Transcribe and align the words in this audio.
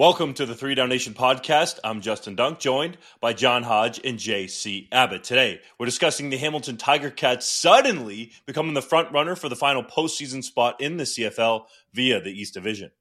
Welcome 0.00 0.32
to 0.32 0.46
the 0.46 0.54
Three 0.54 0.74
Down 0.74 0.88
Nation 0.88 1.12
podcast. 1.12 1.78
I'm 1.84 2.00
Justin 2.00 2.34
Dunk, 2.34 2.58
joined 2.58 2.96
by 3.20 3.34
John 3.34 3.64
Hodge 3.64 4.00
and 4.02 4.18
J.C. 4.18 4.88
Abbott. 4.90 5.24
Today, 5.24 5.60
we're 5.78 5.84
discussing 5.84 6.30
the 6.30 6.38
Hamilton 6.38 6.78
Tiger 6.78 7.10
Cats 7.10 7.46
suddenly 7.46 8.32
becoming 8.46 8.72
the 8.72 8.80
front 8.80 9.12
runner 9.12 9.36
for 9.36 9.50
the 9.50 9.56
final 9.56 9.84
postseason 9.84 10.42
spot 10.42 10.80
in 10.80 10.96
the 10.96 11.04
CFL 11.04 11.66
via 11.92 12.18
the 12.18 12.30
East 12.30 12.54
Division. 12.54 12.92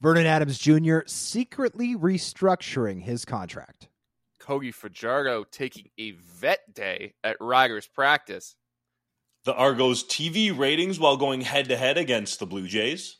Vernon 0.00 0.24
Adams 0.24 0.56
Jr. 0.56 0.98
secretly 1.06 1.96
restructuring 1.96 3.02
his 3.02 3.24
contract. 3.24 3.88
Cody 4.38 4.70
Fajardo 4.70 5.42
taking 5.42 5.90
a 5.98 6.12
vet 6.12 6.60
day 6.72 7.14
at 7.24 7.38
Riders 7.40 7.88
practice. 7.88 8.54
The 9.42 9.54
Argos 9.54 10.04
TV 10.04 10.56
ratings 10.56 11.00
while 11.00 11.16
going 11.16 11.40
head 11.40 11.70
to 11.70 11.76
head 11.76 11.98
against 11.98 12.38
the 12.38 12.46
Blue 12.46 12.68
Jays 12.68 13.16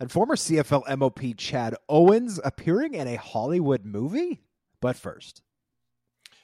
and 0.00 0.10
former 0.10 0.34
CFL 0.34 0.98
MOP 0.98 1.36
Chad 1.36 1.76
Owens 1.88 2.40
appearing 2.42 2.94
in 2.94 3.06
a 3.06 3.16
Hollywood 3.16 3.84
movie? 3.84 4.40
But 4.80 4.96
first, 4.96 5.42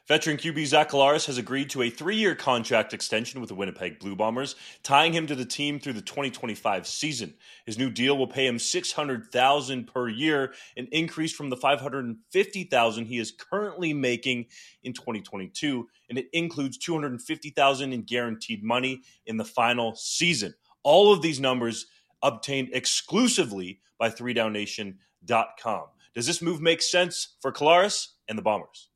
Veteran 0.06 0.36
QB 0.36 0.66
Zach 0.66 0.90
Collaros 0.90 1.26
has 1.26 1.36
agreed 1.36 1.70
to 1.70 1.82
a 1.82 1.90
three 1.90 2.14
year 2.14 2.36
contract 2.36 2.94
extension 2.94 3.40
with 3.40 3.48
the 3.48 3.56
Winnipeg 3.56 3.98
Blue 3.98 4.14
Bombers, 4.14 4.54
tying 4.84 5.12
him 5.12 5.26
to 5.26 5.34
the 5.34 5.44
team 5.44 5.80
through 5.80 5.94
the 5.94 6.00
2025 6.00 6.86
season. 6.86 7.34
His 7.64 7.76
new 7.76 7.90
deal 7.90 8.16
will 8.16 8.28
pay 8.28 8.46
him 8.46 8.60
600,000 8.60 9.86
per 9.86 10.08
year, 10.08 10.54
an 10.76 10.86
increase 10.92 11.32
from 11.32 11.50
the 11.50 11.56
550,000 11.56 13.06
he 13.06 13.18
is 13.18 13.32
currently 13.32 13.92
making 13.94 14.46
in 14.84 14.92
2022, 14.92 15.88
and 16.08 16.18
it 16.18 16.26
includes 16.32 16.78
250,000 16.78 17.92
in 17.92 18.02
guaranteed 18.02 18.62
money 18.62 19.02
in 19.24 19.38
the 19.38 19.44
final 19.44 19.96
season. 19.96 20.54
All 20.84 21.12
of 21.12 21.20
these 21.20 21.40
numbers 21.40 21.86
obtained 22.22 22.70
exclusively 22.72 23.80
by 23.98 24.10
3downnation.com. 24.10 25.84
Does 26.14 26.26
this 26.26 26.40
move 26.40 26.60
make 26.60 26.82
sense 26.82 27.36
for 27.40 27.52
Collaros 27.52 28.08
and 28.28 28.38
the 28.38 28.42
Bombers? 28.42 28.88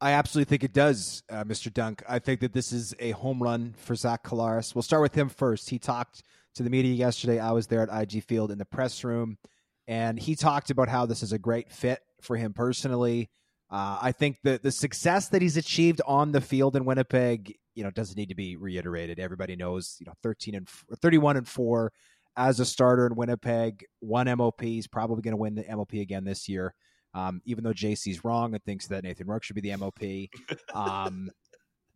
I 0.00 0.12
absolutely 0.12 0.50
think 0.50 0.64
it 0.64 0.72
does, 0.72 1.22
uh, 1.30 1.44
Mr. 1.44 1.72
Dunk. 1.72 2.02
I 2.08 2.18
think 2.18 2.40
that 2.40 2.52
this 2.52 2.72
is 2.72 2.92
a 2.98 3.12
home 3.12 3.40
run 3.40 3.74
for 3.78 3.94
Zach 3.94 4.24
Collaros. 4.24 4.74
We'll 4.74 4.82
start 4.82 5.00
with 5.00 5.14
him 5.14 5.28
first. 5.28 5.70
He 5.70 5.78
talked 5.78 6.24
to 6.56 6.64
the 6.64 6.70
media 6.70 6.92
yesterday. 6.92 7.38
I 7.38 7.52
was 7.52 7.68
there 7.68 7.88
at 7.88 8.02
IG 8.02 8.24
Field 8.24 8.50
in 8.50 8.58
the 8.58 8.64
press 8.64 9.04
room, 9.04 9.38
and 9.86 10.18
he 10.18 10.34
talked 10.34 10.70
about 10.70 10.88
how 10.88 11.06
this 11.06 11.22
is 11.22 11.32
a 11.32 11.38
great 11.38 11.70
fit 11.70 12.00
for 12.20 12.36
him 12.36 12.52
personally. 12.52 13.30
Uh, 13.72 13.98
I 14.02 14.12
think 14.12 14.36
that 14.44 14.62
the 14.62 14.70
success 14.70 15.28
that 15.28 15.40
he's 15.40 15.56
achieved 15.56 16.02
on 16.06 16.32
the 16.32 16.42
field 16.42 16.76
in 16.76 16.84
Winnipeg, 16.84 17.56
you 17.74 17.82
know, 17.82 17.90
doesn't 17.90 18.18
need 18.18 18.28
to 18.28 18.34
be 18.34 18.54
reiterated. 18.54 19.18
Everybody 19.18 19.56
knows, 19.56 19.96
you 19.98 20.04
know, 20.04 20.12
13 20.22 20.54
and 20.54 20.68
31 21.00 21.38
and 21.38 21.48
4 21.48 21.90
as 22.36 22.60
a 22.60 22.66
starter 22.66 23.06
in 23.06 23.14
Winnipeg. 23.16 23.86
One 24.00 24.26
MOP. 24.36 24.60
He's 24.60 24.86
probably 24.86 25.22
going 25.22 25.32
to 25.32 25.38
win 25.38 25.54
the 25.54 25.64
MOP 25.74 25.94
again 25.94 26.24
this 26.24 26.50
year. 26.50 26.74
Um, 27.14 27.40
even 27.46 27.64
though 27.64 27.72
JC's 27.72 28.24
wrong 28.24 28.54
and 28.54 28.62
thinks 28.62 28.88
that 28.88 29.04
Nathan 29.04 29.26
Rourke 29.26 29.42
should 29.42 29.56
be 29.56 29.62
the 29.62 29.76
MOP. 29.76 30.00
Um, 30.74 31.30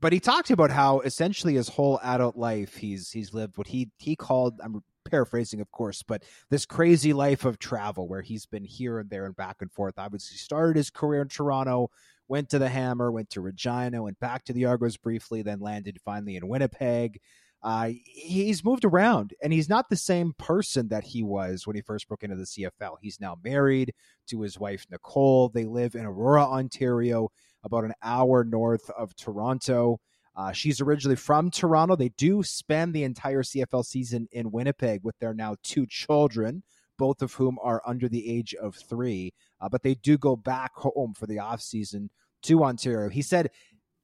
but 0.00 0.12
he 0.12 0.20
talked 0.20 0.50
about 0.50 0.70
how 0.70 1.00
essentially 1.00 1.54
his 1.54 1.69
whole 1.69 1.98
adult 2.02 2.36
life 2.36 2.77
he's 2.77 3.10
he's 3.10 3.32
lived 3.32 3.56
what 3.56 3.66
he 3.66 3.91
he 3.97 4.14
called 4.14 4.60
I'm 4.62 4.82
paraphrasing 5.09 5.61
of 5.61 5.71
course, 5.71 6.03
but 6.03 6.25
this 6.51 6.67
crazy 6.67 7.12
life 7.12 7.45
of 7.45 7.59
travel 7.59 8.09
where 8.09 8.23
he's 8.23 8.47
been 8.47 8.65
here 8.65 8.99
and 8.99 9.11
there 9.11 9.27
and 9.27 9.37
back 9.37 9.57
and 9.61 9.73
forth. 9.73 9.95
Obviously 9.99 10.37
started 10.37 10.77
his 10.77 10.91
career 10.91 11.23
in 11.23 11.29
Toronto, 11.29 11.91
went 12.29 12.49
to 12.51 12.59
the 12.59 12.69
Hammer, 12.69 13.11
went 13.12 13.31
to 13.31 13.41
Regina, 13.41 14.03
went 14.03 14.21
back 14.21 14.45
to 14.45 14.53
the 14.53 14.65
Argos 14.65 14.97
briefly, 14.97 15.43
then 15.43 15.61
landed 15.61 16.01
finally 16.05 16.37
in 16.37 16.49
Winnipeg. 16.49 17.21
Uh, 17.62 17.91
he's 18.05 18.65
moved 18.65 18.84
around 18.84 19.34
and 19.43 19.53
he's 19.53 19.69
not 19.69 19.89
the 19.89 19.97
same 19.97 20.33
person 20.39 20.89
that 20.89 21.03
he 21.03 21.23
was 21.23 21.67
when 21.67 21.75
he 21.75 21.83
first 21.83 22.07
broke 22.07 22.23
into 22.23 22.37
the 22.37 22.45
CFL. 22.45 22.97
He's 23.01 23.21
now 23.21 23.37
married 23.43 23.93
to 24.28 24.41
his 24.43 24.59
wife, 24.59 24.87
Nicole. 24.91 25.49
They 25.49 25.65
live 25.65 25.95
in 25.95 26.05
Aurora, 26.05 26.45
Ontario, 26.45 27.31
about 27.65 27.84
an 27.84 27.95
hour 28.03 28.45
north 28.45 28.89
of 28.91 29.16
Toronto. 29.16 30.00
Uh, 30.36 30.52
she's 30.52 30.80
originally 30.80 31.16
from 31.16 31.50
Toronto. 31.50 31.97
They 31.97 32.10
do 32.10 32.42
spend 32.42 32.94
the 32.94 33.04
entire 33.04 33.42
CFL 33.42 33.84
season 33.84 34.28
in 34.32 34.50
Winnipeg 34.50 35.00
with 35.02 35.19
their 35.19 35.32
now 35.32 35.56
two 35.62 35.86
children, 35.86 36.62
both 36.98 37.22
of 37.22 37.32
whom 37.34 37.58
are 37.62 37.82
under 37.86 38.08
the 38.08 38.30
age 38.30 38.54
of 38.54 38.74
three. 38.74 39.32
Uh, 39.60 39.69
but 39.69 39.82
they 39.82 39.94
do 39.94 40.19
go 40.19 40.36
back 40.36 40.72
home 40.74 41.14
for 41.14 41.26
the 41.26 41.38
off 41.38 41.62
season 41.62 42.10
to 42.42 42.62
Ontario. 42.62 43.08
He 43.08 43.22
said 43.22 43.50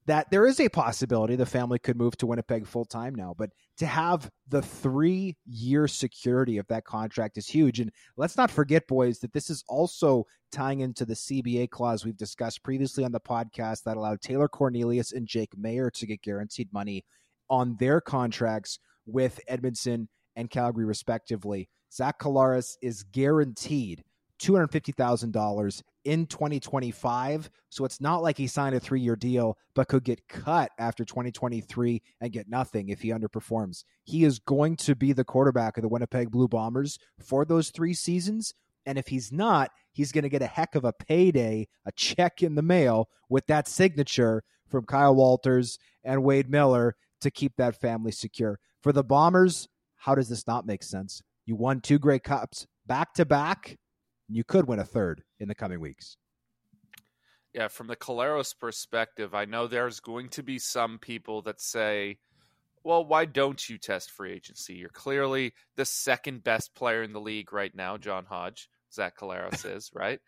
that 0.05 0.29
there 0.31 0.45
is 0.45 0.59
a 0.59 0.69
possibility 0.69 1.35
the 1.35 1.45
family 1.45 1.79
could 1.79 1.97
move 1.97 2.17
to 2.17 2.27
Winnipeg 2.27 2.67
full 2.67 2.85
time 2.85 3.15
now, 3.15 3.33
but 3.37 3.51
to 3.77 3.85
have 3.85 4.29
the 4.49 4.61
three 4.61 5.37
year 5.45 5.87
security 5.87 6.57
of 6.57 6.67
that 6.67 6.83
contract 6.83 7.37
is 7.37 7.47
huge. 7.47 7.79
And 7.79 7.91
let's 8.17 8.37
not 8.37 8.51
forget, 8.51 8.87
boys, 8.87 9.19
that 9.19 9.33
this 9.33 9.49
is 9.49 9.63
also 9.67 10.25
tying 10.51 10.81
into 10.81 11.05
the 11.05 11.13
CBA 11.13 11.69
clause 11.69 12.03
we've 12.05 12.17
discussed 12.17 12.63
previously 12.63 13.03
on 13.03 13.11
the 13.11 13.19
podcast 13.19 13.83
that 13.83 13.97
allowed 13.97 14.21
Taylor 14.21 14.47
Cornelius 14.47 15.13
and 15.13 15.27
Jake 15.27 15.51
Maier 15.57 15.91
to 15.93 16.05
get 16.05 16.21
guaranteed 16.21 16.71
money 16.73 17.05
on 17.49 17.75
their 17.79 18.01
contracts 18.01 18.79
with 19.05 19.39
Edmonton 19.47 20.09
and 20.35 20.49
Calgary, 20.49 20.85
respectively. 20.85 21.69
Zach 21.91 22.19
Collaros 22.19 22.75
is 22.81 23.03
guaranteed 23.03 24.03
$250,000 24.41 25.81
in 26.05 26.25
2025. 26.25 27.49
So 27.69 27.85
it's 27.85 28.01
not 28.01 28.21
like 28.21 28.37
he 28.37 28.47
signed 28.47 28.75
a 28.75 28.79
three 28.79 29.01
year 29.01 29.15
deal, 29.15 29.57
but 29.73 29.87
could 29.87 30.03
get 30.03 30.27
cut 30.27 30.71
after 30.79 31.05
2023 31.05 32.01
and 32.21 32.31
get 32.31 32.49
nothing 32.49 32.89
if 32.89 33.01
he 33.01 33.09
underperforms. 33.09 33.83
He 34.03 34.23
is 34.23 34.39
going 34.39 34.75
to 34.77 34.95
be 34.95 35.13
the 35.13 35.23
quarterback 35.23 35.77
of 35.77 35.81
the 35.81 35.89
Winnipeg 35.89 36.31
Blue 36.31 36.47
Bombers 36.47 36.97
for 37.19 37.45
those 37.45 37.69
three 37.69 37.93
seasons. 37.93 38.53
And 38.85 38.97
if 38.97 39.07
he's 39.07 39.31
not, 39.31 39.71
he's 39.91 40.11
going 40.11 40.23
to 40.23 40.29
get 40.29 40.41
a 40.41 40.47
heck 40.47 40.75
of 40.75 40.83
a 40.83 40.93
payday, 40.93 41.67
a 41.85 41.91
check 41.93 42.43
in 42.43 42.55
the 42.55 42.61
mail 42.61 43.07
with 43.29 43.47
that 43.47 43.67
signature 43.67 44.43
from 44.69 44.85
Kyle 44.85 45.15
Walters 45.15 45.77
and 46.03 46.23
Wade 46.23 46.49
Miller 46.49 46.95
to 47.21 47.31
keep 47.31 47.55
that 47.55 47.79
family 47.79 48.11
secure. 48.11 48.59
For 48.81 48.91
the 48.91 49.03
Bombers, 49.03 49.69
how 49.95 50.15
does 50.15 50.27
this 50.27 50.45
not 50.45 50.65
make 50.65 50.83
sense? 50.83 51.21
You 51.45 51.55
won 51.55 51.79
two 51.79 51.99
Grey 51.99 52.19
Cups 52.19 52.67
back 52.85 53.13
to 53.13 53.25
back 53.25 53.77
you 54.35 54.43
could 54.43 54.67
win 54.67 54.79
a 54.79 54.83
third 54.83 55.23
in 55.39 55.47
the 55.47 55.55
coming 55.55 55.79
weeks. 55.79 56.17
Yeah, 57.53 57.67
from 57.67 57.87
the 57.87 57.95
Collaros 57.95 58.57
perspective, 58.57 59.35
I 59.35 59.45
know 59.45 59.67
there's 59.67 59.99
going 59.99 60.29
to 60.29 60.43
be 60.43 60.57
some 60.57 60.97
people 60.97 61.43
that 61.43 61.61
say, 61.61 62.17
well, 62.83 63.05
why 63.05 63.25
don't 63.25 63.69
you 63.69 63.77
test 63.77 64.11
free 64.11 64.33
agency? 64.33 64.73
You're 64.73 64.89
clearly 64.89 65.53
the 65.75 65.85
second 65.85 66.43
best 66.43 66.73
player 66.73 67.03
in 67.03 67.13
the 67.13 67.21
league 67.21 67.53
right 67.53 67.73
now, 67.73 67.97
John 67.97 68.25
Hodge. 68.25 68.69
Zach 68.91 69.17
Collaros 69.17 69.65
is, 69.75 69.91
right? 69.93 70.19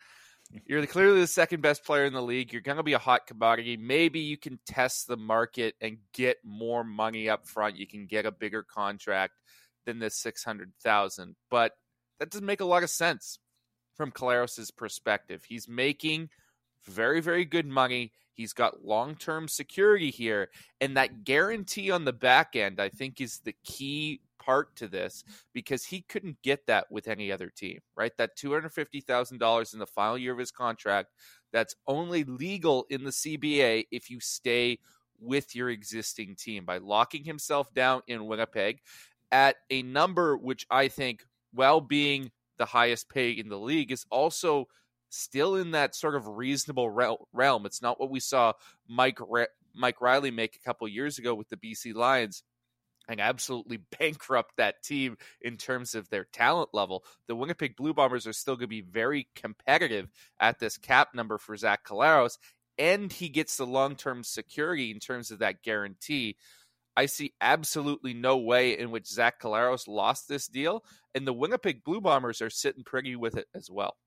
You're 0.67 0.85
clearly 0.85 1.22
the 1.22 1.27
second 1.27 1.61
best 1.61 1.83
player 1.83 2.05
in 2.05 2.13
the 2.13 2.22
league. 2.22 2.53
You're 2.53 2.61
going 2.61 2.77
to 2.77 2.83
be 2.83 2.93
a 2.93 2.99
hot 2.99 3.25
commodity. 3.25 3.77
Maybe 3.77 4.19
you 4.19 4.37
can 4.37 4.59
test 4.67 5.07
the 5.07 5.17
market 5.17 5.73
and 5.81 5.97
get 6.13 6.37
more 6.43 6.83
money 6.83 7.27
up 7.27 7.47
front. 7.47 7.77
You 7.77 7.87
can 7.87 8.05
get 8.05 8.27
a 8.27 8.31
bigger 8.31 8.63
contract 8.63 9.33
than 9.87 9.97
this 9.97 10.19
600,000. 10.19 11.35
But 11.49 11.72
that 12.19 12.29
doesn't 12.29 12.45
make 12.45 12.61
a 12.61 12.66
lot 12.66 12.83
of 12.83 12.91
sense 12.91 13.39
from 13.95 14.11
Collaros's 14.11 14.72
perspective. 14.72 15.44
He's 15.47 15.67
making 15.67 16.29
very, 16.83 17.22
very 17.22 17.45
good 17.45 17.66
money. 17.66 18.11
He's 18.33 18.53
got 18.53 18.85
long 18.85 19.16
term 19.16 19.47
security 19.47 20.11
here. 20.11 20.50
And 20.81 20.97
that 20.97 21.23
guarantee 21.23 21.91
on 21.91 22.05
the 22.05 22.13
back 22.13 22.55
end, 22.55 22.79
I 22.79 22.89
think, 22.89 23.22
is 23.22 23.39
the 23.39 23.55
key 23.63 24.22
part 24.39 24.75
to 24.75 24.88
this 24.88 25.23
because 25.53 25.85
he 25.85 26.01
couldn't 26.01 26.41
get 26.44 26.67
that 26.67 26.91
with 26.91 27.07
any 27.07 27.31
other 27.31 27.50
team, 27.50 27.79
right? 27.95 28.16
That 28.17 28.38
$250,000 28.38 29.73
in 29.73 29.79
the 29.79 29.85
final 29.85 30.17
year 30.17 30.34
of 30.34 30.38
his 30.38 30.51
contract, 30.51 31.11
that's 31.51 31.75
only 31.88 32.23
legal 32.23 32.85
in 32.89 33.03
the 33.03 33.11
CBA 33.11 33.85
if 33.91 34.09
you 34.09 34.19
stay 34.19 34.79
with 35.19 35.55
your 35.55 35.69
existing 35.69 36.35
team 36.35 36.66
by 36.66 36.78
locking 36.78 37.23
himself 37.23 37.73
down 37.73 38.02
in 38.08 38.28
Winnipeg 38.28 38.81
at 39.31 39.55
a 39.70 39.81
number 39.81 40.37
which 40.37 40.66
I 40.70 40.90
think, 40.90 41.25
while 41.53 41.81
being 41.81 42.31
the 42.57 42.66
highest 42.66 43.09
pay 43.09 43.31
in 43.31 43.49
the 43.49 43.59
league, 43.59 43.91
is 43.91 44.05
also 44.09 44.67
still 45.09 45.55
in 45.55 45.72
that 45.72 45.96
sort 45.96 46.16
of 46.16 46.28
reasonable 46.28 46.90
realm. 46.90 47.66
It's 47.66 47.81
not 47.81 47.99
what 47.99 48.09
we 48.09 48.19
saw 48.19 48.53
Mike 48.87 49.19
Mike 49.73 50.02
Reilly 50.02 50.31
make 50.31 50.55
a 50.55 50.66
couple 50.66 50.87
years 50.87 51.17
ago 51.17 51.35
with 51.35 51.49
the 51.49 51.57
BC 51.57 51.93
Lions 51.93 52.43
and 53.07 53.19
absolutely 53.19 53.78
bankrupt 53.99 54.57
that 54.57 54.84
team 54.84 55.17
in 55.41 55.57
terms 55.57 55.96
of 55.96 56.09
their 56.09 56.25
talent 56.25 56.69
level. 56.73 57.03
The 57.28 57.35
Winnipeg 57.35 57.75
Blue 57.75 57.93
Bombers 57.93 58.28
are 58.28 58.34
still 58.34 58.55
going 58.55 58.66
to 58.66 58.67
be 58.67 58.81
very 58.81 59.28
competitive 59.35 60.09
at 60.40 60.59
this 60.59 60.78
cap 60.78 61.09
number 61.13 61.37
for 61.37 61.55
Zach 61.55 61.85
Collaros, 61.85 62.37
and 62.78 63.11
he 63.11 63.29
gets 63.29 63.58
the 63.58 63.66
long 63.66 63.96
term 63.96 64.23
security 64.23 64.91
in 64.91 64.99
terms 64.99 65.31
of 65.31 65.40
that 65.40 65.63
guarantee. 65.63 66.37
I 66.97 67.08
see 67.08 67.34
absolutely 67.42 68.14
no 68.14 68.38
way 68.38 68.78
in 68.78 68.92
which 68.92 69.08
Zach 69.08 69.42
Collaros 69.42 69.88
lost 69.88 70.28
this 70.28 70.47
deal, 70.47 70.84
and 71.14 71.28
the 71.28 71.34
Winnipeg 71.34 71.84
Blue 71.84 72.02
Bombers 72.02 72.42
are 72.42 72.50
sitting 72.50 72.84
pretty 72.84 73.16
with 73.16 73.38
it 73.38 73.47
as 73.53 73.70
well. 73.70 73.97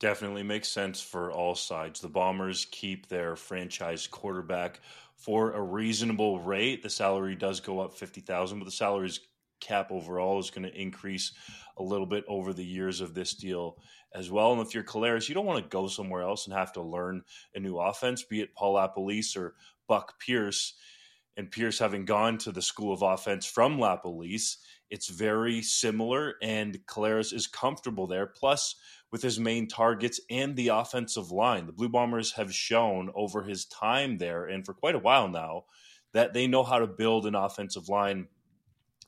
Definitely 0.00 0.42
makes 0.42 0.68
sense 0.68 1.00
for 1.00 1.32
all 1.32 1.54
sides. 1.54 2.00
The 2.00 2.08
Bombers 2.08 2.66
keep 2.70 3.08
their 3.08 3.36
franchise 3.36 4.06
quarterback 4.06 4.80
for 5.16 5.52
a 5.52 5.62
reasonable 5.62 6.40
rate. 6.40 6.82
The 6.82 6.90
salary 6.90 7.36
does 7.36 7.60
go 7.60 7.80
up 7.80 7.94
fifty 7.94 8.20
thousand, 8.20 8.58
but 8.58 8.66
the 8.66 8.70
salary 8.70 9.06
is 9.06 9.20
cap 9.60 9.90
overall 9.90 10.38
is 10.38 10.50
going 10.50 10.68
to 10.68 10.80
increase 10.80 11.32
a 11.78 11.82
little 11.82 12.06
bit 12.06 12.24
over 12.28 12.52
the 12.52 12.64
years 12.64 13.00
of 13.00 13.14
this 13.14 13.34
deal 13.34 13.78
as 14.14 14.30
well. 14.30 14.52
And 14.52 14.60
if 14.60 14.74
you're 14.74 14.84
Collaros, 14.84 15.28
you 15.28 15.34
don't 15.34 15.46
want 15.46 15.62
to 15.62 15.68
go 15.68 15.88
somewhere 15.88 16.22
else 16.22 16.46
and 16.46 16.54
have 16.54 16.72
to 16.74 16.82
learn 16.82 17.22
a 17.54 17.60
new 17.60 17.78
offense, 17.78 18.22
be 18.22 18.40
it 18.42 18.54
Paul 18.54 18.74
LaPolice 18.74 19.36
or 19.36 19.54
Buck 19.88 20.20
Pierce. 20.20 20.74
And 21.36 21.50
Pierce 21.50 21.78
having 21.78 22.04
gone 22.04 22.38
to 22.38 22.52
the 22.52 22.62
school 22.62 22.92
of 22.92 23.02
offense 23.02 23.44
from 23.44 23.78
LaPolice, 23.78 24.56
it's 24.90 25.08
very 25.08 25.62
similar, 25.62 26.34
and 26.40 26.78
Collaros 26.86 27.32
is 27.32 27.48
comfortable 27.48 28.06
there. 28.06 28.26
Plus, 28.26 28.76
with 29.10 29.22
his 29.22 29.40
main 29.40 29.66
targets 29.66 30.20
and 30.30 30.54
the 30.54 30.68
offensive 30.68 31.32
line, 31.32 31.66
the 31.66 31.72
Blue 31.72 31.88
Bombers 31.88 32.32
have 32.32 32.54
shown 32.54 33.10
over 33.14 33.42
his 33.42 33.64
time 33.66 34.18
there, 34.18 34.44
and 34.46 34.64
for 34.64 34.74
quite 34.74 34.94
a 34.94 35.00
while 35.00 35.28
now, 35.28 35.64
that 36.12 36.32
they 36.32 36.46
know 36.46 36.62
how 36.62 36.78
to 36.78 36.86
build 36.86 37.26
an 37.26 37.34
offensive 37.34 37.88
line 37.88 38.28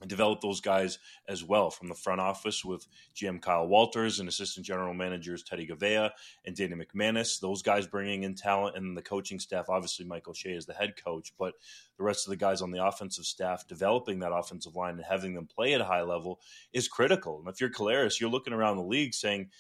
develop 0.06 0.40
those 0.40 0.60
guys 0.60 0.98
as 1.28 1.42
well 1.44 1.70
from 1.70 1.88
the 1.88 1.94
front 1.94 2.20
office 2.20 2.64
with 2.64 2.86
GM 3.14 3.40
Kyle 3.40 3.66
Walters 3.66 4.20
and 4.20 4.28
assistant 4.28 4.66
general 4.66 4.94
managers 4.94 5.42
Teddy 5.42 5.66
Goveia 5.66 6.10
and 6.44 6.54
Danny 6.54 6.74
McManus. 6.74 7.40
Those 7.40 7.62
guys 7.62 7.86
bringing 7.86 8.24
in 8.24 8.34
talent 8.34 8.76
and 8.76 8.96
the 8.96 9.02
coaching 9.02 9.38
staff. 9.38 9.66
Obviously, 9.68 10.04
Michael 10.04 10.30
O'Shea 10.30 10.52
is 10.52 10.66
the 10.66 10.74
head 10.74 10.94
coach, 11.02 11.32
but 11.38 11.54
the 11.96 12.04
rest 12.04 12.26
of 12.26 12.30
the 12.30 12.36
guys 12.36 12.62
on 12.62 12.70
the 12.70 12.84
offensive 12.84 13.24
staff 13.24 13.66
developing 13.66 14.18
that 14.20 14.32
offensive 14.32 14.76
line 14.76 14.94
and 14.94 15.04
having 15.04 15.34
them 15.34 15.46
play 15.46 15.74
at 15.74 15.80
a 15.80 15.84
high 15.84 16.02
level 16.02 16.40
is 16.72 16.88
critical. 16.88 17.38
And 17.38 17.48
if 17.48 17.60
you're 17.60 17.70
Collaros, 17.70 18.20
you're 18.20 18.30
looking 18.30 18.52
around 18.52 18.76
the 18.76 18.82
league 18.82 19.14
saying 19.14 19.50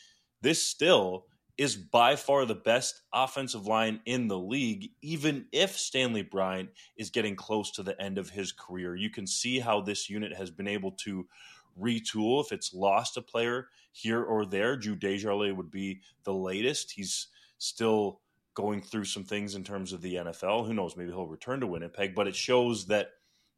this 0.42 0.62
still 0.62 1.26
is 1.58 1.76
by 1.76 2.16
far 2.16 2.44
the 2.44 2.54
best 2.54 3.02
offensive 3.12 3.66
line 3.66 4.00
in 4.04 4.28
the 4.28 4.38
league, 4.38 4.90
even 5.00 5.46
if 5.52 5.76
Stanley 5.76 6.22
Bryant 6.22 6.68
is 6.96 7.10
getting 7.10 7.34
close 7.34 7.70
to 7.72 7.82
the 7.82 8.00
end 8.00 8.18
of 8.18 8.28
his 8.28 8.52
career. 8.52 8.94
You 8.94 9.10
can 9.10 9.26
see 9.26 9.58
how 9.58 9.80
this 9.80 10.10
unit 10.10 10.34
has 10.36 10.50
been 10.50 10.68
able 10.68 10.92
to 10.92 11.26
retool 11.80 12.44
if 12.44 12.52
it's 12.52 12.74
lost 12.74 13.16
a 13.16 13.22
player 13.22 13.68
here 13.92 14.22
or 14.22 14.44
there. 14.44 14.76
Drew 14.76 14.96
Desjardins 14.96 15.56
would 15.56 15.70
be 15.70 16.00
the 16.24 16.34
latest. 16.34 16.92
He's 16.92 17.28
still 17.58 18.20
going 18.54 18.82
through 18.82 19.04
some 19.04 19.24
things 19.24 19.54
in 19.54 19.64
terms 19.64 19.92
of 19.92 20.02
the 20.02 20.16
NFL. 20.16 20.66
Who 20.66 20.74
knows? 20.74 20.96
Maybe 20.96 21.10
he'll 21.10 21.26
return 21.26 21.60
to 21.60 21.66
Winnipeg, 21.66 22.14
but 22.14 22.26
it 22.26 22.36
shows 22.36 22.86
that 22.86 23.10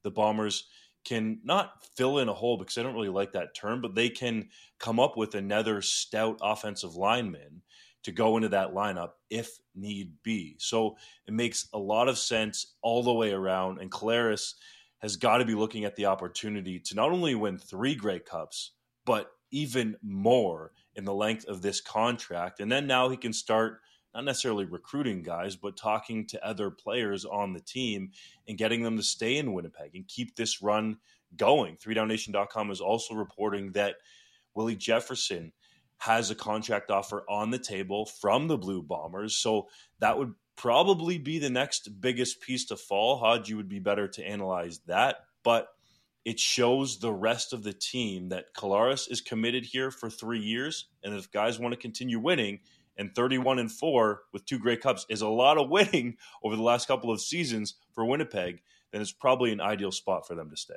the 0.03 0.11
Bombers 0.11 0.69
can 1.05 1.41
not 1.45 1.85
fill 1.97 2.19
in 2.19 2.29
a 2.29 2.35
hole 2.35 2.57
because 2.57 2.77
I 2.77 2.83
don't 2.83 2.95
really 2.95 3.09
like 3.09 3.33
that 3.33 3.55
term, 3.55 3.81
but 3.81 3.95
they 3.95 4.09
can 4.09 4.49
come 4.79 5.01
up 5.01 5.17
with 5.17 5.35
another 5.35 5.81
stout 5.81 6.39
offensive 6.43 6.97
lineman 6.97 7.63
to 8.09 8.13
go 8.13 8.37
into 8.37 8.49
that 8.49 8.73
lineup 8.73 9.11
if 9.29 9.59
need 9.75 10.15
be. 10.23 10.57
So 10.59 10.97
it 11.27 11.35
makes 11.35 11.69
a 11.75 11.79
lot 11.79 12.09
of 12.09 12.17
sense 12.17 12.75
all 12.81 13.03
the 13.03 13.13
way 13.13 13.33
around. 13.33 13.83
And 13.83 13.91
Collaros 13.91 14.55
has 15.01 15.17
got 15.17 15.39
to 15.39 15.45
be 15.45 15.55
looking 15.55 15.85
at 15.85 15.95
the 15.95 16.07
opportunity 16.07 16.81
to 16.81 16.95
not 16.95 17.11
only 17.11 17.35
win 17.35 17.59
three 17.59 17.95
Grey 17.95 18.19
Cups, 18.19 18.73
but 19.05 19.31
even 19.51 19.95
more 20.03 20.73
in 20.95 21.05
the 21.05 21.13
length 21.13 21.45
of 21.49 21.61
this 21.61 21.83
contract. 21.83 22.61
And 22.61 22.73
then 22.73 22.87
now 22.87 23.11
he 23.11 23.17
can 23.19 23.35
start 23.35 23.81
not 24.15 24.25
necessarily 24.25 24.65
recruiting 24.65 25.23
guys, 25.23 25.55
but 25.55 25.77
talking 25.77 26.27
to 26.29 26.47
other 26.47 26.71
players 26.71 27.27
on 27.27 27.53
the 27.53 27.61
team 27.61 28.13
and 28.49 28.57
getting 28.57 28.83
them 28.83 28.97
to 28.97 29.03
stay 29.03 29.37
in 29.37 29.53
Winnipeg 29.53 29.95
and 29.95 30.09
keep 30.09 30.35
this 30.35 30.63
run 30.63 30.97
going. 31.37 31.77
3downnation.com 31.77 32.71
is 32.71 32.81
also 32.81 33.15
reporting 33.15 33.73
that 33.73 33.97
Willie 34.55 34.77
Jefferson 34.77 35.53
has 35.99 36.31
a 36.31 36.35
contract 36.35 36.91
offer 36.91 37.25
on 37.29 37.51
the 37.51 37.59
table 37.59 38.07
from 38.07 38.49
the 38.49 38.59
Blue 38.59 38.83
Bombers. 38.83 39.37
So 39.37 39.69
that 40.01 40.17
would 40.19 40.35
probably 40.57 41.19
be 41.19 41.39
the 41.39 41.51
next 41.51 42.01
biggest 42.01 42.41
piece 42.41 42.67
to 42.67 42.77
fall. 42.77 43.19
Hodge, 43.19 43.49
you 43.49 43.57
would 43.57 43.69
be 43.69 43.79
better 43.79 44.09
to 44.09 44.25
analyze 44.25 44.81
that. 44.87 45.17
But 45.43 45.69
it 46.25 46.39
shows 46.39 46.99
the 46.99 47.13
rest 47.13 47.53
of 47.53 47.63
the 47.63 47.73
team 47.73 48.29
that 48.29 48.55
Collaros 48.55 49.11
is 49.11 49.21
committed 49.21 49.65
here 49.65 49.91
for 49.91 50.11
three 50.11 50.41
years. 50.41 50.87
And 51.03 51.15
if 51.15 51.31
guys 51.31 51.59
want 51.59 51.73
to 51.73 51.81
continue 51.81 52.19
winning, 52.19 52.61
and 52.99 53.15
31 53.15 53.61
and 53.61 53.71
4 53.71 54.23
with 54.33 54.45
two 54.45 54.59
Grey 54.59 54.77
Cups 54.77 55.07
is 55.09 55.23
a 55.23 55.29
lot 55.29 55.57
of 55.57 55.71
winning 55.71 56.17
over 56.43 56.57
the 56.57 56.63
last 56.63 56.89
couple 56.89 57.11
of 57.11 57.21
seasons 57.21 57.77
for 57.93 58.05
Winnipeg, 58.05 58.61
then 58.93 59.01
it's 59.01 59.13
probably 59.13 59.53
an 59.53 59.61
ideal 59.61 59.93
spot 59.93 60.27
for 60.27 60.35
them 60.35 60.51
to 60.51 60.57
stay. 60.57 60.75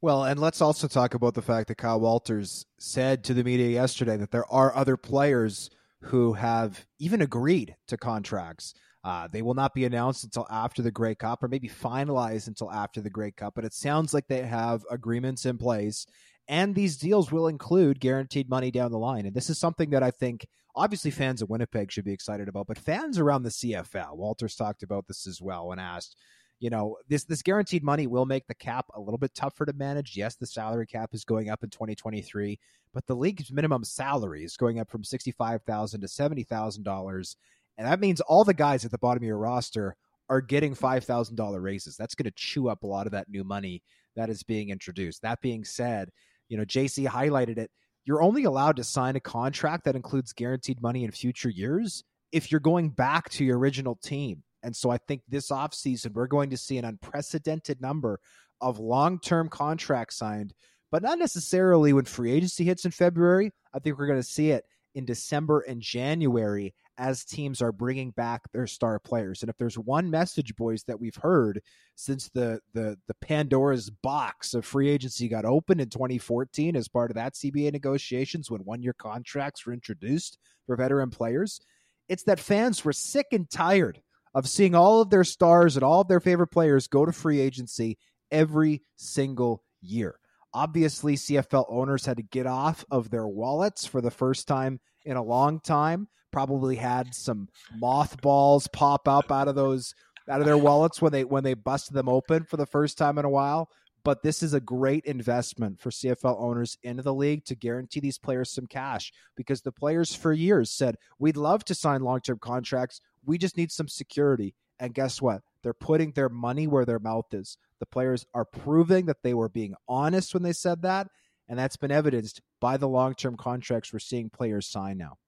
Well, 0.00 0.24
and 0.24 0.38
let's 0.38 0.60
also 0.60 0.86
talk 0.86 1.14
about 1.14 1.34
the 1.34 1.42
fact 1.42 1.66
that 1.68 1.78
Kyle 1.78 1.98
Walters 1.98 2.64
said 2.78 3.24
to 3.24 3.34
the 3.34 3.42
media 3.42 3.68
yesterday 3.68 4.16
that 4.16 4.30
there 4.30 4.50
are 4.50 4.74
other 4.76 4.96
players 4.96 5.70
who 6.02 6.34
have 6.34 6.86
even 7.00 7.20
agreed 7.20 7.74
to 7.88 7.96
contracts. 7.96 8.74
Uh, 9.02 9.26
they 9.26 9.42
will 9.42 9.54
not 9.54 9.74
be 9.74 9.84
announced 9.84 10.22
until 10.22 10.46
after 10.50 10.82
the 10.82 10.92
Grey 10.92 11.16
Cup, 11.16 11.42
or 11.42 11.48
maybe 11.48 11.68
finalized 11.68 12.46
until 12.46 12.70
after 12.70 13.00
the 13.00 13.10
Grey 13.10 13.32
Cup. 13.32 13.54
But 13.56 13.64
it 13.64 13.72
sounds 13.72 14.14
like 14.14 14.28
they 14.28 14.42
have 14.42 14.84
agreements 14.88 15.44
in 15.44 15.58
place, 15.58 16.06
and 16.46 16.76
these 16.76 16.96
deals 16.96 17.32
will 17.32 17.48
include 17.48 17.98
guaranteed 17.98 18.48
money 18.48 18.70
down 18.70 18.92
the 18.92 18.98
line. 18.98 19.26
And 19.26 19.34
this 19.34 19.50
is 19.50 19.58
something 19.58 19.90
that 19.90 20.04
I 20.04 20.12
think 20.12 20.46
obviously 20.76 21.10
fans 21.10 21.42
of 21.42 21.50
Winnipeg 21.50 21.90
should 21.90 22.04
be 22.04 22.12
excited 22.12 22.48
about, 22.48 22.68
but 22.68 22.78
fans 22.78 23.18
around 23.18 23.42
the 23.42 23.50
CFL, 23.50 24.16
Walters 24.16 24.54
talked 24.54 24.84
about 24.84 25.08
this 25.08 25.26
as 25.26 25.42
well 25.42 25.68
when 25.68 25.80
asked 25.80 26.16
you 26.60 26.70
know 26.70 26.96
this 27.08 27.24
this 27.24 27.42
guaranteed 27.42 27.84
money 27.84 28.06
will 28.06 28.26
make 28.26 28.46
the 28.46 28.54
cap 28.54 28.86
a 28.94 29.00
little 29.00 29.18
bit 29.18 29.34
tougher 29.34 29.66
to 29.66 29.72
manage. 29.72 30.16
Yes 30.16 30.36
the 30.36 30.46
salary 30.46 30.86
cap 30.86 31.10
is 31.12 31.24
going 31.24 31.50
up 31.50 31.62
in 31.62 31.70
2023 31.70 32.58
but 32.94 33.06
the 33.06 33.16
league's 33.16 33.52
minimum 33.52 33.84
salary 33.84 34.44
is 34.44 34.56
going 34.56 34.80
up 34.80 34.90
from 34.90 35.04
65000 35.04 36.00
to 36.00 36.06
$70000 36.06 37.36
and 37.76 37.86
that 37.86 38.00
means 38.00 38.20
all 38.22 38.44
the 38.44 38.54
guys 38.54 38.84
at 38.84 38.90
the 38.90 38.98
bottom 38.98 39.22
of 39.22 39.26
your 39.26 39.38
roster 39.38 39.94
are 40.30 40.40
getting 40.40 40.74
$5000 40.74 41.62
raises. 41.62 41.96
That's 41.96 42.14
going 42.14 42.24
to 42.24 42.32
chew 42.36 42.68
up 42.68 42.82
a 42.82 42.86
lot 42.86 43.06
of 43.06 43.12
that 43.12 43.28
new 43.28 43.44
money 43.44 43.82
that 44.14 44.28
is 44.28 44.42
being 44.42 44.70
introduced. 44.70 45.22
That 45.22 45.40
being 45.40 45.64
said 45.64 46.10
you 46.48 46.56
know 46.56 46.64
jc 46.64 47.06
highlighted 47.06 47.58
it 47.58 47.70
you're 48.04 48.22
only 48.22 48.44
allowed 48.44 48.76
to 48.76 48.84
sign 48.84 49.16
a 49.16 49.20
contract 49.20 49.84
that 49.84 49.96
includes 49.96 50.32
guaranteed 50.32 50.80
money 50.80 51.04
in 51.04 51.10
future 51.10 51.50
years 51.50 52.04
if 52.32 52.50
you're 52.50 52.60
going 52.60 52.90
back 52.90 53.28
to 53.30 53.44
your 53.44 53.58
original 53.58 53.96
team 53.96 54.42
and 54.62 54.74
so 54.74 54.90
I 54.90 54.98
think 54.98 55.22
this 55.28 55.50
offseason, 55.50 56.12
we're 56.12 56.26
going 56.26 56.50
to 56.50 56.56
see 56.56 56.78
an 56.78 56.84
unprecedented 56.84 57.80
number 57.80 58.20
of 58.60 58.78
long 58.78 59.20
term 59.20 59.48
contracts 59.48 60.16
signed, 60.16 60.54
but 60.90 61.02
not 61.02 61.18
necessarily 61.18 61.92
when 61.92 62.04
free 62.04 62.32
agency 62.32 62.64
hits 62.64 62.84
in 62.84 62.90
February. 62.90 63.52
I 63.72 63.78
think 63.78 63.98
we're 63.98 64.06
going 64.06 64.18
to 64.18 64.22
see 64.22 64.50
it 64.50 64.64
in 64.94 65.04
December 65.04 65.60
and 65.60 65.80
January 65.80 66.74
as 66.96 67.24
teams 67.24 67.62
are 67.62 67.70
bringing 67.70 68.10
back 68.10 68.42
their 68.52 68.66
star 68.66 68.98
players. 68.98 69.42
And 69.42 69.48
if 69.48 69.56
there's 69.56 69.78
one 69.78 70.10
message, 70.10 70.56
boys, 70.56 70.82
that 70.84 70.98
we've 70.98 71.14
heard 71.14 71.60
since 71.94 72.28
the 72.30 72.60
the 72.74 72.98
the 73.06 73.14
Pandora's 73.20 73.90
box 73.90 74.54
of 74.54 74.64
free 74.64 74.88
agency 74.88 75.28
got 75.28 75.44
opened 75.44 75.80
in 75.80 75.88
2014 75.88 76.74
as 76.74 76.88
part 76.88 77.10
of 77.10 77.14
that 77.14 77.34
CBA 77.34 77.72
negotiations 77.72 78.50
when 78.50 78.62
one 78.62 78.82
year 78.82 78.94
contracts 78.94 79.64
were 79.64 79.72
introduced 79.72 80.38
for 80.66 80.76
veteran 80.76 81.10
players, 81.10 81.60
it's 82.08 82.24
that 82.24 82.40
fans 82.40 82.84
were 82.84 82.92
sick 82.92 83.26
and 83.32 83.48
tired 83.48 84.02
of 84.38 84.48
seeing 84.48 84.72
all 84.72 85.00
of 85.00 85.10
their 85.10 85.24
stars 85.24 85.74
and 85.76 85.82
all 85.82 86.02
of 86.02 86.06
their 86.06 86.20
favorite 86.20 86.46
players 86.46 86.86
go 86.86 87.04
to 87.04 87.10
free 87.10 87.40
agency 87.40 87.98
every 88.30 88.80
single 88.94 89.64
year. 89.80 90.20
Obviously, 90.54 91.16
CFL 91.16 91.66
owners 91.68 92.06
had 92.06 92.18
to 92.18 92.22
get 92.22 92.46
off 92.46 92.84
of 92.88 93.10
their 93.10 93.26
wallets 93.26 93.84
for 93.84 94.00
the 94.00 94.12
first 94.12 94.46
time 94.46 94.78
in 95.04 95.16
a 95.16 95.22
long 95.22 95.58
time. 95.58 96.06
Probably 96.30 96.76
had 96.76 97.16
some 97.16 97.48
mothballs 97.80 98.68
pop 98.68 99.08
up 99.08 99.32
out 99.32 99.48
of 99.48 99.56
those 99.56 99.92
out 100.28 100.38
of 100.38 100.46
their 100.46 100.56
wallets 100.56 101.02
when 101.02 101.10
they 101.10 101.24
when 101.24 101.42
they 101.42 101.54
busted 101.54 101.96
them 101.96 102.08
open 102.08 102.44
for 102.44 102.56
the 102.56 102.66
first 102.66 102.96
time 102.96 103.18
in 103.18 103.24
a 103.24 103.30
while. 103.30 103.68
But 104.04 104.22
this 104.22 104.42
is 104.42 104.54
a 104.54 104.60
great 104.60 105.04
investment 105.04 105.80
for 105.80 105.90
CFL 105.90 106.40
owners 106.40 106.78
into 106.82 107.02
the 107.02 107.12
league 107.12 107.44
to 107.46 107.56
guarantee 107.56 108.00
these 108.00 108.18
players 108.18 108.52
some 108.52 108.66
cash 108.66 109.12
because 109.36 109.62
the 109.62 109.72
players 109.72 110.14
for 110.14 110.32
years 110.32 110.70
said, 110.70 110.96
We'd 111.18 111.36
love 111.36 111.64
to 111.64 111.74
sign 111.74 112.02
long 112.02 112.20
term 112.20 112.38
contracts. 112.38 113.00
We 113.28 113.36
just 113.36 113.58
need 113.58 113.70
some 113.70 113.88
security. 113.88 114.54
And 114.80 114.94
guess 114.94 115.20
what? 115.20 115.42
They're 115.62 115.74
putting 115.74 116.12
their 116.12 116.30
money 116.30 116.66
where 116.66 116.86
their 116.86 116.98
mouth 116.98 117.26
is. 117.32 117.58
The 117.78 117.84
players 117.84 118.24
are 118.32 118.46
proving 118.46 119.04
that 119.06 119.22
they 119.22 119.34
were 119.34 119.50
being 119.50 119.74
honest 119.86 120.32
when 120.32 120.42
they 120.42 120.54
said 120.54 120.80
that. 120.82 121.08
And 121.46 121.58
that's 121.58 121.76
been 121.76 121.90
evidenced 121.90 122.40
by 122.58 122.78
the 122.78 122.88
long 122.88 123.14
term 123.14 123.36
contracts 123.36 123.92
we're 123.92 123.98
seeing 123.98 124.30
players 124.30 124.66
sign 124.66 124.96
now. 124.96 125.18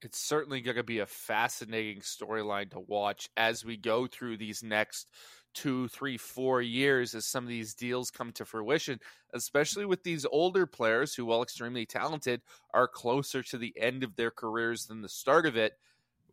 It's 0.00 0.18
certainly 0.18 0.62
going 0.62 0.78
to 0.78 0.82
be 0.82 1.00
a 1.00 1.06
fascinating 1.06 2.00
storyline 2.00 2.70
to 2.70 2.80
watch 2.80 3.28
as 3.36 3.64
we 3.64 3.76
go 3.76 4.06
through 4.06 4.38
these 4.38 4.62
next 4.62 5.10
two, 5.52 5.88
three, 5.88 6.16
four 6.16 6.62
years 6.62 7.14
as 7.14 7.26
some 7.26 7.44
of 7.44 7.48
these 7.48 7.74
deals 7.74 8.10
come 8.10 8.32
to 8.32 8.46
fruition, 8.46 8.98
especially 9.34 9.84
with 9.84 10.02
these 10.02 10.24
older 10.30 10.66
players 10.66 11.14
who, 11.14 11.26
while 11.26 11.42
extremely 11.42 11.84
talented, 11.84 12.40
are 12.72 12.88
closer 12.88 13.42
to 13.42 13.58
the 13.58 13.74
end 13.78 14.04
of 14.04 14.16
their 14.16 14.30
careers 14.30 14.86
than 14.86 15.02
the 15.02 15.08
start 15.08 15.44
of 15.44 15.56
it. 15.56 15.72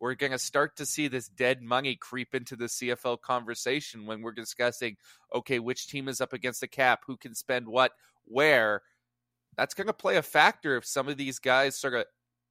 We're 0.04 0.16
going 0.16 0.32
to 0.32 0.38
start 0.38 0.76
to 0.76 0.84
see 0.84 1.08
this 1.08 1.28
dead 1.28 1.62
money 1.62 1.96
creep 1.96 2.34
into 2.34 2.56
the 2.56 2.66
CFL 2.66 3.22
conversation 3.22 4.04
when 4.04 4.20
we're 4.20 4.32
discussing, 4.32 4.98
okay, 5.34 5.58
which 5.58 5.88
team 5.88 6.08
is 6.08 6.20
up 6.20 6.34
against 6.34 6.60
the 6.60 6.68
cap, 6.68 7.04
who 7.06 7.16
can 7.16 7.34
spend 7.34 7.66
what, 7.66 7.92
where. 8.26 8.82
That's 9.56 9.72
going 9.72 9.86
to 9.86 9.94
play 9.94 10.18
a 10.18 10.22
factor 10.22 10.76
if 10.76 10.84
some 10.84 11.08
of 11.08 11.16
these 11.16 11.38
guys 11.38 11.78
sort 11.78 11.94
of 11.94 12.04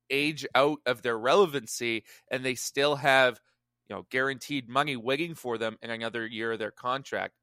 age 0.10 0.48
out 0.56 0.80
of 0.88 1.04
their 1.04 1.16
relevancy 1.16 2.06
and 2.32 2.44
they 2.44 2.56
still 2.56 2.96
have– 2.96 3.40
you 3.88 3.96
know, 3.96 4.08
guaranteed 4.10 4.68
money 4.68 4.96
waiting 4.96 5.36
for 5.36 5.60
them 5.60 5.78
in 5.84 5.92
another 5.92 6.26
year 6.26 6.54
of 6.54 6.60
their 6.60 6.72
contract. 6.72 7.34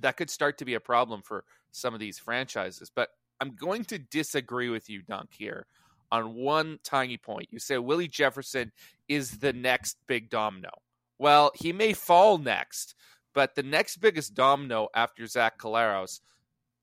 that 0.00 0.16
could 0.16 0.30
start 0.30 0.56
to 0.56 0.64
be 0.64 0.72
a 0.72 0.80
problem 0.80 1.20
for 1.20 1.44
some 1.70 1.92
of 1.92 2.00
these 2.00 2.18
franchises. 2.18 2.90
But 2.94 3.10
I'm 3.40 3.54
going 3.54 3.84
to 3.86 3.98
disagree 3.98 4.70
with 4.70 4.88
you, 4.88 5.02
Dunk, 5.02 5.30
here 5.36 5.66
on 6.10 6.34
one 6.34 6.78
tiny 6.82 7.16
point. 7.16 7.48
You 7.50 7.58
say 7.58 7.78
Willie 7.78 8.08
Jefferson 8.08 8.72
is 9.08 9.38
the 9.38 9.52
next 9.52 9.96
big 10.06 10.30
domino. 10.30 10.70
Well, 11.18 11.52
he 11.54 11.72
may 11.72 11.92
fall 11.92 12.38
next, 12.38 12.94
but 13.32 13.54
the 13.54 13.62
next 13.62 13.98
biggest 13.98 14.34
domino 14.34 14.88
after 14.94 15.26
Zach 15.26 15.58
Collaros 15.58 16.20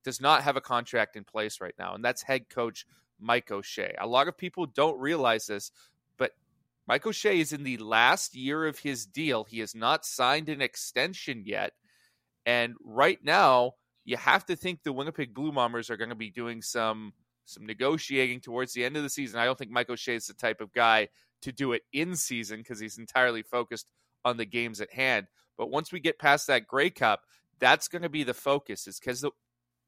does 0.04 0.20
not 0.20 0.42
have 0.42 0.56
a 0.56 0.60
contract 0.60 1.16
in 1.16 1.24
place 1.24 1.60
right 1.60 1.74
now, 1.78 1.94
and 1.94 2.04
that's 2.04 2.22
head 2.22 2.48
coach 2.48 2.86
Mike 3.20 3.50
O'Shea. 3.50 3.94
A 3.98 4.06
lot 4.06 4.28
of 4.28 4.36
people 4.36 4.66
don't 4.66 4.98
realize 4.98 5.46
this, 5.46 5.70
but 6.16 6.32
Mike 6.86 7.06
O'Shea 7.06 7.38
is 7.38 7.52
in 7.52 7.62
the 7.62 7.76
last 7.78 8.34
year 8.34 8.66
of 8.66 8.80
his 8.80 9.06
deal. 9.06 9.44
He 9.44 9.60
has 9.60 9.74
not 9.74 10.04
signed 10.04 10.48
an 10.48 10.60
extension 10.60 11.44
yet. 11.46 11.72
And 12.44 12.74
right 12.82 13.22
now, 13.22 13.74
you 14.04 14.16
have 14.16 14.44
to 14.46 14.56
think 14.56 14.82
the 14.82 14.92
Winnipeg 14.92 15.32
Blue 15.32 15.52
Bombers 15.52 15.90
are 15.90 15.96
going 15.96 16.10
to 16.10 16.16
be 16.16 16.30
doing 16.30 16.60
some 16.60 17.12
some 17.44 17.66
negotiating 17.66 18.40
towards 18.40 18.72
the 18.72 18.84
end 18.84 18.96
of 18.96 19.02
the 19.02 19.10
season. 19.10 19.40
I 19.40 19.44
don't 19.44 19.58
think 19.58 19.70
Mike 19.70 19.90
O'Shea 19.90 20.16
is 20.16 20.26
the 20.26 20.34
type 20.34 20.60
of 20.60 20.72
guy 20.72 21.08
to 21.42 21.52
do 21.52 21.72
it 21.72 21.82
in 21.92 22.16
season 22.16 22.58
because 22.58 22.80
he's 22.80 22.98
entirely 22.98 23.42
focused 23.42 23.86
on 24.24 24.36
the 24.36 24.44
games 24.44 24.80
at 24.80 24.92
hand. 24.92 25.26
But 25.58 25.70
once 25.70 25.92
we 25.92 26.00
get 26.00 26.18
past 26.18 26.46
that 26.46 26.66
Grey 26.66 26.90
Cup, 26.90 27.22
that's 27.58 27.88
going 27.88 28.02
to 28.02 28.08
be 28.08 28.24
the 28.24 28.34
focus. 28.34 28.86
Is 28.86 28.98
because 28.98 29.20
the 29.20 29.30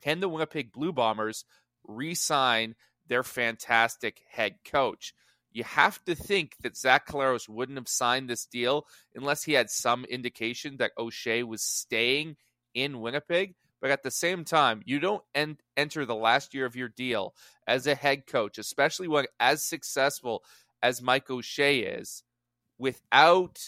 can 0.03 0.21
the 0.21 0.29
Winnipeg 0.29 0.73
Blue 0.73 0.93
Bombers 0.93 1.45
re-sign 1.87 2.75
their 3.09 3.23
fantastic 3.23 4.21
head 4.29 4.57
coach? 4.65 5.15
You 5.53 5.65
have 5.65 6.05
to 6.05 6.15
think 6.17 6.57
that 6.63 6.77
Zach 6.77 7.07
Collaros 7.07 7.49
wouldn't 7.49 7.79
have 7.79 7.89
signed 7.89 8.29
this 8.29 8.45
deal 8.45 8.87
unless 9.15 9.45
he 9.45 9.53
had 9.53 9.71
some 9.71 10.05
indication 10.07 10.79
that 10.79 10.93
O'Shea 10.99 11.45
was 11.45 11.63
staying 11.63 12.37
in 12.75 13.01
Winnipeg. 13.01 13.55
But 13.85 13.91
at 13.91 14.03
the 14.03 14.11
same 14.11 14.47
time, 14.47 14.81
you 14.87 14.99
don't 14.99 15.23
en- 15.35 15.59
enter 15.77 16.07
the 16.07 16.15
last 16.15 16.55
year 16.55 16.65
of 16.65 16.75
your 16.75 16.89
deal 16.89 17.35
as 17.67 17.87
a 17.87 17.95
head 17.95 18.27
coach, 18.27 18.57
especially 18.57 19.09
when 19.09 19.27
as 19.39 19.63
successful 19.63 20.43
as 20.83 21.03
Mike 21.03 21.29
O'Shea 21.29 21.81
is, 21.81 22.23
without 22.79 23.59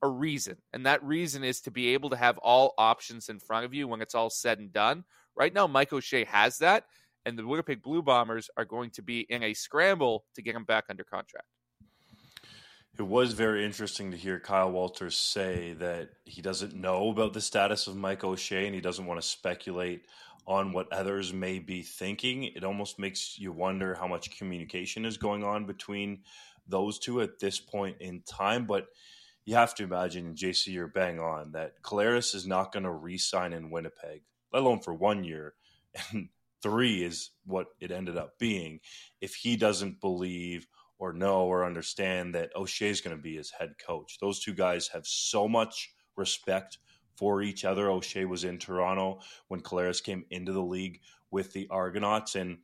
a 0.00 0.06
reason. 0.06 0.58
And 0.72 0.86
that 0.86 1.02
reason 1.02 1.42
is 1.42 1.60
to 1.62 1.72
be 1.72 1.88
able 1.94 2.10
to 2.10 2.16
have 2.16 2.38
all 2.38 2.72
options 2.78 3.28
in 3.28 3.40
front 3.40 3.64
of 3.64 3.74
you 3.74 3.88
when 3.88 4.00
it's 4.00 4.14
all 4.14 4.30
said 4.30 4.60
and 4.60 4.72
done. 4.72 5.02
Right 5.34 5.52
now, 5.52 5.66
Mike 5.66 5.92
O'Shea 5.92 6.22
has 6.26 6.58
that, 6.58 6.84
and 7.26 7.36
the 7.36 7.44
Winnipeg 7.44 7.82
Blue 7.82 8.00
Bombers 8.00 8.48
are 8.56 8.64
going 8.64 8.90
to 8.90 9.02
be 9.02 9.26
in 9.28 9.42
a 9.42 9.54
scramble 9.54 10.24
to 10.36 10.42
get 10.42 10.54
him 10.54 10.66
back 10.66 10.84
under 10.88 11.02
contract. 11.02 11.48
It 12.98 13.06
was 13.06 13.32
very 13.32 13.64
interesting 13.64 14.10
to 14.10 14.16
hear 14.16 14.40
Kyle 14.40 14.72
Walters 14.72 15.16
say 15.16 15.72
that 15.74 16.10
he 16.24 16.42
doesn't 16.42 16.74
know 16.74 17.10
about 17.10 17.32
the 17.32 17.40
status 17.40 17.86
of 17.86 17.94
Mike 17.94 18.24
O'Shea 18.24 18.66
and 18.66 18.74
he 18.74 18.80
doesn't 18.80 19.06
want 19.06 19.20
to 19.20 19.26
speculate 19.26 20.06
on 20.48 20.72
what 20.72 20.92
others 20.92 21.32
may 21.32 21.60
be 21.60 21.82
thinking. 21.82 22.42
It 22.42 22.64
almost 22.64 22.98
makes 22.98 23.38
you 23.38 23.52
wonder 23.52 23.94
how 23.94 24.08
much 24.08 24.36
communication 24.36 25.04
is 25.04 25.16
going 25.16 25.44
on 25.44 25.64
between 25.64 26.22
those 26.66 26.98
two 26.98 27.20
at 27.20 27.38
this 27.38 27.60
point 27.60 27.98
in 28.00 28.22
time. 28.22 28.66
But 28.66 28.88
you 29.44 29.54
have 29.54 29.76
to 29.76 29.84
imagine, 29.84 30.34
JC, 30.34 30.72
you're 30.72 30.88
bang 30.88 31.20
on 31.20 31.52
that 31.52 31.80
Collaros 31.84 32.34
is 32.34 32.48
not 32.48 32.72
going 32.72 32.82
to 32.82 32.90
re 32.90 33.16
sign 33.16 33.52
in 33.52 33.70
Winnipeg, 33.70 34.22
let 34.52 34.64
alone 34.64 34.80
for 34.80 34.92
one 34.92 35.22
year. 35.22 35.54
And 36.12 36.30
three 36.62 37.04
is 37.04 37.30
what 37.46 37.68
it 37.78 37.92
ended 37.92 38.16
up 38.16 38.40
being 38.40 38.80
if 39.20 39.36
he 39.36 39.56
doesn't 39.56 40.00
believe 40.00 40.66
or 40.98 41.12
know 41.12 41.44
or 41.44 41.64
understand 41.64 42.34
that 42.34 42.54
O'Shea 42.56 42.88
is 42.88 43.00
going 43.00 43.16
to 43.16 43.22
be 43.22 43.36
his 43.36 43.50
head 43.50 43.74
coach. 43.84 44.18
Those 44.20 44.40
two 44.40 44.54
guys 44.54 44.88
have 44.88 45.06
so 45.06 45.48
much 45.48 45.92
respect 46.16 46.78
for 47.16 47.42
each 47.42 47.64
other. 47.64 47.90
O'Shea 47.90 48.24
was 48.24 48.44
in 48.44 48.58
Toronto 48.58 49.20
when 49.48 49.60
Collaros 49.60 50.02
came 50.02 50.24
into 50.30 50.52
the 50.52 50.62
league 50.62 51.00
with 51.30 51.52
the 51.52 51.66
Argonauts. 51.70 52.34
And 52.34 52.58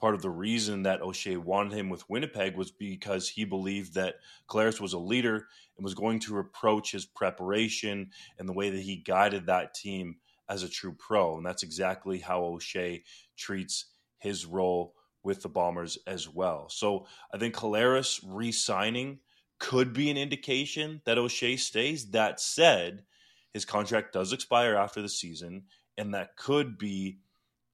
part 0.00 0.14
of 0.14 0.22
the 0.22 0.30
reason 0.30 0.84
that 0.84 1.02
O'Shea 1.02 1.36
wanted 1.36 1.72
him 1.72 1.88
with 1.88 2.08
Winnipeg 2.08 2.56
was 2.56 2.70
because 2.70 3.28
he 3.28 3.44
believed 3.44 3.94
that 3.94 4.16
Collaros 4.48 4.80
was 4.80 4.92
a 4.92 4.98
leader 4.98 5.46
and 5.76 5.84
was 5.84 5.94
going 5.94 6.20
to 6.20 6.38
approach 6.38 6.92
his 6.92 7.06
preparation 7.06 8.10
and 8.38 8.48
the 8.48 8.52
way 8.52 8.70
that 8.70 8.82
he 8.82 8.96
guided 8.96 9.46
that 9.46 9.74
team 9.74 10.16
as 10.48 10.62
a 10.62 10.68
true 10.68 10.94
pro. 10.98 11.36
And 11.36 11.46
that's 11.46 11.62
exactly 11.62 12.18
how 12.18 12.42
O'Shea 12.42 13.04
treats 13.36 13.86
his 14.18 14.46
role 14.46 14.94
with 15.22 15.42
the 15.42 15.48
Bombers 15.48 15.98
as 16.06 16.28
well. 16.28 16.68
So 16.68 17.06
I 17.32 17.38
think 17.38 17.54
Collaros 17.54 18.20
re 18.26 18.52
signing 18.52 19.18
could 19.58 19.92
be 19.92 20.10
an 20.10 20.16
indication 20.16 21.02
that 21.04 21.18
O'Shea 21.18 21.56
stays. 21.56 22.10
That 22.10 22.40
said, 22.40 23.04
his 23.52 23.64
contract 23.64 24.12
does 24.12 24.32
expire 24.32 24.74
after 24.74 25.02
the 25.02 25.08
season, 25.08 25.64
and 25.98 26.14
that 26.14 26.36
could 26.36 26.78
be 26.78 27.18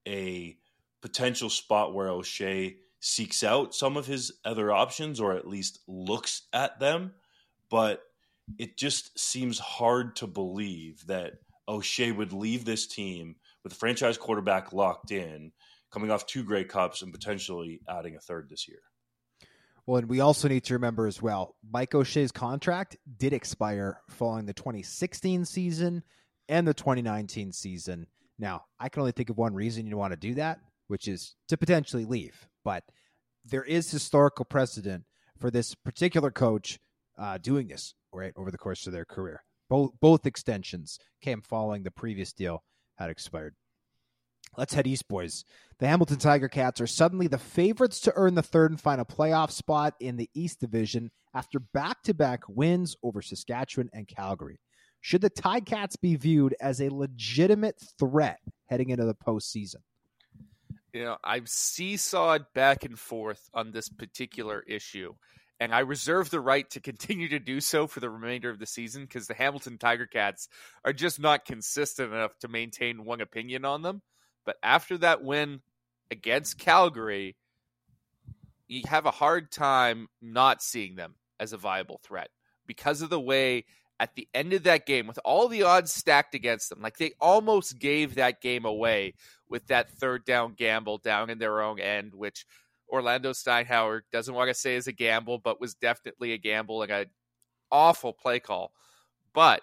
a 0.06 0.58
potential 1.00 1.50
spot 1.50 1.94
where 1.94 2.08
O'Shea 2.08 2.76
seeks 3.00 3.44
out 3.44 3.74
some 3.74 3.96
of 3.96 4.06
his 4.06 4.32
other 4.44 4.72
options 4.72 5.20
or 5.20 5.32
at 5.34 5.46
least 5.46 5.78
looks 5.86 6.42
at 6.52 6.80
them. 6.80 7.12
But 7.70 8.02
it 8.58 8.76
just 8.76 9.18
seems 9.18 9.58
hard 9.58 10.16
to 10.16 10.26
believe 10.26 11.06
that 11.06 11.34
O'Shea 11.68 12.12
would 12.12 12.32
leave 12.32 12.64
this 12.64 12.86
team 12.86 13.36
with 13.62 13.72
the 13.72 13.78
franchise 13.78 14.16
quarterback 14.16 14.72
locked 14.72 15.10
in 15.10 15.52
coming 15.90 16.11
off 16.11 16.26
two 16.26 16.45
Grey 16.45 16.64
Cups 16.64 17.02
and 17.02 17.12
potentially 17.12 17.81
adding 17.88 18.16
a 18.16 18.21
third 18.21 18.49
this 18.49 18.69
year. 18.69 18.81
Well, 19.87 19.99
and 19.99 20.09
we 20.09 20.21
also 20.21 20.49
need 20.49 20.64
to 20.64 20.75
remember 20.75 21.07
as 21.07 21.23
well, 21.23 21.55
Mike 21.71 21.95
O'Shea's 21.95 22.33
contract 22.33 22.97
did 23.19 23.33
expire 23.33 24.00
following 24.09 24.47
the 24.47 24.52
2016 24.52 25.45
season 25.45 26.02
and 26.49 26.66
the 26.66 26.75
2019 26.75 27.52
season. 27.52 28.07
Now, 28.38 28.64
I 28.81 28.88
can 28.88 29.00
only 29.00 29.12
think 29.12 29.31
of 29.31 29.38
one 29.38 29.55
reason 29.55 29.87
you 29.87 29.97
want 29.97 30.12
to 30.12 30.16
do 30.16 30.35
that, 30.35 30.59
which 30.88 31.07
is 31.07 31.37
to 31.49 31.57
potentially 31.57 32.05
leave. 32.05 32.49
But 32.64 32.83
there 33.45 33.62
is 33.62 33.90
historical 33.90 34.45
precedent 34.45 35.05
for 35.38 35.50
this 35.50 35.75
particular 35.75 36.33
coach 36.33 36.81
uh, 37.16 37.38
doing 37.38 37.69
this 37.69 37.95
right 38.12 38.33
over 38.37 38.50
the 38.50 38.59
course 38.59 38.87
of 38.87 38.93
their 38.93 39.05
career. 39.05 39.45
Both 39.69 39.93
both 40.00 40.26
extensions 40.26 40.99
came 41.21 41.43
following 41.43 41.83
the 41.83 41.90
previous 41.90 42.33
deal 42.33 42.62
had 42.97 43.11
expired. 43.11 43.55
Let's 44.56 44.72
head 44.72 44.86
east, 44.86 45.06
boys. 45.08 45.44
The 45.78 45.86
Hamilton 45.86 46.16
Tiger 46.16 46.48
Cats 46.48 46.80
are 46.80 46.86
suddenly 46.86 47.26
the 47.26 47.36
favorites 47.38 48.00
to 48.00 48.12
earn 48.16 48.34
the 48.34 48.42
third 48.42 48.70
and 48.70 48.80
final 48.80 49.04
playoff 49.04 49.50
spot 49.50 49.94
in 50.00 50.16
the 50.16 50.30
East 50.32 50.60
Division 50.60 51.10
after 51.34 51.58
back 51.58 52.02
to 52.04 52.14
back 52.14 52.44
wins 52.48 52.96
over 53.02 53.20
Saskatchewan 53.20 53.90
and 53.92 54.08
Calgary. 54.08 54.58
Should 55.02 55.20
the 55.20 55.30
Tiger 55.30 55.64
Cats 55.64 55.96
be 55.96 56.16
viewed 56.16 56.54
as 56.58 56.80
a 56.80 56.88
legitimate 56.88 57.76
threat 57.98 58.40
heading 58.64 58.88
into 58.88 59.04
the 59.04 59.14
postseason? 59.14 59.82
You 60.94 61.04
know, 61.04 61.16
I've 61.22 61.44
seesawed 61.44 62.46
back 62.54 62.84
and 62.84 62.98
forth 62.98 63.50
on 63.52 63.70
this 63.70 63.90
particular 63.90 64.64
issue, 64.66 65.14
and 65.60 65.75
I 65.75 65.80
reserve 65.80 66.30
the 66.30 66.40
right 66.40 66.68
to 66.70 66.80
continue 66.80 67.28
to 67.28 67.38
do 67.38 67.60
so 67.60 67.86
for 67.86 68.00
the 68.00 68.08
remainder 68.08 68.48
of 68.48 68.58
the 68.58 68.66
season 68.66 69.02
because 69.02 69.26
the 69.26 69.34
Hamilton 69.34 69.76
Tiger 69.76 70.06
Cats 70.06 70.48
are 70.82 70.94
just 70.94 71.20
not 71.20 71.44
consistent 71.44 72.14
enough 72.14 72.38
to 72.38 72.48
maintain 72.48 73.04
one 73.04 73.20
opinion 73.20 73.66
on 73.66 73.82
them. 73.82 74.00
But 74.46 74.56
after 74.62 74.96
that 74.98 75.22
win 75.22 75.60
against 76.10 76.58
Calgary, 76.58 77.36
you 78.68 78.82
have 78.86 79.04
a 79.04 79.10
hard 79.10 79.52
time 79.52 80.08
not 80.22 80.62
seeing 80.62 80.96
them 80.96 81.16
as 81.38 81.52
a 81.52 81.58
viable 81.58 82.00
threat 82.02 82.30
because 82.66 83.02
of 83.02 83.10
the 83.10 83.20
way 83.20 83.64
at 83.98 84.14
the 84.14 84.28
end 84.34 84.52
of 84.52 84.64
that 84.64 84.86
game, 84.86 85.06
with 85.06 85.18
all 85.24 85.48
the 85.48 85.62
odds 85.62 85.92
stacked 85.92 86.34
against 86.34 86.68
them, 86.68 86.82
like 86.82 86.98
they 86.98 87.12
almost 87.20 87.78
gave 87.78 88.14
that 88.14 88.42
game 88.42 88.64
away 88.64 89.14
with 89.48 89.66
that 89.68 89.90
third 89.90 90.24
down 90.24 90.52
gamble 90.54 90.98
down 90.98 91.30
in 91.30 91.38
their 91.38 91.62
own 91.62 91.80
end, 91.80 92.14
which 92.14 92.44
Orlando 92.90 93.32
Steinauer 93.32 94.02
doesn't 94.12 94.34
want 94.34 94.48
to 94.48 94.54
say 94.54 94.76
is 94.76 94.86
a 94.86 94.92
gamble, 94.92 95.38
but 95.38 95.60
was 95.60 95.74
definitely 95.74 96.32
a 96.32 96.38
gamble 96.38 96.82
and 96.82 96.92
an 96.92 97.06
awful 97.72 98.12
play 98.12 98.38
call. 98.38 98.72
But 99.32 99.62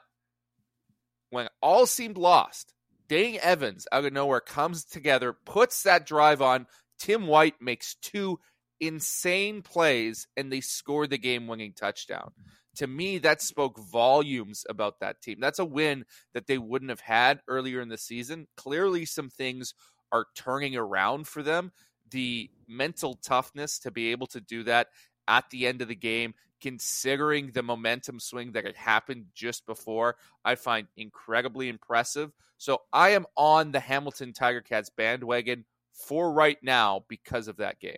when 1.29 1.47
all 1.61 1.85
seemed 1.85 2.17
lost, 2.17 2.73
Dane 3.13 3.37
Evans 3.43 3.85
out 3.91 4.05
of 4.05 4.11
nowhere 4.11 4.39
comes 4.39 4.83
together, 4.83 5.33
puts 5.45 5.83
that 5.83 6.07
drive 6.07 6.41
on. 6.41 6.65
Tim 6.97 7.27
White 7.27 7.61
makes 7.61 7.93
two 7.93 8.39
insane 8.81 9.61
plays, 9.61 10.27
and 10.35 10.51
they 10.51 10.61
score 10.61 11.05
the 11.05 11.19
game 11.19 11.45
winning 11.45 11.73
touchdown. 11.73 12.31
To 12.77 12.87
me, 12.87 13.19
that 13.19 13.39
spoke 13.39 13.77
volumes 13.79 14.65
about 14.67 14.99
that 15.01 15.21
team. 15.21 15.37
That's 15.39 15.59
a 15.59 15.63
win 15.63 16.05
that 16.33 16.47
they 16.47 16.57
wouldn't 16.57 16.89
have 16.89 17.01
had 17.01 17.41
earlier 17.47 17.81
in 17.81 17.89
the 17.89 17.99
season. 17.99 18.47
Clearly, 18.57 19.05
some 19.05 19.29
things 19.29 19.75
are 20.11 20.25
turning 20.35 20.75
around 20.75 21.27
for 21.27 21.43
them. 21.43 21.71
The 22.09 22.49
mental 22.67 23.13
toughness 23.13 23.77
to 23.81 23.91
be 23.91 24.09
able 24.09 24.25
to 24.25 24.41
do 24.41 24.63
that 24.63 24.87
at 25.27 25.51
the 25.51 25.67
end 25.67 25.83
of 25.83 25.87
the 25.87 25.95
game, 25.95 26.33
considering 26.63 27.51
the 27.51 27.61
momentum 27.61 28.21
swing 28.21 28.53
that 28.53 28.63
had 28.63 28.77
happened 28.77 29.25
just 29.35 29.65
before, 29.65 30.15
I 30.45 30.55
find 30.55 30.87
incredibly 30.95 31.67
impressive. 31.67 32.31
So 32.57 32.83
I 32.93 33.09
am 33.09 33.25
on 33.35 33.73
the 33.73 33.81
Hamilton 33.81 34.31
Tiger 34.31 34.61
Cats 34.61 34.89
bandwagon 34.89 35.65
for 35.91 36.31
right 36.31 36.57
now 36.63 37.03
because 37.09 37.49
of 37.49 37.57
that 37.57 37.81
game. 37.81 37.97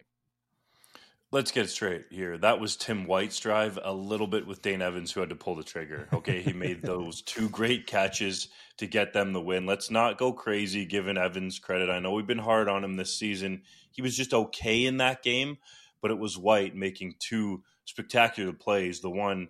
Let's 1.31 1.51
get 1.51 1.69
straight 1.69 2.05
here. 2.09 2.39
That 2.39 2.59
was 2.59 2.75
Tim 2.75 3.05
White's 3.05 3.39
drive, 3.39 3.77
a 3.83 3.93
little 3.93 4.25
bit 4.25 4.47
with 4.47 4.63
Dane 4.63 4.81
Evans, 4.81 5.11
who 5.11 5.19
had 5.19 5.29
to 5.29 5.35
pull 5.35 5.55
the 5.55 5.63
trigger. 5.63 6.07
Okay, 6.11 6.41
he 6.41 6.53
made 6.53 6.81
those 6.83 7.21
two 7.21 7.49
great 7.49 7.85
catches 7.85 8.47
to 8.77 8.87
get 8.87 9.13
them 9.13 9.33
the 9.33 9.41
win. 9.41 9.67
Let's 9.67 9.91
not 9.91 10.17
go 10.17 10.33
crazy 10.33 10.85
giving 10.85 11.17
Evans 11.17 11.59
credit. 11.59 11.91
I 11.91 11.99
know 11.99 12.13
we've 12.13 12.25
been 12.25 12.39
hard 12.39 12.67
on 12.67 12.83
him 12.83 12.95
this 12.95 13.13
season. 13.13 13.61
He 13.91 14.01
was 14.01 14.17
just 14.17 14.33
okay 14.33 14.85
in 14.85 14.97
that 14.97 15.21
game, 15.21 15.57
but 16.01 16.09
it 16.09 16.17
was 16.17 16.35
White 16.35 16.75
making 16.75 17.15
two 17.19 17.61
spectacular 17.85 18.53
plays. 18.53 18.99
The 18.99 19.09
one 19.09 19.49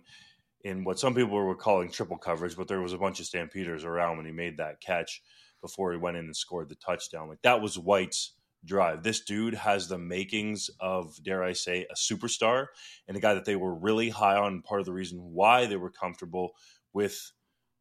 in 0.62 0.84
what 0.84 0.98
some 0.98 1.14
people 1.14 1.36
were 1.36 1.54
calling 1.54 1.90
triple 1.90 2.18
coverage, 2.18 2.56
but 2.56 2.68
there 2.68 2.80
was 2.80 2.92
a 2.92 2.98
bunch 2.98 3.20
of 3.20 3.26
Stampeders 3.26 3.84
around 3.84 4.16
when 4.16 4.26
he 4.26 4.32
made 4.32 4.56
that 4.58 4.80
catch 4.80 5.22
before 5.62 5.92
he 5.92 5.98
went 5.98 6.16
in 6.16 6.24
and 6.24 6.36
scored 6.36 6.68
the 6.68 6.74
touchdown. 6.76 7.28
Like 7.28 7.42
that 7.42 7.60
was 7.60 7.78
White's 7.78 8.32
drive. 8.64 9.02
This 9.02 9.20
dude 9.20 9.54
has 9.54 9.88
the 9.88 9.98
makings 9.98 10.70
of, 10.80 11.22
dare 11.22 11.42
I 11.42 11.52
say, 11.52 11.86
a 11.90 11.94
superstar 11.94 12.66
and 13.06 13.16
a 13.16 13.20
guy 13.20 13.34
that 13.34 13.44
they 13.44 13.56
were 13.56 13.74
really 13.74 14.08
high 14.08 14.36
on. 14.36 14.62
Part 14.62 14.80
of 14.80 14.86
the 14.86 14.92
reason 14.92 15.18
why 15.18 15.66
they 15.66 15.76
were 15.76 15.90
comfortable 15.90 16.52
with 16.92 17.32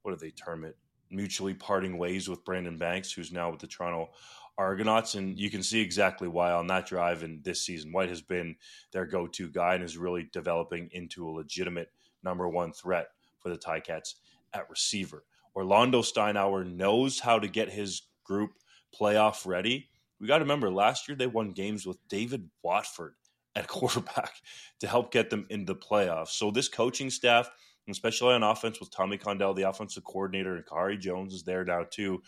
what 0.04 0.12
do 0.12 0.18
they 0.24 0.32
term 0.32 0.64
it? 0.64 0.78
Mutually 1.10 1.54
parting 1.54 1.98
ways 1.98 2.28
with 2.28 2.46
Brandon 2.46 2.78
Banks, 2.78 3.12
who's 3.12 3.32
now 3.32 3.50
with 3.52 3.60
the 3.60 3.68
Toronto 3.68 4.10
Argonauts. 4.58 5.16
And 5.16 5.38
you 5.38 5.50
can 5.50 5.64
see 5.64 5.82
exactly 5.82 6.28
why 6.28 6.52
on 6.52 6.68
that 6.68 6.88
drive 6.88 7.24
and 7.24 7.44
this 7.44 7.66
season, 7.66 7.92
White 7.92 8.10
has 8.10 8.22
been 8.22 8.56
their 8.92 9.06
go 9.06 9.28
to 9.28 9.50
guy 9.50 9.76
and 9.76 9.84
is 9.84 9.98
really 9.98 10.30
developing 10.32 10.90
into 10.92 11.28
a 11.28 11.32
legitimate 11.32 11.92
number 12.24 12.48
one 12.48 12.72
threat 12.74 13.08
for 13.40 13.50
the 13.50 13.58
Ticats 13.58 14.16
at 14.54 14.70
receiver. 14.70 15.24
Orlando 15.56 16.02
Steinauer 16.02 16.66
knows 16.66 17.20
how 17.20 17.40
to 17.40 17.48
get 17.48 17.70
his 17.70 18.04
group 18.24 18.52
playoff 19.00 19.46
ready. 19.46 19.90
We 20.20 20.28
got 20.28 20.40
to 20.40 20.44
remember 20.44 20.70
last 20.70 21.08
year 21.08 21.16
they 21.16 21.28
won 21.28 21.52
games 21.52 21.86
with 21.86 21.98
David 22.08 22.50
Watford 22.64 23.16
at 23.56 23.68
quarterback 23.68 24.34
to 24.82 24.88
help 24.88 25.12
get 25.12 25.30
them 25.30 25.46
into 25.50 25.74
the 25.74 25.80
playoffs. 25.80 26.30
So 26.30 26.52
this 26.52 26.68
coaching 26.68 27.10
staff, 27.10 27.50
especially 27.90 28.34
on 28.34 28.44
offense 28.44 28.80
with 28.80 28.92
Tommy 28.92 29.18
Condell, 29.18 29.54
the 29.54 29.70
offensive 29.70 30.04
coordinator, 30.04 30.56
and 30.56 30.66
Khari 30.66 31.00
Jones 31.00 31.34
is 31.34 31.44
there 31.44 31.64
now 31.64 31.86
too. 31.90 32.22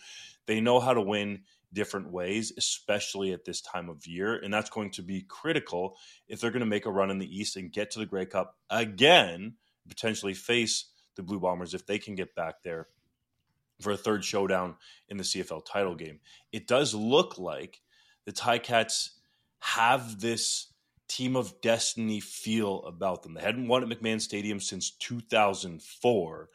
They 0.46 0.60
know 0.62 0.80
how 0.80 0.94
to 0.94 1.02
win 1.02 1.42
different 1.72 2.10
ways, 2.10 2.52
especially 2.56 3.32
at 3.32 3.44
this 3.44 3.60
time 3.60 3.88
of 3.88 4.06
year. 4.06 4.36
And 4.36 4.52
that's 4.52 4.70
going 4.70 4.90
to 4.92 5.02
be 5.02 5.22
critical 5.22 5.96
if 6.26 6.40
they're 6.40 6.50
going 6.50 6.60
to 6.60 6.66
make 6.66 6.86
a 6.86 6.90
run 6.90 7.10
in 7.10 7.18
the 7.18 7.38
East 7.38 7.56
and 7.56 7.72
get 7.72 7.90
to 7.92 7.98
the 7.98 8.06
Grey 8.06 8.26
Cup 8.26 8.56
again, 8.70 9.54
potentially 9.88 10.34
face 10.34 10.86
the 11.16 11.22
Blue 11.22 11.40
Bombers 11.40 11.74
if 11.74 11.86
they 11.86 11.98
can 11.98 12.14
get 12.14 12.34
back 12.34 12.62
there 12.62 12.88
for 13.80 13.92
a 13.92 13.96
third 13.96 14.24
showdown 14.24 14.76
in 15.08 15.16
the 15.16 15.24
CFL 15.24 15.64
title 15.64 15.94
game. 15.94 16.20
It 16.52 16.66
does 16.66 16.94
look 16.94 17.38
like 17.38 17.80
the 18.24 18.32
Ticats 18.32 19.10
have 19.60 20.20
this 20.20 20.72
team 21.08 21.36
of 21.36 21.60
destiny 21.60 22.20
feel 22.20 22.82
about 22.84 23.22
them. 23.22 23.34
They 23.34 23.40
hadn't 23.40 23.68
won 23.68 23.82
at 23.82 23.88
McMahon 23.88 24.20
Stadium 24.20 24.60
since 24.60 24.90
2004. 24.90 26.48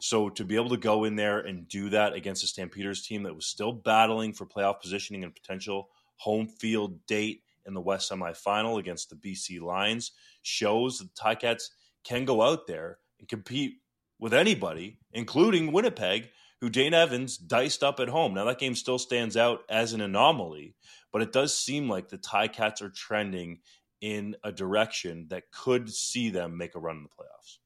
So 0.00 0.30
to 0.30 0.44
be 0.44 0.56
able 0.56 0.70
to 0.70 0.76
go 0.76 1.04
in 1.04 1.16
there 1.16 1.40
and 1.40 1.68
do 1.68 1.90
that 1.90 2.14
against 2.14 2.42
a 2.42 2.46
Stampeders 2.46 3.02
team 3.02 3.22
that 3.24 3.34
was 3.34 3.46
still 3.46 3.72
battling 3.72 4.32
for 4.32 4.46
playoff 4.46 4.80
positioning 4.80 5.24
and 5.24 5.34
potential 5.34 5.90
home 6.16 6.48
field 6.48 7.06
date 7.06 7.42
in 7.66 7.74
the 7.74 7.80
West 7.80 8.10
semifinal 8.10 8.78
against 8.78 9.10
the 9.10 9.16
BC 9.16 9.60
Lions 9.60 10.12
shows 10.42 10.98
that 10.98 11.14
the 11.14 11.20
Ticats 11.20 11.70
can 12.04 12.24
go 12.24 12.42
out 12.42 12.66
there 12.66 12.98
and 13.18 13.28
compete 13.28 13.74
with 14.18 14.34
anybody, 14.34 14.98
including 15.12 15.72
Winnipeg, 15.72 16.30
who 16.60 16.68
Dane 16.68 16.94
Evans 16.94 17.36
diced 17.36 17.82
up 17.82 18.00
at 18.00 18.08
home. 18.08 18.34
Now 18.34 18.44
that 18.44 18.58
game 18.58 18.74
still 18.74 18.98
stands 18.98 19.36
out 19.36 19.62
as 19.68 19.92
an 19.92 20.00
anomaly, 20.00 20.74
but 21.12 21.22
it 21.22 21.32
does 21.32 21.56
seem 21.56 21.88
like 21.88 22.08
the 22.08 22.18
Ticats 22.18 22.82
are 22.82 22.90
trending 22.90 23.60
in 24.00 24.36
a 24.44 24.52
direction 24.52 25.26
that 25.28 25.50
could 25.52 25.90
see 25.90 26.30
them 26.30 26.56
make 26.56 26.74
a 26.74 26.78
run 26.78 26.96
in 26.96 27.02
the 27.02 27.08
playoffs. 27.08 27.58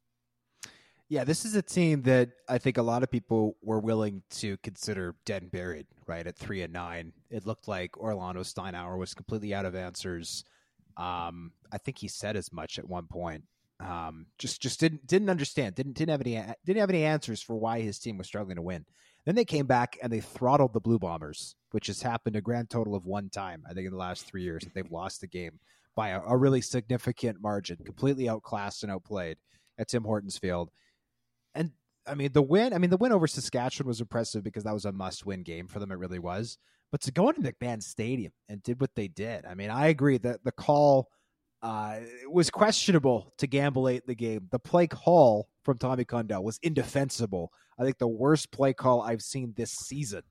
Yeah, 1.09 1.25
this 1.25 1.45
is 1.45 1.55
a 1.55 1.63
team 1.63 2.03
that 2.03 2.31
I 2.49 2.59
think 2.59 2.79
a 2.79 2.83
lot 2.83 3.03
of 3.03 3.11
people 3.11 3.57
were 3.63 3.81
willing 3.81 4.23
to 4.31 4.57
consider 4.59 5.15
dead 5.27 5.43
and 5.43 5.51
buried, 5.51 5.87
right? 6.07 6.27
At 6.27 6.37
three 6.37 6.63
and 6.63 6.73
nine. 6.73 7.13
It 7.31 7.47
looked 7.47 7.69
like 7.69 7.99
Orlando 7.99 8.43
Steinauer 8.43 8.99
was 8.99 9.15
completely 9.15 9.53
out 9.53 9.67
of 9.67 9.75
answers. 9.75 10.45
Um, 10.97 11.53
I 11.71 11.79
think 11.79 11.99
he 11.99 12.09
said 12.09 12.37
as 12.37 12.53
much 12.53 12.79
at 12.79 12.89
one 12.89 13.07
point. 13.07 13.45
Um, 13.81 14.27
just 14.39 14.63
just 14.63 14.81
didn't 14.81 15.07
didn't 15.07 15.29
understand, 15.29 15.75
didn't 15.75 15.95
didn't 15.95 16.11
have 16.11 16.21
any 16.21 16.41
didn't 16.65 16.81
have 16.81 16.91
any 16.91 17.05
answers 17.05 17.43
for 17.43 17.57
why 17.57 17.81
his 17.81 17.99
team 17.99 18.17
was 18.17 18.27
struggling 18.27 18.57
to 18.57 18.63
win. 18.63 18.87
Then 19.27 19.35
they 19.35 19.45
came 19.45 19.67
back 19.67 19.99
and 20.03 20.13
they 20.13 20.21
throttled 20.21 20.73
the 20.73 20.81
Blue 20.81 20.99
Bombers, 20.99 21.57
which 21.73 21.89
has 21.89 22.03
happened 22.03 22.37
a 22.37 22.41
grand 22.41 22.71
total 22.71 22.95
of 22.95 23.05
one 23.05 23.31
time, 23.31 23.65
I 23.69 23.75
think, 23.75 23.87
in 23.87 23.93
the 23.93 23.99
last 23.99 24.27
three 24.27 24.43
years 24.43 24.63
that 24.65 24.75
they've 24.75 24.91
lost 24.91 25.21
the 25.21 25.27
game 25.27 25.59
by 25.95 26.11
a, 26.11 26.21
a 26.23 26.37
really 26.37 26.61
significant 26.61 27.41
margin, 27.41 27.79
completely 27.85 28.29
outclassed 28.29 28.83
and 28.83 28.93
outplayed 28.93 29.39
at 29.79 29.89
Tim 29.89 30.05
Hortons 30.05 30.39
Field. 30.39 30.71
And 31.55 31.71
I 32.07 32.15
mean, 32.15 32.33
the 32.33 32.43
win, 32.43 32.73
I 32.73 32.79
mean, 32.79 32.91
the 32.91 32.97
win 32.97 33.13
over 33.13 33.27
Saskatchewan 33.27 33.89
was 33.89 34.01
impressive 34.01 34.43
because 34.43 34.65
that 34.65 34.75
was 34.75 34.85
a 34.85 34.93
must 34.93 35.25
win 35.27 35.43
game 35.43 35.69
for 35.69 35.79
them. 35.79 35.93
It 35.93 35.99
really 35.99 36.19
was. 36.19 36.59
But 36.93 37.01
to 37.03 37.13
go 37.13 37.29
into 37.29 37.41
McMahon 37.41 37.83
Stadium 37.83 38.33
and 38.49 38.63
did 38.63 38.81
what 38.81 38.95
they 38.95 39.09
did, 39.09 39.47
I 39.47 39.55
mean, 39.55 39.71
I 39.71 39.89
agree 39.89 40.19
that 40.19 40.45
the 40.45 40.53
call 40.53 41.09
uh, 41.63 42.01
was 42.31 42.51
questionable 42.51 43.33
to 43.39 43.47
gamble 43.47 43.83
late 43.83 44.03
in 44.03 44.09
the 44.09 44.15
game. 44.15 44.49
The 44.51 44.59
play 44.59 44.87
call 44.87 45.49
from 45.65 45.79
Tommy 45.79 46.05
Condell 46.05 46.45
was 46.45 46.61
indefensible. 46.63 47.51
I 47.79 47.85
think 47.85 47.99
the 47.99 48.07
worst 48.07 48.53
play 48.53 48.75
call 48.75 49.01
I've 49.03 49.23
seen 49.23 49.55
this 49.57 49.73
season. 49.73 50.23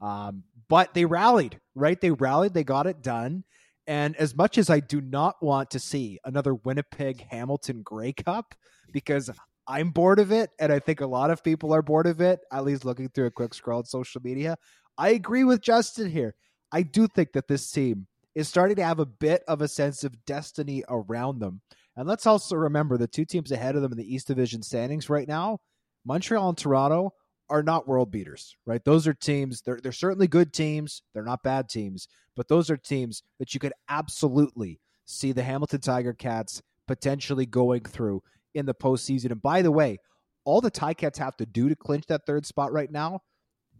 Um, 0.00 0.44
but 0.68 0.94
they 0.94 1.04
rallied, 1.04 1.60
right? 1.74 2.00
They 2.00 2.10
rallied, 2.10 2.54
they 2.54 2.64
got 2.64 2.86
it 2.86 3.02
done. 3.02 3.44
And 3.86 4.16
as 4.16 4.34
much 4.34 4.56
as 4.56 4.70
I 4.70 4.80
do 4.80 5.00
not 5.00 5.42
want 5.42 5.70
to 5.72 5.78
see 5.78 6.18
another 6.24 6.54
Winnipeg 6.54 7.26
Hamilton 7.28 7.82
Grey 7.82 8.12
Cup, 8.12 8.54
because 8.92 9.30
I'm 9.70 9.90
bored 9.90 10.18
of 10.18 10.32
it, 10.32 10.50
and 10.58 10.72
I 10.72 10.80
think 10.80 11.00
a 11.00 11.06
lot 11.06 11.30
of 11.30 11.44
people 11.44 11.72
are 11.72 11.80
bored 11.80 12.08
of 12.08 12.20
it, 12.20 12.40
at 12.52 12.64
least 12.64 12.84
looking 12.84 13.08
through 13.08 13.26
a 13.26 13.30
quick 13.30 13.54
scroll 13.54 13.78
on 13.78 13.84
social 13.84 14.20
media, 14.20 14.56
I 14.98 15.10
agree 15.10 15.44
with 15.44 15.62
Justin 15.62 16.10
here. 16.10 16.34
I 16.72 16.82
do 16.82 17.06
think 17.06 17.32
that 17.34 17.46
this 17.46 17.70
team 17.70 18.08
is 18.34 18.48
starting 18.48 18.74
to 18.76 18.84
have 18.84 18.98
a 18.98 19.06
bit 19.06 19.44
of 19.46 19.62
a 19.62 19.68
sense 19.68 20.02
of 20.02 20.24
destiny 20.24 20.82
around 20.88 21.38
them. 21.38 21.60
And 21.96 22.08
let's 22.08 22.26
also 22.26 22.56
remember 22.56 22.98
the 22.98 23.06
two 23.06 23.24
teams 23.24 23.52
ahead 23.52 23.76
of 23.76 23.82
them 23.82 23.92
in 23.92 23.98
the 23.98 24.12
East 24.12 24.26
Division 24.26 24.60
standings 24.60 25.08
right 25.08 25.28
now, 25.28 25.58
Montreal 26.04 26.48
and 26.48 26.58
Toronto, 26.58 27.12
are 27.48 27.62
not 27.62 27.86
world 27.86 28.10
beaters, 28.10 28.56
right? 28.66 28.84
Those 28.84 29.06
are 29.06 29.14
teams, 29.14 29.62
they're, 29.62 29.78
they're 29.80 29.92
certainly 29.92 30.26
good 30.26 30.52
teams. 30.52 31.02
They're 31.14 31.22
not 31.22 31.44
bad 31.44 31.68
teams, 31.68 32.08
but 32.34 32.48
those 32.48 32.70
are 32.70 32.76
teams 32.76 33.22
that 33.38 33.54
you 33.54 33.60
could 33.60 33.74
absolutely 33.88 34.80
see 35.06 35.30
the 35.30 35.44
Hamilton 35.44 35.80
Tiger 35.80 36.12
Cats 36.12 36.60
potentially 36.88 37.46
going 37.46 37.82
through 37.82 38.20
in 38.54 38.66
the 38.66 38.74
postseason. 38.74 39.30
And 39.30 39.42
by 39.42 39.62
the 39.62 39.72
way, 39.72 39.98
all 40.44 40.60
the 40.60 40.70
Ticats 40.70 41.18
have 41.18 41.36
to 41.36 41.46
do 41.46 41.68
to 41.68 41.76
clinch 41.76 42.06
that 42.06 42.26
third 42.26 42.46
spot 42.46 42.72
right 42.72 42.90
now 42.90 43.20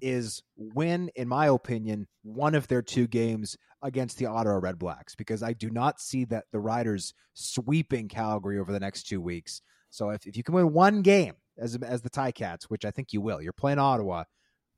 is 0.00 0.42
win, 0.56 1.10
in 1.16 1.28
my 1.28 1.46
opinion, 1.46 2.06
one 2.22 2.54
of 2.54 2.68
their 2.68 2.82
two 2.82 3.06
games 3.06 3.56
against 3.82 4.18
the 4.18 4.26
Ottawa 4.26 4.58
Red 4.62 4.78
Blacks 4.78 5.14
because 5.14 5.42
I 5.42 5.52
do 5.52 5.70
not 5.70 6.00
see 6.00 6.24
that 6.26 6.44
the 6.52 6.60
Riders 6.60 7.14
sweeping 7.34 8.08
Calgary 8.08 8.58
over 8.58 8.72
the 8.72 8.80
next 8.80 9.04
two 9.04 9.20
weeks. 9.20 9.62
So 9.90 10.10
if, 10.10 10.26
if 10.26 10.36
you 10.36 10.42
can 10.42 10.54
win 10.54 10.72
one 10.72 11.02
game 11.02 11.34
as 11.58 11.76
as 11.82 12.02
the 12.02 12.10
Ticats, 12.10 12.64
which 12.64 12.84
I 12.84 12.90
think 12.90 13.12
you 13.12 13.20
will, 13.20 13.42
you're 13.42 13.52
playing 13.52 13.78
Ottawa, 13.78 14.24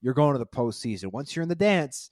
you're 0.00 0.14
going 0.14 0.32
to 0.32 0.38
the 0.38 0.46
postseason. 0.46 1.12
Once 1.12 1.34
you're 1.34 1.42
in 1.42 1.48
the 1.48 1.54
dance, 1.54 2.10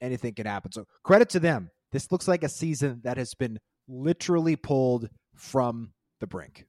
anything 0.00 0.34
can 0.34 0.46
happen. 0.46 0.72
So 0.72 0.84
credit 1.02 1.28
to 1.30 1.40
them. 1.40 1.70
This 1.92 2.10
looks 2.10 2.28
like 2.28 2.42
a 2.42 2.48
season 2.48 3.00
that 3.04 3.18
has 3.18 3.34
been 3.34 3.58
literally 3.88 4.56
pulled 4.56 5.08
from 5.34 5.92
the 6.20 6.26
brink. 6.26 6.66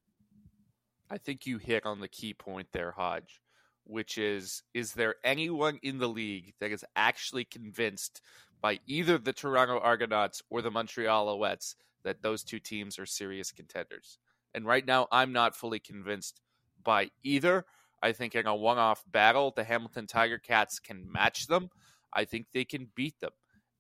I 1.14 1.18
think 1.18 1.46
you 1.46 1.60
hit 1.60 1.86
on 1.86 2.00
the 2.00 2.08
key 2.08 2.34
point 2.34 2.68
there, 2.74 2.92
Hodge 2.92 3.40
which 3.86 4.18
is 4.18 4.64
is 4.74 4.94
there 4.94 5.16
anyone 5.24 5.80
in 5.84 5.98
the 5.98 6.08
league 6.08 6.54
that 6.60 6.72
is 6.72 6.86
actually 6.96 7.46
convinced 7.46 8.22
by 8.62 8.80
either 8.88 9.18
the 9.18 9.34
Toronto 9.34 9.80
Argonauts 9.80 10.42
or 10.50 10.62
the 10.62 10.72
Montreal 10.72 11.28
Alouettes 11.28 11.76
that 12.04 12.22
those 12.22 12.44
two 12.44 12.60
teams 12.60 12.98
are 12.98 13.06
serious 13.06 13.52
contenders? 13.52 14.20
And 14.54 14.66
right 14.66 14.86
now, 14.86 15.08
I'm 15.12 15.34
not 15.34 15.56
fully 15.56 15.80
convinced 15.80 16.42
by 16.84 17.10
either. 17.24 17.66
I 18.02 18.12
think 18.12 18.36
in 18.36 18.46
a 18.46 18.56
one 18.56 18.78
off 18.78 19.04
battle, 19.12 19.52
the 19.56 19.64
Hamilton 19.64 20.08
Tiger 20.08 20.38
Cats 20.38 20.80
can 20.80 21.12
match 21.12 21.48
them. 21.48 21.70
I 22.14 22.26
think 22.26 22.48
they 22.54 22.66
can 22.66 22.90
beat 22.96 23.20
them. 23.20 23.32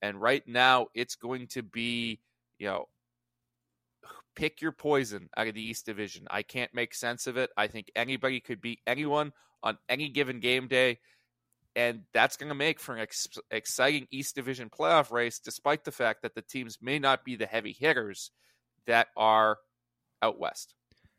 And 0.02 0.22
right 0.22 0.46
now, 0.48 0.88
it's 0.93 1.15
going 1.15 1.48
to 1.48 1.62
be, 1.62 2.19
you 2.58 2.67
know, 2.67 2.88
pick 4.36 4.62
your 4.62 4.72
poison 4.72 5.30
out 5.38 5.48
of 5.48 5.56
the 5.56 5.62
East 5.62 5.86
Division. 5.86 6.28
I 6.30 6.41
can't 6.41 6.74
make 6.74 6.93
sense 6.93 7.28
of 7.28 7.38
it. 7.38 7.50
I 7.58 7.67
think 7.67 7.91
anybody 7.96 8.39
could 8.39 8.62
beat 8.62 8.80
anyone 8.88 9.34
on 9.62 9.78
any 9.89 10.10
given 10.10 10.39
game 10.39 10.67
day. 10.67 11.00
And 11.76 12.02
that's 12.13 12.38
going 12.38 12.50
to 12.50 12.56
make 12.56 12.80
for 12.80 12.96
an 12.96 13.02
ex- 13.02 13.28
exciting 13.50 14.08
East 14.12 14.36
Division 14.36 14.69
playoff 14.69 15.12
race, 15.12 15.39
despite 15.39 15.84
the 15.84 15.91
fact 15.91 16.22
that 16.22 16.36
the 16.36 16.41
teams 16.41 16.78
may 16.82 17.00
not 17.00 17.26
be 17.26 17.36
the 17.36 17.48
heavy 17.48 17.72
hitters 17.74 18.32
that 18.86 19.08
are 19.17 19.58
out 20.22 20.39
west. 20.39 20.76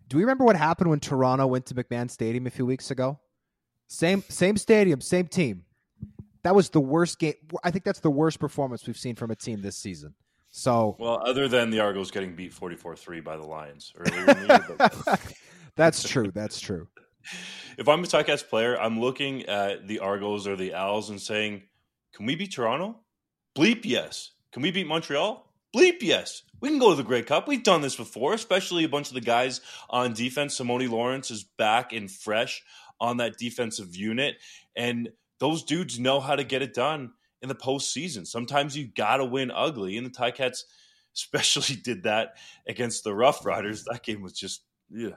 Do 0.06 0.16
we 0.16 0.22
remember 0.22 0.44
what 0.44 0.56
happened 0.56 0.90
when 0.90 1.00
Toronto 1.00 1.46
went 1.46 1.66
to 1.66 1.74
McMahon 1.74 2.10
Stadium 2.10 2.46
a 2.46 2.50
few 2.50 2.66
weeks 2.66 2.90
ago? 2.90 3.18
Same 3.88 4.22
same 4.28 4.56
stadium, 4.56 5.00
same 5.00 5.26
team. 5.26 5.64
That 6.42 6.54
was 6.54 6.70
the 6.70 6.80
worst 6.80 7.18
game. 7.18 7.34
I 7.62 7.70
think 7.70 7.84
that's 7.84 8.00
the 8.00 8.10
worst 8.10 8.38
performance 8.38 8.86
we've 8.86 8.96
seen 8.96 9.16
from 9.16 9.30
a 9.30 9.36
team 9.36 9.62
this 9.62 9.76
season. 9.76 10.14
So, 10.56 10.94
well, 11.00 11.20
other 11.26 11.48
than 11.48 11.70
the 11.70 11.80
Argos 11.80 12.12
getting 12.12 12.36
beat 12.36 12.54
44-3 12.54 13.24
by 13.24 13.36
the 13.36 13.42
Lions 13.42 13.92
earlier 13.98 14.24
the 14.24 15.34
that's 15.76 16.08
true. 16.08 16.30
That's 16.32 16.60
true. 16.60 16.86
If 17.76 17.88
I'm 17.88 18.04
a 18.04 18.06
Ticats 18.06 18.48
player, 18.48 18.80
I'm 18.80 19.00
looking 19.00 19.46
at 19.46 19.88
the 19.88 19.98
Argos 19.98 20.46
or 20.46 20.54
the 20.54 20.74
Owls 20.74 21.10
and 21.10 21.20
saying, 21.20 21.64
"Can 22.14 22.24
we 22.26 22.36
beat 22.36 22.52
Toronto? 22.52 23.00
Bleep 23.58 23.80
yes. 23.84 24.30
Can 24.52 24.62
we 24.62 24.70
beat 24.70 24.86
Montreal? 24.86 25.44
Bleep 25.74 26.02
yes. 26.02 26.44
We 26.60 26.68
can 26.68 26.78
go 26.78 26.90
to 26.90 26.96
the 26.96 27.02
Grey 27.02 27.24
Cup. 27.24 27.48
We've 27.48 27.64
done 27.64 27.80
this 27.80 27.96
before, 27.96 28.32
especially 28.32 28.84
a 28.84 28.88
bunch 28.88 29.08
of 29.08 29.14
the 29.14 29.20
guys 29.20 29.60
on 29.90 30.12
defense. 30.12 30.56
Simoni 30.60 30.88
Lawrence 30.88 31.32
is 31.32 31.42
back 31.42 31.92
and 31.92 32.08
fresh 32.08 32.62
on 33.00 33.16
that 33.16 33.38
defensive 33.38 33.96
unit, 33.96 34.36
and 34.76 35.08
those 35.40 35.64
dudes 35.64 35.98
know 35.98 36.20
how 36.20 36.36
to 36.36 36.44
get 36.44 36.62
it 36.62 36.74
done 36.74 37.10
in 37.44 37.48
the 37.48 37.54
postseason. 37.54 38.26
Sometimes 38.26 38.74
you 38.74 38.86
got 38.86 39.18
to 39.18 39.24
win 39.24 39.52
ugly, 39.54 39.98
and 39.98 40.06
the 40.06 40.10
Ticats 40.10 40.62
especially 41.14 41.76
did 41.76 42.02
that 42.04 42.36
against 42.66 43.04
the 43.04 43.14
Rough 43.14 43.46
Riders. 43.46 43.84
That 43.84 44.02
game 44.02 44.22
was 44.22 44.32
just 44.32 44.62
yeah, 44.90 45.10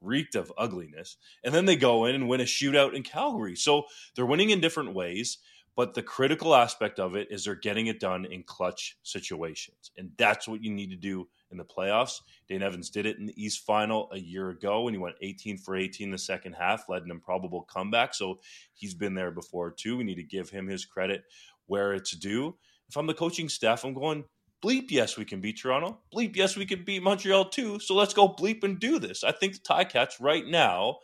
reeked 0.00 0.36
of 0.36 0.52
ugliness. 0.56 1.16
And 1.42 1.52
then 1.54 1.64
they 1.64 1.74
go 1.74 2.04
in 2.04 2.14
and 2.14 2.28
win 2.28 2.40
a 2.40 2.44
shootout 2.44 2.94
in 2.94 3.02
Calgary. 3.02 3.56
So 3.56 3.84
they're 4.14 4.26
winning 4.26 4.50
in 4.50 4.60
different 4.60 4.94
ways. 4.94 5.38
But 5.76 5.94
the 5.94 6.02
critical 6.02 6.54
aspect 6.54 7.00
of 7.00 7.16
it 7.16 7.28
is 7.32 7.44
they're 7.44 7.56
getting 7.56 7.88
it 7.88 7.98
done 7.98 8.26
in 8.26 8.44
clutch 8.44 8.96
situations. 9.02 9.90
And 9.98 10.12
that's 10.16 10.46
what 10.46 10.62
you 10.62 10.70
need 10.70 10.90
to 10.90 10.96
do 10.96 11.26
in 11.50 11.58
the 11.58 11.64
playoffs. 11.64 12.20
Dane 12.48 12.62
Evans 12.62 12.90
did 12.90 13.06
it 13.06 13.18
in 13.18 13.26
the 13.26 13.42
East 13.42 13.64
Final 13.66 14.08
a 14.12 14.18
year 14.18 14.50
ago 14.50 14.82
when 14.82 14.94
he 14.94 14.98
went 14.98 15.16
18 15.20 15.58
for 15.58 15.74
18 15.76 16.12
the 16.12 16.18
second 16.18 16.52
half, 16.52 16.88
led 16.88 17.02
an 17.02 17.10
improbable 17.10 17.62
comeback. 17.62 18.14
So 18.14 18.38
he's 18.72 18.94
been 18.94 19.14
there 19.14 19.32
before 19.32 19.72
too. 19.72 19.96
We 19.96 20.04
need 20.04 20.16
to 20.16 20.22
give 20.22 20.48
him 20.48 20.68
his 20.68 20.84
credit 20.84 21.24
where 21.66 21.92
it's 21.92 22.16
due. 22.16 22.56
If 22.88 22.96
I'm 22.96 23.06
the 23.06 23.14
coaching 23.14 23.48
staff, 23.48 23.84
I'm 23.84 23.94
going, 23.94 24.24
bleep, 24.64 24.90
yes, 24.90 25.16
we 25.16 25.24
can 25.24 25.40
beat 25.40 25.60
Toronto. 25.60 26.00
Bleep, 26.14 26.36
yes, 26.36 26.56
we 26.56 26.66
can 26.66 26.84
beat 26.84 27.02
Montreal 27.02 27.46
too. 27.46 27.78
So 27.78 27.94
let's 27.94 28.14
go 28.14 28.28
bleep 28.28 28.64
and 28.64 28.78
do 28.78 28.98
this. 28.98 29.24
I 29.24 29.32
think 29.32 29.54
the 29.54 29.60
Ticats 29.60 30.20
right 30.20 30.46
now, 30.46 30.98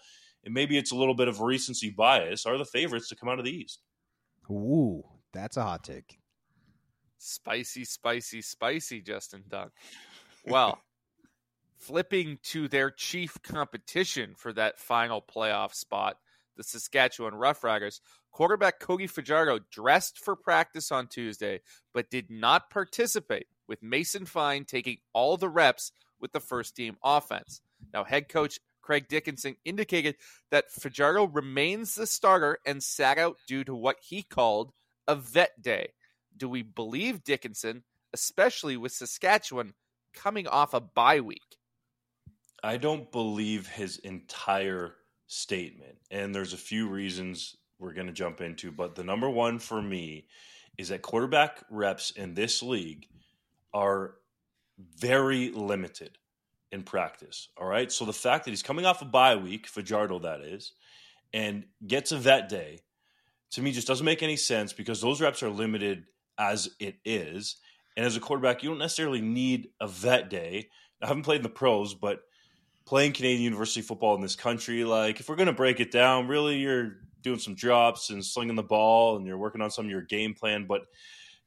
and 0.44 0.55
maybe 0.55 0.79
it's 0.79 0.92
a 0.92 0.96
little 0.96 1.14
bit 1.14 1.29
of 1.29 1.40
recency 1.40 1.90
bias, 1.90 2.46
are 2.46 2.59
the 2.59 2.64
favorites 2.64 3.09
to 3.09 3.16
come 3.16 3.29
out 3.29 3.38
of 3.38 3.44
the 3.44 3.57
East. 3.57 3.83
Ooh, 4.51 5.03
that's 5.33 5.57
a 5.57 5.62
hot 5.62 5.85
take. 5.85 6.18
Spicy, 7.18 7.85
spicy, 7.85 8.40
spicy, 8.40 9.03
Justin 9.03 9.44
Dunk. 9.49 9.73
Well, 10.46 10.81
flipping 11.79 12.38
to 12.44 12.68
their 12.68 12.90
chief 12.90 13.37
competition 13.42 14.35
for 14.37 14.53
that 14.55 14.79
final 14.79 15.23
playoff 15.23 15.75
spot, 15.75 16.16
the 16.57 16.62
Saskatchewan 16.62 17.35
Roughriders, 17.35 18.01
quarterback 18.31 18.81
Cody 18.81 19.07
Fajardo 19.07 19.61
dressed 19.71 20.19
for 20.19 20.37
practice 20.37 20.90
on 20.90 21.07
Tuesday, 21.07 21.61
but 21.93 22.11
did 22.11 22.31
not 22.31 22.71
participate, 22.71 23.47
with 23.69 23.83
Mason 23.83 24.27
Fine 24.27 24.64
taking 24.64 24.99
all 25.12 25.37
the 25.37 25.49
reps 25.49 25.93
with 26.21 26.33
the 26.33 26.40
first 26.40 26.77
team 26.77 26.97
offense. 27.03 27.61
Now, 27.93 28.05
head 28.05 28.29
coach 28.29 28.59
Craig 28.83 29.09
Dickinson 29.09 29.57
indicated 29.64 30.16
that 30.51 30.71
Fajardo 30.71 31.27
remains 31.27 31.95
the 31.95 32.07
starter 32.07 32.59
and 32.66 32.83
sat 32.83 33.19
out 33.19 33.37
due 33.47 33.64
to 33.64 33.75
what 33.75 33.97
he 34.01 34.23
called 34.23 34.73
a 35.07 35.14
vet 35.14 35.61
day. 35.61 35.93
Do 36.37 36.49
we 36.49 36.62
believe 36.62 37.25
Dickinson, 37.25 37.85
especially 38.12 38.77
with 38.77 38.93
Saskatchewan 38.93 39.75
coming 40.14 40.47
off 40.47 40.75
a 40.75 40.81
bye 40.81 41.21
week? 41.21 41.59
I 42.62 42.77
don't 42.77 43.11
believe 43.11 43.66
his 43.69 43.99
entire 43.99 44.95
statement. 45.27 45.99
And 46.11 46.35
there's 46.35 46.53
a 46.53 46.59
few 46.59 46.88
reasons 46.88 47.57
we're 47.81 47.95
going 47.95 48.07
to 48.07 48.12
jump 48.12 48.40
into. 48.40 48.71
But 48.71 48.95
the 48.95 49.05
number 49.05 49.29
one 49.29 49.59
for 49.59 49.81
me 49.81 50.27
is 50.79 50.88
that 50.88 51.03
quarterback 51.03 51.64
reps 51.71 52.11
in 52.12 52.35
this 52.35 52.62
league 52.62 53.07
are 53.75 54.14
very 54.99 55.51
limited 55.51 56.19
in 56.71 56.83
practice. 56.83 57.49
All 57.57 57.66
right. 57.66 57.90
So 57.90 58.05
the 58.05 58.12
fact 58.12 58.45
that 58.45 58.51
he's 58.51 58.62
coming 58.62 58.87
off 58.87 59.03
a 59.03 59.07
bye 59.07 59.37
week, 59.37 59.66
Fajardo 59.66 60.21
that 60.21 60.40
is, 60.40 60.73
and 61.33 61.64
gets 61.87 62.12
a 62.12 62.19
vet 62.19 62.49
day, 62.49 62.81
to 63.53 63.62
me 63.62 63.73
just 63.73 63.88
doesn't 63.88 64.07
make 64.07 64.23
any 64.23 64.37
sense 64.37 64.73
because 64.73 65.01
those 65.01 65.21
reps 65.21 65.43
are 65.43 65.51
limited 65.51 66.05
as 66.38 66.71
it 66.79 66.97
is. 67.05 67.57
And 67.97 68.07
as 68.07 68.16
a 68.16 68.21
quarterback, 68.21 68.62
you 68.62 68.71
don't 68.71 68.79
necessarily 68.79 69.21
need 69.21 69.69
a 69.81 69.88
vet 69.88 70.31
day. 70.31 70.69
I 71.03 71.09
haven't 71.09 71.25
played 71.25 71.38
in 71.38 71.43
the 71.43 71.49
pros, 71.49 71.95
but 71.95 72.21
playing 72.87 73.12
Canadian 73.12 73.43
University 73.43 73.83
football 73.83 74.14
in 74.14 74.21
this 74.21 74.37
country, 74.37 74.85
like 74.85 75.21
if 75.21 75.29
we're 75.29 75.37
going 75.37 75.47
to 75.47 75.53
break 75.53 75.81
it 75.81 75.90
down, 75.90 76.29
really 76.29 76.59
you're 76.59 76.97
doing 77.23 77.39
some 77.39 77.55
drops 77.55 78.11
and 78.11 78.25
slinging 78.25 78.57
the 78.57 78.63
ball 78.63 79.17
and 79.17 79.27
you're 79.27 79.39
working 79.39 79.61
on 79.61 79.71
some 79.71 79.87
of 79.87 79.91
your 79.91 80.03
game 80.03 80.35
plan, 80.35 80.67
but 80.67 80.83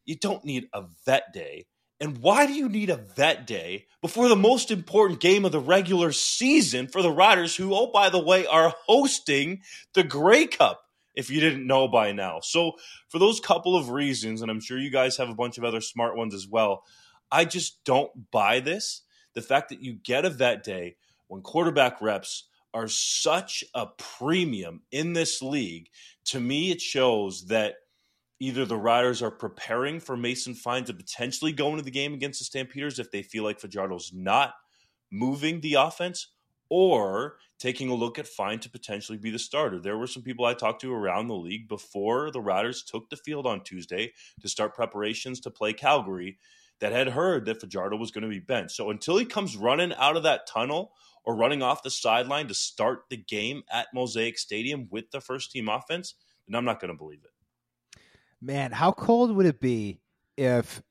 you 0.06 0.16
don't 0.16 0.44
need 0.44 0.68
a 0.74 0.84
vet 1.06 1.34
day 1.34 1.66
and 2.04 2.18
why 2.18 2.46
do 2.46 2.54
you 2.54 2.68
need 2.68 2.90
a 2.90 2.98
vet 2.98 3.48
day 3.48 3.86
before 4.02 4.28
the 4.28 4.36
most 4.36 4.72
important 4.72 5.22
game 5.22 5.46
of 5.46 5.54
the 5.54 5.60
regular 5.62 6.12
season 6.12 6.88
for 6.88 7.02
the 7.02 7.10
Riders, 7.10 7.56
who, 7.56 7.74
oh, 7.74 7.92
by 7.94 8.10
the 8.10 8.22
way, 8.22 8.46
are 8.46 8.76
hosting 8.88 9.62
the 9.94 10.04
Grey 10.04 10.46
Cup, 10.46 10.82
if 11.16 11.30
you 11.30 11.40
didn't 11.40 11.66
know 11.66 11.88
by 11.88 12.12
now? 12.12 12.42
So, 12.42 12.74
for 13.08 13.20
those 13.20 13.40
couple 13.40 13.78
of 13.78 13.90
reasons, 13.90 14.42
and 14.42 14.52
I'm 14.52 14.60
sure 14.60 14.78
you 14.78 14.92
guys 14.92 15.16
have 15.16 15.30
a 15.30 15.34
bunch 15.34 15.58
of 15.58 15.64
other 15.64 15.80
smart 15.80 16.18
ones 16.18 16.34
as 16.34 16.46
well, 16.46 16.84
I 17.32 17.46
just 17.46 17.82
don't 17.86 18.30
buy 18.32 18.60
this. 18.60 19.04
The 19.34 19.42
fact 19.42 19.70
that 19.70 19.82
you 19.82 19.94
get 19.94 20.26
a 20.26 20.30
vet 20.30 20.62
day 20.62 20.98
when 21.28 21.42
quarterback 21.42 22.02
reps 22.02 22.50
are 22.74 22.88
such 22.88 23.64
a 23.74 23.88
premium 23.98 24.82
in 24.92 25.14
this 25.14 25.42
league, 25.42 25.90
to 26.26 26.40
me, 26.40 26.72
it 26.72 26.82
shows 26.82 27.46
that 27.48 27.76
either 28.40 28.66
the 28.66 28.78
Riders 28.78 29.22
are 29.22 29.32
preparing 29.32 30.00
for 30.00 30.18
Mason 30.18 30.54
Fine 30.54 30.86
to 30.86 30.94
potentially 30.94 31.52
go 31.52 31.70
into 31.70 31.84
the 31.84 31.92
game 31.92 32.14
against 32.14 32.40
the 32.40 32.46
Stampeders 32.46 33.00
if 33.00 33.12
they 33.12 33.22
feel 33.22 33.44
like 33.44 33.60
Fajardo's 33.60 34.12
not 34.14 34.54
moving 35.12 35.62
the 35.62 35.76
offense, 35.76 36.28
or 36.70 37.38
taking 37.60 37.90
a 37.90 37.94
look 37.94 38.18
at 38.18 38.28
Fine 38.28 38.60
to 38.60 38.70
potentially 38.70 39.18
be 39.18 39.30
the 39.30 39.38
starter. 39.38 39.80
There 39.80 39.98
were 39.98 40.08
some 40.08 40.24
people 40.24 40.44
I 40.44 40.56
talked 40.56 40.82
to 40.82 40.94
around 40.94 41.28
the 41.28 41.36
league 41.36 41.68
before 41.68 42.32
the 42.32 42.42
Riders 42.42 42.84
took 42.84 43.10
the 43.10 43.16
field 43.16 43.46
on 43.46 43.64
Tuesday 43.64 44.12
to 44.42 44.50
start 44.50 44.74
preparations 44.74 45.40
to 45.42 45.52
play 45.52 45.72
Calgary 45.72 46.40
that 46.80 46.92
had 46.92 47.10
heard 47.10 47.46
that 47.46 47.62
Fajardo 47.62 47.96
was 47.96 48.12
going 48.12 48.24
to 48.24 48.30
be 48.30 48.40
benched. 48.40 48.76
So 48.76 48.90
until 48.90 49.18
he 49.18 49.26
comes 49.26 49.56
running 49.56 49.94
out 49.94 50.18
of 50.18 50.24
that 50.24 50.48
tunnel 50.48 50.94
or 51.24 51.36
running 51.36 51.62
off 51.62 51.84
the 51.84 51.90
sideline 51.90 52.48
to 52.48 52.54
start 52.54 53.04
the 53.10 53.18
game 53.18 53.64
at 53.72 53.88
Mosaic 53.94 54.38
Stadium 54.38 54.88
with 54.90 55.10
the 55.12 55.22
first 55.22 55.52
team 55.52 55.70
offense, 55.70 56.16
then 56.48 56.56
I'm 56.56 56.66
not 56.66 56.80
going 56.80 56.92
to 56.92 56.98
believe 56.98 57.24
it. 57.24 58.02
Man, 58.42 58.72
how 58.72 58.92
cold 58.92 59.36
would 59.36 59.46
it 59.46 59.62
be 59.62 60.00
if 60.38 60.82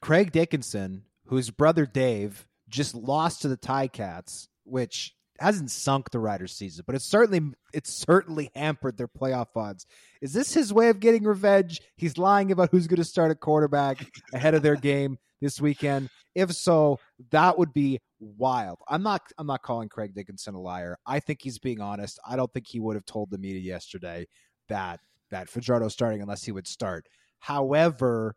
Craig 0.00 0.32
Dickinson, 0.32 1.04
whose 1.26 1.50
brother 1.50 1.86
Dave 1.86 2.46
just 2.68 2.94
lost 2.94 3.42
to 3.42 3.48
the 3.48 3.56
Ticats, 3.56 4.48
which 4.64 5.14
hasn't 5.38 5.70
sunk 5.70 6.10
the 6.10 6.18
Riders' 6.18 6.52
season, 6.52 6.84
but 6.86 6.94
it's 6.94 7.04
certainly 7.04 7.52
it's 7.72 7.92
certainly 7.92 8.50
hampered 8.54 8.96
their 8.96 9.08
playoff 9.08 9.48
odds. 9.54 9.86
Is 10.20 10.32
this 10.32 10.52
his 10.52 10.72
way 10.72 10.88
of 10.88 11.00
getting 11.00 11.24
revenge? 11.24 11.80
He's 11.96 12.18
lying 12.18 12.50
about 12.50 12.70
who's 12.70 12.86
going 12.86 12.96
to 12.96 13.04
start 13.04 13.30
at 13.30 13.40
quarterback 13.40 14.04
ahead 14.32 14.54
of 14.54 14.62
their 14.62 14.76
game 14.90 15.18
this 15.40 15.60
weekend. 15.60 16.10
If 16.34 16.52
so, 16.52 16.98
that 17.30 17.58
would 17.58 17.72
be 17.72 18.00
wild. 18.20 18.78
I'm 18.88 19.02
not 19.02 19.22
I'm 19.38 19.46
not 19.46 19.62
calling 19.62 19.88
Craig 19.88 20.14
Dickinson 20.14 20.54
a 20.54 20.60
liar. 20.60 20.96
I 21.06 21.20
think 21.20 21.40
he's 21.42 21.58
being 21.58 21.80
honest. 21.80 22.18
I 22.26 22.36
don't 22.36 22.52
think 22.52 22.66
he 22.66 22.80
would 22.80 22.96
have 22.96 23.04
told 23.04 23.30
the 23.30 23.38
media 23.38 23.60
yesterday 23.60 24.26
that 24.68 25.00
that 25.30 25.48
Fajardo 25.48 25.88
starting 25.88 26.22
unless 26.22 26.44
he 26.44 26.52
would 26.52 26.66
start. 26.66 27.06
However, 27.40 28.34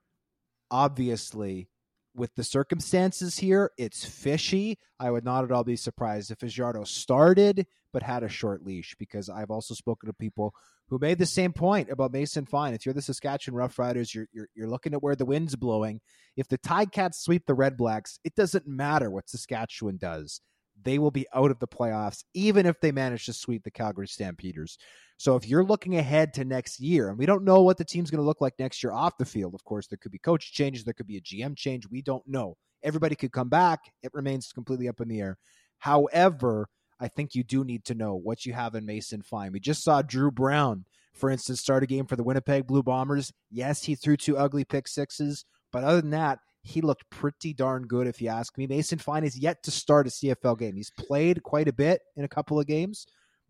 obviously, 0.70 1.70
with 2.16 2.34
the 2.36 2.44
circumstances 2.44 3.38
here, 3.38 3.72
it's 3.78 4.04
fishy. 4.04 4.78
I 5.00 5.12
would 5.12 5.24
not 5.24 5.44
at 5.44 5.52
all 5.52 5.64
be 5.64 5.76
surprised 5.76 6.32
if 6.32 6.40
Fajardo 6.40 6.84
started 6.84 7.66
but 7.94 8.04
had 8.04 8.24
a 8.24 8.30
short 8.30 8.64
leash 8.64 8.96
because 8.98 9.30
I've 9.30 9.52
also 9.52 9.74
spoken 9.74 10.08
to 10.08 10.14
people 10.14 10.54
who 10.90 10.98
made 11.00 11.20
the 11.20 11.26
same 11.26 11.54
point 11.54 11.90
about 11.90 12.14
Mason 12.14 12.46
Fine. 12.46 12.74
If 12.74 12.86
you're 12.86 12.94
the 12.94 13.02
Saskatchewan 13.02 13.60
Roughriders, 13.60 14.14
you're, 14.14 14.28
you're, 14.32 14.48
you're 14.56 14.70
looking 14.70 14.94
at 14.94 15.04
where 15.04 15.16
the 15.16 15.26
wind's 15.26 15.56
blowing. 15.56 16.02
If 16.36 16.48
the 16.48 16.58
Ticats 16.58 17.16
sweep 17.16 17.46
the 17.46 17.54
Red 17.54 17.78
Blacks, 17.78 18.20
it 18.24 18.36
doesn't 18.36 18.68
matter 18.68 19.10
what 19.10 19.30
Saskatchewan 19.30 19.98
does. 19.98 20.42
They 20.84 21.00
will 21.00 21.12
be 21.12 21.28
out 21.34 21.52
of 21.52 21.60
the 21.60 21.68
playoffs, 21.68 22.24
even 22.34 22.66
if 22.66 22.80
they 22.80 22.92
manage 22.92 23.26
to 23.26 23.34
sweep 23.34 23.64
the 23.64 23.72
Calgary 23.72 24.08
Stampeders. 24.08 24.78
So 25.18 25.36
if 25.36 25.48
you're 25.48 25.64
looking 25.64 25.98
ahead 25.98 26.34
to 26.36 26.46
next 26.46 26.80
year, 26.80 27.10
and 27.10 27.18
we 27.18 27.26
don't 27.26 27.44
know 27.44 27.62
what 27.62 27.78
the 27.78 27.86
team's 27.86 28.10
going 28.10 28.22
to 28.22 28.26
look 28.26 28.42
like 28.42 28.58
next 28.58 28.82
year 28.84 28.92
off 28.92 29.18
the 29.18 29.26
field, 29.26 29.54
of 29.54 29.64
course, 29.64 29.88
there 29.88 29.98
could 30.02 30.12
be 30.12 30.18
coach 30.18 30.52
changes, 30.52 30.84
there 30.84 30.94
could 30.94 31.08
be 31.08 31.18
a 31.18 31.22
GM 31.22 31.56
change. 31.56 31.88
We 31.90 32.02
don't 32.02 32.28
know. 32.28 32.58
Everybody 32.84 33.16
could 33.16 33.32
come 33.32 33.50
back. 33.50 33.80
It 34.02 34.14
remains 34.14 34.52
completely 34.52 34.88
up 34.88 35.02
in 35.02 35.08
the 35.08 35.22
air. 35.22 35.38
However, 35.78 36.68
I 37.00 37.08
think 37.08 37.36
you 37.36 37.44
do 37.44 37.64
need 37.64 37.86
to 37.86 37.96
know 37.96 38.16
what 38.16 38.46
you 38.46 38.54
have 38.54 38.76
in 38.76 38.86
Mason 38.86 39.22
Fine. 39.22 39.52
We 39.52 39.60
just 39.60 39.84
saw 39.84 40.02
Drew 40.02 40.32
Brown, 40.32 40.86
for 41.14 41.30
instance, 41.30 41.60
start 41.60 41.84
a 41.84 41.88
game 41.88 42.06
for 42.06 42.16
the 42.16 42.24
Winnipeg 42.24 42.68
Blue 42.68 42.84
Bombers. 42.84 43.32
Yes, 43.50 43.84
he 43.84 43.96
threw 43.96 44.18
two 44.18 44.38
ugly 44.38 44.66
pick 44.66 44.88
sixes, 44.88 45.46
but 45.72 45.84
other 45.84 46.02
than 46.02 46.12
that, 46.12 46.40
he 46.64 46.82
looked 46.82 47.10
pretty 47.10 47.54
darn 47.54 47.88
good, 47.88 48.08
if 48.08 48.22
you 48.22 48.30
ask 48.30 48.58
me. 48.58 48.68
Mason 48.68 49.00
Fine 49.00 49.24
is 49.24 49.38
yet 49.38 49.64
to 49.64 49.72
start 49.72 50.08
a 50.08 50.10
CFL 50.12 50.60
game. 50.60 50.76
He's 50.76 50.92
played 50.92 51.44
quite 51.44 51.68
a 51.68 51.74
bit 51.74 52.02
in 52.16 52.24
a 52.24 52.30
couple 52.30 52.60
of 52.60 52.68
games, 52.68 53.08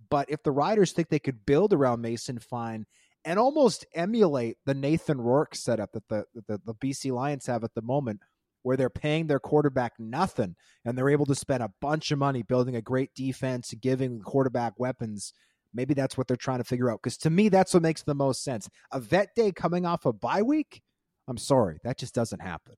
but 0.10 0.30
if 0.30 0.44
the 0.44 0.52
Riders 0.52 0.92
think 0.92 1.10
they 1.10 1.20
could 1.20 1.46
build 1.46 1.74
around 1.74 2.02
Mason 2.02 2.40
Fine 2.40 2.86
and 3.26 3.38
almost 3.38 3.86
emulate 3.94 4.58
the 4.66 4.74
Nathan 4.74 5.20
Rourke 5.20 5.56
setup 5.56 5.92
that 5.94 6.08
the, 6.08 6.26
the, 6.48 6.60
the 6.66 6.74
BC 6.74 7.12
Lions 7.12 7.46
have 7.46 7.64
at 7.64 7.74
the 7.76 7.82
moment, 7.82 8.22
where 8.64 8.78
they're 8.78 8.90
paying 8.90 9.28
their 9.28 9.40
quarterback 9.40 9.94
nothing 10.00 10.56
and 10.86 10.98
they're 10.98 11.10
able 11.10 11.26
to 11.26 11.36
spend 11.36 11.64
a 11.64 11.72
bunch 11.82 12.12
of 12.12 12.20
money 12.20 12.44
building 12.44 12.76
a 12.76 12.82
great 12.82 13.14
defense, 13.16 13.74
giving 13.82 14.20
the 14.20 14.24
quarterback 14.24 14.74
weapons. 14.78 15.34
Maybe 15.74 15.94
that's 15.94 16.18
what 16.18 16.28
they're 16.28 16.38
trying 16.38 16.60
to 16.60 16.64
figure 16.64 16.92
out. 16.92 17.00
Because 17.02 17.18
to 17.20 17.30
me, 17.30 17.50
that's 17.50 17.74
what 17.74 17.84
makes 17.84 18.04
the 18.04 18.14
most 18.14 18.44
sense. 18.44 18.70
A 18.92 19.00
vet 19.00 19.30
day 19.36 19.52
coming 19.52 19.86
off 19.86 20.06
a 20.06 20.14
bye 20.14 20.42
week, 20.42 20.82
I'm 21.28 21.38
sorry, 21.38 21.80
that 21.84 21.98
just 21.98 22.14
doesn't 22.14 22.42
happen. 22.42 22.76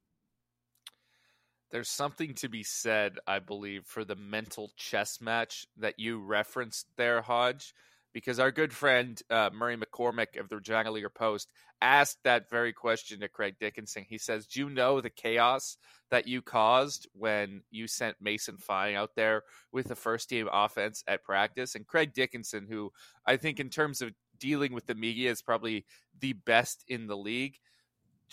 There's 1.74 1.90
something 1.90 2.36
to 2.36 2.48
be 2.48 2.64
said, 2.64 3.18
I 3.28 3.40
believe, 3.40 3.84
for 3.86 4.06
the 4.06 4.16
mental 4.16 4.72
chess 4.78 5.20
match 5.20 5.66
that 5.78 6.00
you 6.00 6.20
referenced 6.20 6.88
there, 6.96 7.22
Hodge 7.22 7.74
because 8.14 8.40
our 8.40 8.52
good 8.52 8.72
friend 8.72 9.20
uh, 9.30 9.50
Murray 9.52 9.76
McCormick 9.76 10.40
of 10.40 10.48
the 10.48 10.92
Leader-Post 10.92 11.50
asked 11.82 12.20
that 12.24 12.50
very 12.50 12.72
question 12.72 13.20
to 13.20 13.28
Craig 13.28 13.56
Dickinson. 13.60 14.06
He 14.08 14.18
says, 14.18 14.46
Do 14.46 14.60
you 14.62 14.70
know 14.70 15.02
the 15.02 15.10
chaos 15.10 15.78
that 16.12 16.28
you 16.28 16.42
caused 16.42 17.08
when 17.14 17.64
you 17.72 17.88
sent 17.88 18.22
Mason 18.22 18.58
Fine 18.58 18.96
out 18.96 19.16
there 19.16 19.44
with 19.72 19.88
the 19.88 19.96
first 19.96 20.30
team 20.30 20.48
offense 20.52 21.04
at 21.08 21.24
practice? 21.24 21.76
And 21.76 21.88
Craig 21.88 22.14
Dickinson, 22.14 22.68
who 22.70 22.92
I 23.26 23.38
think 23.38 23.60
in 23.60 23.70
terms 23.70 24.02
of 24.02 24.14
dealing 24.40 24.74
with 24.74 24.86
the 24.86 24.96
media 24.96 25.32
is 25.32 25.42
probably 25.42 25.86
the 26.20 26.34
best 26.34 26.84
in 26.88 27.08
the 27.08 27.18
league, 27.18 27.58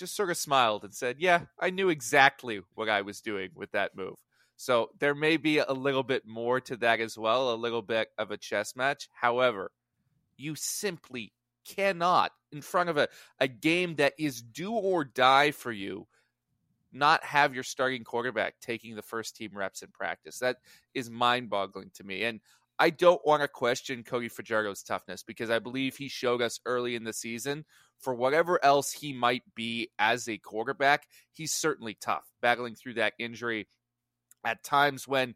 just 0.00 0.16
sort 0.16 0.30
of 0.30 0.36
smiled 0.36 0.82
and 0.82 0.92
said, 0.92 1.16
Yeah, 1.20 1.42
I 1.60 1.70
knew 1.70 1.90
exactly 1.90 2.60
what 2.74 2.88
I 2.88 3.02
was 3.02 3.20
doing 3.20 3.50
with 3.54 3.70
that 3.72 3.94
move. 3.94 4.16
So 4.56 4.90
there 4.98 5.14
may 5.14 5.36
be 5.36 5.58
a 5.58 5.72
little 5.72 6.02
bit 6.02 6.26
more 6.26 6.60
to 6.62 6.76
that 6.78 7.00
as 7.00 7.16
well, 7.16 7.52
a 7.52 7.54
little 7.54 7.82
bit 7.82 8.08
of 8.18 8.30
a 8.30 8.36
chess 8.36 8.74
match. 8.74 9.08
However, 9.12 9.70
you 10.36 10.54
simply 10.54 11.32
cannot, 11.64 12.32
in 12.50 12.62
front 12.62 12.90
of 12.90 12.96
a, 12.96 13.08
a 13.38 13.46
game 13.46 13.96
that 13.96 14.14
is 14.18 14.42
do 14.42 14.72
or 14.72 15.04
die 15.04 15.52
for 15.52 15.70
you, 15.70 16.06
not 16.92 17.22
have 17.24 17.54
your 17.54 17.62
starting 17.62 18.04
quarterback 18.04 18.54
taking 18.60 18.96
the 18.96 19.02
first 19.02 19.36
team 19.36 19.50
reps 19.54 19.82
in 19.82 19.88
practice. 19.90 20.40
That 20.40 20.56
is 20.94 21.08
mind 21.08 21.48
boggling 21.48 21.90
to 21.94 22.04
me. 22.04 22.24
And 22.24 22.40
I 22.78 22.90
don't 22.90 23.24
want 23.26 23.42
to 23.42 23.48
question 23.48 24.02
Cody 24.02 24.28
Fajardo's 24.28 24.82
toughness 24.82 25.22
because 25.22 25.50
I 25.50 25.58
believe 25.58 25.96
he 25.96 26.08
showed 26.08 26.42
us 26.42 26.60
early 26.66 26.96
in 26.96 27.04
the 27.04 27.12
season 27.12 27.64
for 28.00 28.14
whatever 28.14 28.62
else 28.64 28.92
he 28.92 29.12
might 29.12 29.42
be 29.54 29.90
as 29.98 30.28
a 30.28 30.38
quarterback, 30.38 31.06
he's 31.32 31.52
certainly 31.52 31.94
tough, 31.94 32.24
battling 32.40 32.74
through 32.74 32.94
that 32.94 33.14
injury 33.18 33.68
at 34.44 34.64
times 34.64 35.06
when 35.06 35.34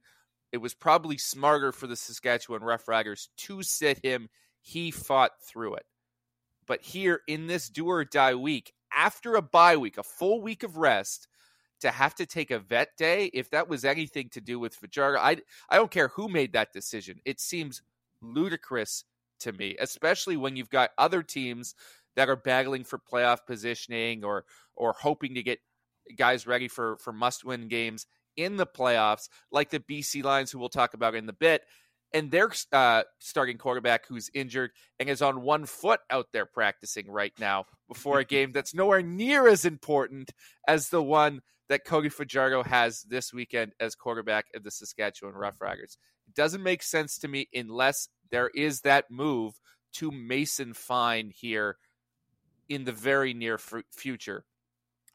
it 0.52 0.58
was 0.58 0.74
probably 0.74 1.18
smarter 1.18 1.72
for 1.72 1.86
the 1.86 1.96
Saskatchewan 1.96 2.62
Roughriders 2.62 3.28
to 3.38 3.62
sit 3.62 4.04
him. 4.04 4.28
He 4.60 4.90
fought 4.90 5.32
through 5.42 5.74
it. 5.74 5.86
But 6.66 6.80
here 6.80 7.20
in 7.28 7.46
this 7.46 7.68
do 7.68 7.88
or 7.88 8.04
die 8.04 8.34
week, 8.34 8.72
after 8.96 9.34
a 9.34 9.42
bye 9.42 9.76
week, 9.76 9.98
a 9.98 10.02
full 10.02 10.40
week 10.40 10.62
of 10.62 10.78
rest, 10.78 11.28
to 11.80 11.90
have 11.90 12.14
to 12.14 12.24
take 12.24 12.50
a 12.50 12.58
vet 12.58 12.96
day, 12.96 13.26
if 13.34 13.50
that 13.50 13.68
was 13.68 13.84
anything 13.84 14.30
to 14.30 14.40
do 14.40 14.58
with 14.58 14.74
Fajardo, 14.74 15.18
I, 15.18 15.36
I 15.68 15.76
don't 15.76 15.90
care 15.90 16.08
who 16.08 16.28
made 16.28 16.54
that 16.54 16.72
decision. 16.72 17.20
It 17.26 17.40
seems 17.40 17.82
ludicrous 18.22 19.04
to 19.40 19.52
me, 19.52 19.76
especially 19.78 20.36
when 20.38 20.56
you've 20.56 20.70
got 20.70 20.92
other 20.96 21.22
teams 21.22 21.74
that 22.16 22.28
are 22.28 22.36
battling 22.36 22.84
for 22.84 22.98
playoff 22.98 23.38
positioning 23.46 24.24
or 24.24 24.44
or 24.76 24.92
hoping 24.92 25.34
to 25.34 25.42
get 25.42 25.58
guys 26.16 26.46
ready 26.46 26.68
for 26.68 26.96
for 26.98 27.12
must 27.12 27.44
win 27.44 27.68
games 27.68 28.06
in 28.36 28.56
the 28.56 28.66
playoffs, 28.66 29.28
like 29.52 29.70
the 29.70 29.80
BC 29.80 30.24
Lions, 30.24 30.50
who 30.50 30.58
we'll 30.58 30.68
talk 30.68 30.94
about 30.94 31.14
in 31.14 31.28
a 31.28 31.32
bit, 31.32 31.62
and 32.12 32.30
their 32.30 32.50
uh, 32.72 33.02
starting 33.18 33.58
quarterback 33.58 34.06
who's 34.06 34.30
injured 34.34 34.70
and 34.98 35.08
is 35.08 35.22
on 35.22 35.42
one 35.42 35.66
foot 35.66 36.00
out 36.10 36.28
there 36.32 36.46
practicing 36.46 37.10
right 37.10 37.32
now 37.38 37.66
before 37.88 38.20
a 38.20 38.24
game 38.24 38.52
that's 38.52 38.74
nowhere 38.74 39.02
near 39.02 39.48
as 39.48 39.64
important 39.64 40.30
as 40.66 40.88
the 40.88 41.02
one 41.02 41.40
that 41.68 41.84
Cody 41.84 42.08
Fajardo 42.08 42.62
has 42.62 43.02
this 43.02 43.32
weekend 43.32 43.72
as 43.80 43.94
quarterback 43.94 44.46
of 44.54 44.62
the 44.62 44.70
Saskatchewan 44.70 45.34
Roughriders. 45.34 45.96
It 46.26 46.34
doesn't 46.34 46.62
make 46.62 46.82
sense 46.82 47.18
to 47.18 47.28
me 47.28 47.48
unless 47.54 48.08
there 48.30 48.50
is 48.54 48.82
that 48.82 49.10
move 49.10 49.54
to 49.94 50.10
Mason 50.10 50.74
Fine 50.74 51.30
here 51.34 51.76
in 52.68 52.84
the 52.84 52.92
very 52.92 53.34
near 53.34 53.54
f- 53.54 53.84
future. 53.90 54.44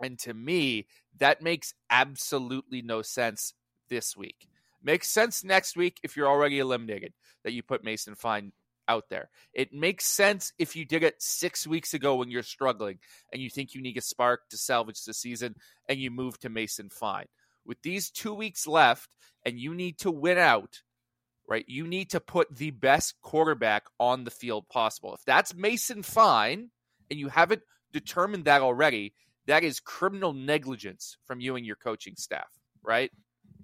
And 0.02 0.18
to 0.20 0.34
me, 0.34 0.88
that 1.18 1.42
makes 1.42 1.74
absolutely 1.90 2.82
no 2.82 3.02
sense 3.02 3.54
this 3.90 4.16
week. 4.16 4.48
Makes 4.82 5.10
sense 5.10 5.44
next 5.44 5.76
week 5.76 6.00
if 6.04 6.16
you're 6.16 6.30
already 6.30 6.60
eliminated 6.60 7.14
that 7.44 7.52
you 7.52 7.64
put 7.64 7.84
Mason 7.84 8.16
Fine 8.16 8.54
out 8.88 9.10
there. 9.10 9.30
It 9.54 9.74
makes 9.74 10.06
sense 10.06 10.54
if 10.58 10.76
you 10.76 10.86
did 10.86 11.04
it 11.04 11.22
six 11.22 11.68
weeks 11.68 11.94
ago 11.94 12.16
when 12.16 12.32
you're 12.32 12.44
struggling 12.44 13.00
and 13.32 13.42
you 13.42 13.50
think 13.50 13.74
you 13.74 13.82
need 13.82 13.98
a 13.98 14.02
spark 14.02 14.50
to 14.50 14.58
salvage 14.58 15.04
the 15.04 15.14
season 15.14 15.56
and 15.88 16.00
you 16.00 16.12
move 16.12 16.40
to 16.40 16.50
Mason 16.50 16.90
Fine. 16.90 17.28
With 17.66 17.82
these 17.84 18.10
two 18.10 18.34
weeks 18.34 18.66
left 18.66 19.16
and 19.46 19.60
you 19.60 19.76
need 19.76 20.00
to 20.00 20.12
win 20.12 20.38
out, 20.38 20.82
right? 21.48 21.66
You 21.68 21.86
need 21.86 22.12
to 22.12 22.20
put 22.20 22.56
the 22.56 22.72
best 22.72 23.16
quarterback 23.22 23.84
on 24.00 24.24
the 24.24 24.32
field 24.32 24.68
possible. 24.70 25.14
If 25.14 25.26
that's 25.26 25.54
Mason 25.54 26.04
Fine 26.04 26.70
and 27.10 27.20
you 27.20 27.28
haven't 27.28 27.62
determined 27.92 28.46
that 28.46 28.62
already, 28.62 29.14
that 29.48 29.64
is 29.64 29.80
criminal 29.80 30.34
negligence 30.34 31.18
from 31.26 31.40
you 31.40 31.56
and 31.56 31.66
your 31.66 31.76
coaching 31.76 32.16
staff, 32.16 32.50
right? 32.84 33.12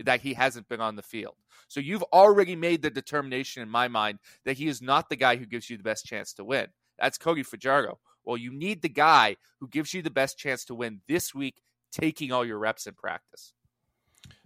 That 0.04 0.22
he 0.22 0.34
hasn't 0.34 0.68
been 0.68 0.82
on 0.82 0.96
the 0.96 1.04
field. 1.04 1.36
So 1.68 1.80
you've 1.80 2.04
already 2.14 2.56
made 2.56 2.82
the 2.82 2.90
determination 2.90 3.64
in 3.64 3.70
my 3.70 3.88
mind 3.88 4.20
that 4.46 4.58
he 4.58 4.68
is 4.68 4.82
not 4.82 5.10
the 5.10 5.16
guy 5.16 5.36
who 5.36 5.46
gives 5.46 5.70
you 5.70 5.78
the 5.78 5.84
best 5.84 6.06
chance 6.06 6.34
to 6.34 6.44
win. 6.44 6.68
That's 7.00 7.18
Cody 7.18 7.44
Fajardo. 7.44 8.00
Well, 8.24 8.38
you 8.38 8.52
need 8.52 8.82
the 8.82 8.90
guy 8.90 9.36
who 9.60 9.68
gives 9.68 9.94
you 9.94 10.02
the 10.02 10.10
best 10.10 10.38
chance 10.38 10.66
to 10.66 10.76
win 10.76 11.02
this 11.08 11.36
week, 11.36 11.62
taking 11.92 12.32
all 12.32 12.46
your 12.46 12.58
reps 12.58 12.88
in 12.88 12.94
practice. 12.94 13.54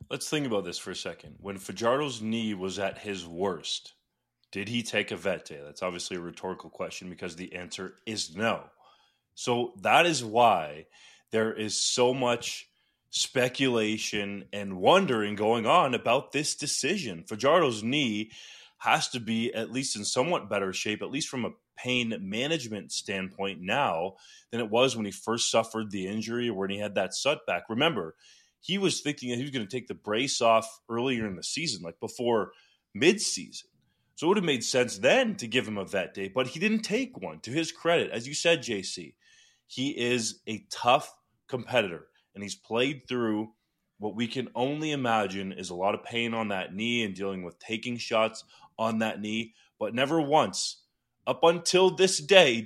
Let's 0.09 0.29
think 0.29 0.45
about 0.45 0.65
this 0.65 0.77
for 0.77 0.91
a 0.91 0.95
second. 0.95 1.35
When 1.39 1.57
Fajardo's 1.57 2.21
knee 2.21 2.53
was 2.53 2.79
at 2.79 2.97
his 2.97 3.25
worst, 3.27 3.93
did 4.51 4.67
he 4.67 4.81
take 4.81 5.11
a 5.11 5.15
vet 5.15 5.45
day? 5.45 5.59
That's 5.63 5.83
obviously 5.83 6.17
a 6.17 6.21
rhetorical 6.21 6.69
question 6.69 7.09
because 7.09 7.35
the 7.35 7.53
answer 7.53 7.93
is 8.05 8.35
no. 8.35 8.63
So 9.39 9.71
that 9.83 10.05
is 10.05 10.21
why 10.21 10.87
there 11.31 11.53
is 11.53 11.79
so 11.79 12.13
much 12.13 12.67
speculation 13.09 14.43
and 14.51 14.75
wondering 14.75 15.35
going 15.35 15.65
on 15.65 15.93
about 15.93 16.33
this 16.33 16.55
decision. 16.55 17.23
Fajardo's 17.23 17.81
knee 17.81 18.31
has 18.79 19.07
to 19.07 19.21
be 19.21 19.53
at 19.53 19.71
least 19.71 19.95
in 19.95 20.03
somewhat 20.03 20.49
better 20.49 20.73
shape, 20.73 21.01
at 21.01 21.09
least 21.09 21.29
from 21.29 21.45
a 21.45 21.53
pain 21.77 22.13
management 22.19 22.91
standpoint 22.91 23.61
now 23.61 24.15
than 24.51 24.59
it 24.59 24.69
was 24.69 24.97
when 24.97 25.05
he 25.05 25.11
first 25.11 25.49
suffered 25.49 25.89
the 25.89 26.05
injury 26.05 26.49
or 26.49 26.55
when 26.55 26.69
he 26.69 26.77
had 26.77 26.95
that 26.95 27.15
setback. 27.15 27.63
Remember, 27.69 28.15
he 28.59 28.77
was 28.77 28.99
thinking 28.99 29.29
that 29.29 29.37
he 29.37 29.43
was 29.43 29.51
going 29.51 29.65
to 29.65 29.71
take 29.71 29.87
the 29.87 29.93
brace 29.93 30.41
off 30.41 30.81
earlier 30.89 31.25
in 31.25 31.37
the 31.37 31.43
season, 31.43 31.81
like 31.81 32.01
before 32.01 32.51
midseason. 32.93 33.63
So 34.15 34.25
it 34.25 34.27
would 34.27 34.37
have 34.37 34.43
made 34.43 34.65
sense 34.65 34.97
then 34.97 35.35
to 35.35 35.47
give 35.47 35.65
him 35.65 35.77
a 35.77 35.85
vet 35.85 36.13
day, 36.13 36.27
but 36.27 36.47
he 36.47 36.59
didn't 36.59 36.81
take 36.81 37.17
one. 37.17 37.39
To 37.39 37.51
his 37.51 37.71
credit, 37.71 38.11
as 38.11 38.27
you 38.27 38.33
said, 38.33 38.59
JC, 38.63 39.13
he 39.69 39.89
is 39.91 40.39
a 40.47 40.65
tough 40.71 41.15
competitor, 41.47 42.07
and 42.33 42.43
he's 42.43 42.55
played 42.55 43.07
through 43.07 43.49
what 43.99 44.15
we 44.15 44.27
can 44.27 44.49
only 44.55 44.91
imagine 44.91 45.51
is 45.51 45.69
a 45.69 45.75
lot 45.75 45.93
of 45.93 46.03
pain 46.03 46.33
on 46.33 46.47
that 46.47 46.73
knee 46.73 47.03
and 47.03 47.13
dealing 47.13 47.43
with 47.43 47.59
taking 47.59 47.97
shots 47.97 48.43
on 48.79 48.97
that 48.99 49.21
knee, 49.21 49.53
but 49.77 49.93
never 49.93 50.19
once, 50.19 50.81
up 51.27 51.43
until 51.43 51.91
this 51.91 52.17
day, 52.17 52.65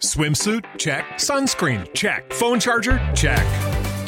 Swimsuit? 0.00 0.64
Check. 0.78 1.04
Sunscreen? 1.14 1.92
Check. 1.92 2.32
Phone 2.32 2.60
charger? 2.60 3.00
Check. 3.16 3.67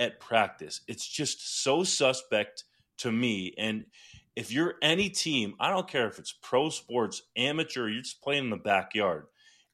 at 0.00 0.18
practice? 0.18 0.80
It's 0.88 1.06
just 1.06 1.62
so 1.62 1.84
suspect 1.84 2.64
to 2.98 3.12
me. 3.12 3.54
And 3.56 3.84
if 4.34 4.50
you're 4.50 4.74
any 4.82 5.08
team, 5.08 5.54
I 5.60 5.70
don't 5.70 5.86
care 5.86 6.08
if 6.08 6.18
it's 6.18 6.34
pro 6.42 6.70
sports, 6.70 7.22
amateur, 7.36 7.88
you're 7.88 8.02
just 8.02 8.22
playing 8.22 8.44
in 8.44 8.50
the 8.50 8.56
backyard 8.56 9.26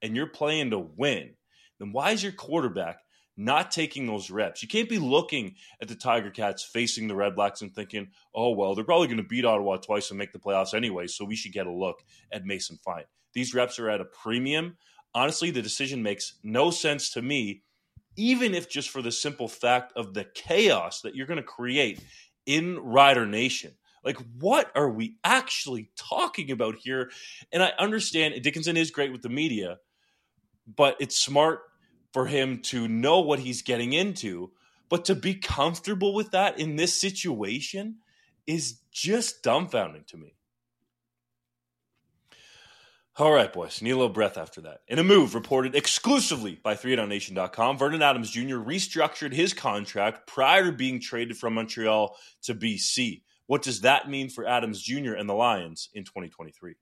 and 0.02 0.14
you're 0.14 0.26
playing 0.26 0.70
to 0.70 0.78
win, 0.78 1.30
then 1.78 1.92
why 1.92 2.10
is 2.10 2.22
your 2.22 2.32
quarterback 2.32 2.98
not 3.36 3.70
taking 3.70 4.06
those 4.06 4.30
reps. 4.30 4.62
You 4.62 4.68
can't 4.68 4.88
be 4.88 4.98
looking 4.98 5.56
at 5.82 5.88
the 5.88 5.94
Tiger 5.94 6.30
Cats 6.30 6.64
facing 6.64 7.06
the 7.06 7.14
Red 7.14 7.36
Blacks 7.36 7.60
and 7.60 7.74
thinking, 7.74 8.08
oh, 8.34 8.50
well, 8.50 8.74
they're 8.74 8.84
probably 8.84 9.08
going 9.08 9.18
to 9.18 9.22
beat 9.22 9.44
Ottawa 9.44 9.76
twice 9.76 10.10
and 10.10 10.18
make 10.18 10.32
the 10.32 10.38
playoffs 10.38 10.74
anyway, 10.74 11.06
so 11.06 11.24
we 11.24 11.36
should 11.36 11.52
get 11.52 11.66
a 11.66 11.72
look 11.72 12.02
at 12.32 12.46
Mason 12.46 12.78
Fine. 12.82 13.04
These 13.34 13.54
reps 13.54 13.78
are 13.78 13.90
at 13.90 14.00
a 14.00 14.06
premium. 14.06 14.78
Honestly, 15.14 15.50
the 15.50 15.62
decision 15.62 16.02
makes 16.02 16.34
no 16.42 16.70
sense 16.70 17.10
to 17.10 17.22
me, 17.22 17.62
even 18.16 18.55
if 18.55 18.68
just 18.68 18.90
for 18.90 19.02
the 19.02 19.12
simple 19.12 19.48
fact 19.48 19.92
of 19.96 20.14
the 20.14 20.24
chaos 20.24 21.02
that 21.02 21.14
you're 21.14 21.26
going 21.26 21.37
to 21.37 21.42
create 21.42 22.00
in 22.46 22.79
Rider 22.79 23.26
Nation. 23.26 23.72
Like, 24.05 24.18
what 24.38 24.70
are 24.76 24.88
we 24.88 25.16
actually 25.24 25.90
talking 25.96 26.52
about 26.52 26.76
here? 26.76 27.11
And 27.52 27.62
I 27.62 27.72
understand 27.79 28.40
Dickenson 28.40 28.76
is 28.76 28.92
great 28.92 29.11
with 29.11 29.22
the 29.22 29.29
media, 29.29 29.79
but 30.66 30.96
it's 31.00 31.18
smart 31.18 31.62
for 32.12 32.26
him 32.26 32.61
to 32.62 32.87
know 32.87 33.20
what 33.20 33.40
he's 33.40 33.62
getting 33.62 33.92
into, 33.92 34.52
but 34.88 35.05
to 35.07 35.16
be 35.16 35.35
comfortable 35.35 36.14
with 36.14 36.31
that 36.31 36.61
in 36.61 36.76
this 36.76 36.94
situation 36.94 37.96
is 38.46 38.79
just 38.92 39.42
dumbfounding 39.42 40.07
to 40.07 40.16
me. 40.16 40.36
All 43.18 43.33
right, 43.33 43.50
boys. 43.50 43.81
Need 43.81 43.92
a 43.92 43.96
little 43.96 44.12
breath 44.12 44.37
after 44.37 44.61
that. 44.62 44.81
In 44.88 44.98
a 44.98 45.05
move 45.05 45.35
reported 45.35 45.74
exclusively 45.74 46.61
by 46.62 46.74
3 46.74 46.96
Vernon 46.96 48.02
Adams 48.02 48.31
Jr. 48.31 48.57
restructured 48.57 49.33
his 49.33 49.55
contract 49.55 50.26
prior 50.26 50.66
to 50.66 50.72
being 50.72 51.00
traded 51.00 51.38
from 51.38 51.55
Montreal 51.55 52.14
to 52.42 52.55
BC. 52.55 53.22
What 53.46 53.62
does 53.62 53.81
that 53.81 54.11
mean 54.11 54.29
for 54.29 54.46
Adams 54.46 54.83
Jr. 54.83 55.14
and 55.14 55.29
the 55.29 55.35
Lions 55.35 55.88
in 55.94 56.05
2023? 56.05 56.74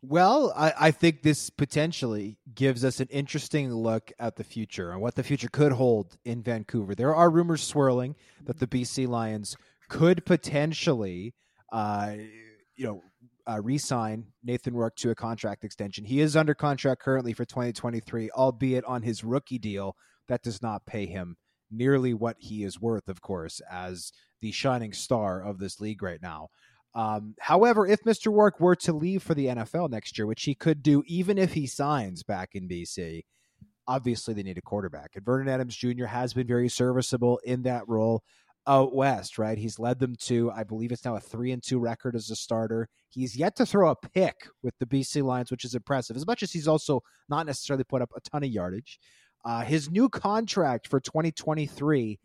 Well, 0.00 0.52
I, 0.56 0.74
I, 0.78 0.90
think 0.90 1.22
this 1.22 1.48
potentially 1.48 2.36
gives 2.54 2.84
us 2.84 2.98
an 2.98 3.06
interesting 3.10 3.72
look 3.72 4.10
at 4.18 4.34
the 4.34 4.42
future 4.44 4.90
and 4.90 5.00
what 5.00 5.14
the 5.14 5.22
future 5.22 5.48
could 5.48 5.72
hold 5.72 6.18
in 6.24 6.42
Vancouver. 6.42 6.96
There 6.96 7.14
are 7.14 7.30
rumors 7.30 7.62
swirling 7.62 8.16
that 8.44 8.58
the 8.58 8.66
BC 8.66 9.06
Lions 9.06 9.56
could 9.88 10.24
potentially, 10.26 11.34
uh, 11.72 12.14
you 12.74 12.84
know, 12.84 13.02
uh, 13.48 13.60
re-sign 13.60 14.26
Nathan 14.44 14.74
Rourke 14.74 14.96
to 14.96 15.10
a 15.10 15.14
contract 15.14 15.64
extension. 15.64 16.04
He 16.04 16.20
is 16.20 16.36
under 16.36 16.54
contract 16.54 17.02
currently 17.02 17.32
for 17.32 17.44
2023, 17.44 18.30
albeit 18.30 18.84
on 18.84 19.02
his 19.02 19.24
rookie 19.24 19.58
deal 19.58 19.96
that 20.28 20.42
does 20.42 20.62
not 20.62 20.86
pay 20.86 21.06
him 21.06 21.36
nearly 21.70 22.14
what 22.14 22.36
he 22.38 22.62
is 22.62 22.80
worth, 22.80 23.08
of 23.08 23.20
course, 23.20 23.60
as 23.70 24.12
the 24.40 24.52
shining 24.52 24.92
star 24.92 25.42
of 25.42 25.58
this 25.58 25.80
league 25.80 26.02
right 26.02 26.20
now. 26.22 26.48
Um, 26.94 27.34
however, 27.40 27.86
if 27.86 28.02
Mr. 28.04 28.30
Rourke 28.30 28.60
were 28.60 28.76
to 28.76 28.92
leave 28.92 29.22
for 29.22 29.34
the 29.34 29.46
NFL 29.46 29.90
next 29.90 30.18
year, 30.18 30.26
which 30.26 30.42
he 30.44 30.54
could 30.54 30.82
do 30.82 31.02
even 31.06 31.38
if 31.38 31.54
he 31.54 31.66
signs 31.66 32.22
back 32.22 32.50
in 32.54 32.68
BC, 32.68 33.22
obviously 33.88 34.34
they 34.34 34.42
need 34.42 34.58
a 34.58 34.62
quarterback. 34.62 35.12
And 35.14 35.24
Vernon 35.24 35.48
Adams 35.48 35.76
Jr. 35.76 36.06
has 36.06 36.34
been 36.34 36.46
very 36.46 36.68
serviceable 36.68 37.40
in 37.44 37.62
that 37.62 37.88
role 37.88 38.22
out 38.66 38.94
west, 38.94 39.38
right? 39.38 39.58
He's 39.58 39.78
led 39.78 39.98
them 39.98 40.14
to, 40.22 40.50
I 40.52 40.64
believe 40.64 40.92
it's 40.92 41.04
now 41.04 41.16
a 41.16 41.20
three 41.20 41.52
and 41.52 41.62
two 41.62 41.78
record 41.78 42.14
as 42.14 42.30
a 42.30 42.36
starter. 42.36 42.88
He's 43.10 43.36
yet 43.36 43.56
to 43.56 43.66
throw 43.66 43.90
a 43.90 43.96
pick 43.96 44.46
with 44.62 44.74
the 44.78 44.86
BC 44.86 45.22
Lions, 45.22 45.50
which 45.50 45.64
is 45.64 45.74
impressive, 45.74 46.16
as 46.16 46.26
much 46.26 46.42
as 46.42 46.52
he's 46.52 46.68
also 46.68 47.02
not 47.28 47.46
necessarily 47.46 47.84
put 47.84 48.02
up 48.02 48.10
a 48.16 48.20
ton 48.20 48.44
of 48.44 48.50
yardage. 48.50 48.98
Uh, 49.44 49.62
his 49.62 49.90
new 49.90 50.08
contract 50.08 50.86
for 50.86 51.00
2023 51.00 52.18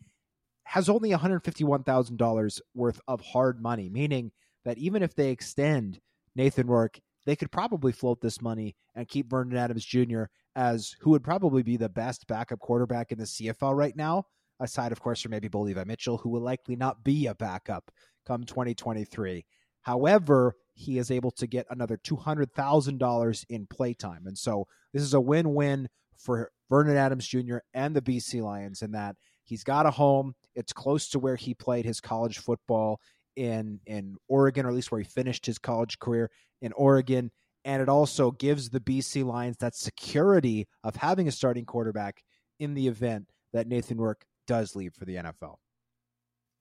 has 0.64 0.90
only 0.90 1.10
$151,000 1.12 2.62
worth 2.76 3.02
of 3.08 3.22
hard 3.22 3.62
money, 3.62 3.90
meaning– 3.90 4.32
that 4.68 4.78
even 4.78 5.02
if 5.02 5.16
they 5.16 5.32
extend 5.32 5.98
Nathan 6.36 6.68
Rourke, 6.68 7.00
they 7.26 7.38
could 7.38 7.52
probably 7.54 7.94
float 7.94 8.20
this 8.20 8.42
money 8.42 8.76
and 8.96 9.08
keep 9.08 9.30
Vernon 9.30 9.56
Adams 9.56 9.86
Jr. 9.86 10.24
as 10.58 10.94
who 11.00 11.12
would 11.12 11.24
probably 11.24 11.64
be 11.64 11.78
the 11.78 11.88
best 11.88 12.28
backup 12.28 12.60
quarterback 12.60 13.14
in 13.14 13.18
the 13.18 13.24
CFL 13.24 13.74
right 13.74 13.96
now, 13.96 14.26
aside, 14.60 14.92
of 14.92 15.02
course, 15.02 15.22
from 15.22 15.32
maybe 15.32 15.48
Bo 15.48 15.62
Levi 15.62 15.84
Mitchell, 15.84 16.18
who 16.18 16.30
will 16.30 16.42
likely 16.42 16.76
not 16.76 17.04
be 17.04 17.28
a 17.28 17.36
backup 17.36 17.92
come 18.26 18.44
2023. 18.44 19.46
However, 19.82 20.56
he 20.74 20.98
is 20.98 21.12
able 21.12 21.32
to 21.32 21.48
get 21.48 21.66
another 21.70 21.98
$200,000 21.98 23.46
in 23.50 23.68
playtime. 23.68 24.28
And 24.28 24.38
so 24.38 24.68
this 24.94 25.02
is 25.02 25.14
a 25.14 25.22
win 25.22 25.54
win 25.54 25.88
for 26.18 26.52
Vernon 26.70 26.98
Adams 26.98 27.28
Jr. 27.28 27.58
and 27.74 27.96
the 27.96 28.02
BC 28.02 28.42
Lions 28.42 28.82
in 28.82 28.92
that 28.92 29.16
he's 29.44 29.64
got 29.64 29.86
a 29.86 29.92
home. 29.92 30.34
It's 30.56 30.74
close 30.74 31.10
to 31.10 31.20
where 31.20 31.36
he 31.36 31.54
played 31.54 31.86
his 31.86 32.02
college 32.02 32.40
football 32.40 33.00
in 33.36 33.80
in 33.86 34.18
Oregon, 34.28 34.66
or 34.66 34.70
at 34.70 34.76
least 34.76 34.92
where 34.92 35.02
he 35.02 35.08
finished 35.08 35.46
his 35.46 35.58
college 35.58 36.00
career 36.00 36.30
in 36.62 36.74
Oregon. 36.74 37.32
And 37.64 37.82
it 37.82 37.90
also 37.90 38.32
gives 38.32 38.70
the 38.70 38.80
BC 38.80 39.26
Lions 39.26 39.58
that 39.58 39.76
security 39.76 40.68
of 40.84 40.96
having 40.96 41.28
a 41.28 41.32
starting 41.32 41.66
quarterback 41.66 42.24
in 42.60 42.74
the 42.74 42.88
event 42.88 43.30
that 43.54 43.68
Nathan 43.68 43.98
Rourke 43.98 44.26
does 44.48 44.76
leave 44.76 44.94
for 44.94 45.06
the 45.06 45.16
NFL. 45.16 45.58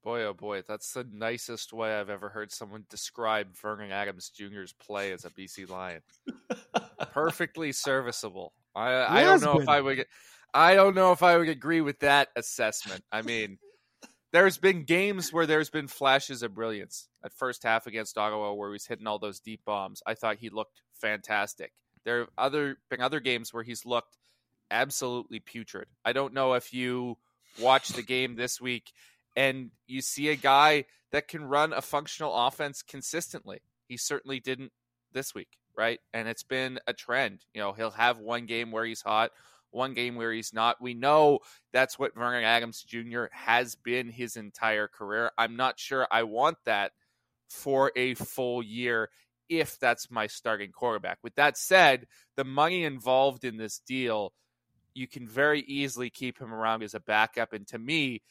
Boy, 0.03 0.23
oh 0.23 0.33
boy, 0.33 0.61
that's 0.65 0.93
the 0.93 1.05
nicest 1.11 1.73
way 1.73 1.93
I've 1.93 2.09
ever 2.09 2.29
heard 2.29 2.51
someone 2.51 2.85
describe 2.89 3.57
Vernon 3.57 3.91
Adams 3.91 4.29
Jr.'s 4.29 4.73
play 4.73 5.11
as 5.11 5.25
a 5.25 5.29
BC 5.29 5.69
Lion. 5.69 6.01
Perfectly 7.11 7.71
serviceable. 7.71 8.53
I, 8.75 9.19
I 9.19 9.23
don't 9.23 9.41
know 9.41 9.53
been. 9.53 9.63
if 9.63 9.69
I 9.69 9.81
would. 9.81 10.05
I 10.53 10.75
don't 10.75 10.95
know 10.95 11.11
if 11.11 11.23
I 11.23 11.37
would 11.37 11.49
agree 11.49 11.81
with 11.81 11.99
that 11.99 12.29
assessment. 12.35 13.03
I 13.11 13.21
mean, 13.21 13.57
there's 14.31 14.57
been 14.57 14.83
games 14.83 15.33
where 15.33 15.45
there's 15.45 15.69
been 15.69 15.87
flashes 15.87 16.41
of 16.41 16.53
brilliance. 16.53 17.09
At 17.25 17.33
first 17.33 17.63
half 17.63 17.85
against 17.85 18.17
Ottawa, 18.17 18.53
where 18.53 18.71
he's 18.71 18.85
hitting 18.85 19.07
all 19.07 19.19
those 19.19 19.39
deep 19.39 19.61
bombs, 19.65 20.01
I 20.07 20.13
thought 20.13 20.37
he 20.37 20.49
looked 20.49 20.81
fantastic. 21.01 21.73
There 22.05 22.19
have 22.19 22.29
other 22.37 22.77
been 22.89 23.01
other 23.01 23.19
games 23.19 23.53
where 23.53 23.63
he's 23.63 23.85
looked 23.85 24.15
absolutely 24.71 25.39
putrid. 25.39 25.87
I 26.05 26.13
don't 26.13 26.33
know 26.33 26.53
if 26.53 26.73
you 26.73 27.17
watch 27.59 27.89
the 27.89 28.03
game 28.03 28.35
this 28.35 28.61
week 28.61 28.91
and 29.37 29.69
you 29.85 30.01
see 30.01 30.29
a 30.29 30.35
guy 30.35 30.85
that 31.11 31.27
can 31.27 31.45
run 31.45 31.71
a 31.71 31.81
functional 31.81 32.35
offense 32.35 32.81
consistently. 32.81 33.61
He 33.87 33.95
certainly 33.95 34.39
didn't 34.39 34.71
this 35.13 35.33
week, 35.33 35.59
right? 35.77 35.99
And 36.13 36.27
it's 36.27 36.43
been 36.43 36.79
a 36.87 36.93
trend. 36.93 37.45
You 37.53 37.61
know, 37.61 37.71
he'll 37.71 37.91
have 37.91 38.17
one 38.17 38.47
game 38.47 38.71
where 38.71 38.83
he's 38.83 39.01
hot, 39.01 39.31
one 39.69 39.93
game 39.93 40.15
where 40.15 40.33
he's 40.33 40.53
not. 40.53 40.81
We 40.81 40.95
know 40.95 41.39
that's 41.71 41.99
what 41.99 42.15
Vernon 42.15 42.43
Adams 42.43 42.83
Jr. 42.83 43.25
has 43.31 43.75
been 43.75 44.09
his 44.09 44.35
entire 44.35 44.87
career. 44.87 45.31
I'm 45.37 45.55
not 45.55 45.79
sure 45.79 46.07
I 46.09 46.23
want 46.23 46.57
that 46.65 46.91
for 47.47 47.91
a 47.95 48.15
full 48.15 48.63
year 48.63 49.09
if 49.49 49.79
that's 49.79 50.11
my 50.11 50.27
starting 50.27 50.71
quarterback. 50.71 51.19
With 51.23 51.35
that 51.35 51.57
said, 51.57 52.07
the 52.35 52.43
money 52.43 52.83
involved 52.83 53.45
in 53.45 53.57
this 53.57 53.79
deal, 53.87 54.33
you 54.97 55.07
can 55.07 55.27
very 55.27 55.61
easily 55.61 56.09
keep 56.09 56.39
him 56.39 56.51
around 56.51 56.81
as 56.81 56.95
a 56.95 56.99
backup. 56.99 57.53
And 57.53 57.67
to 57.67 57.77
me, 57.77 58.23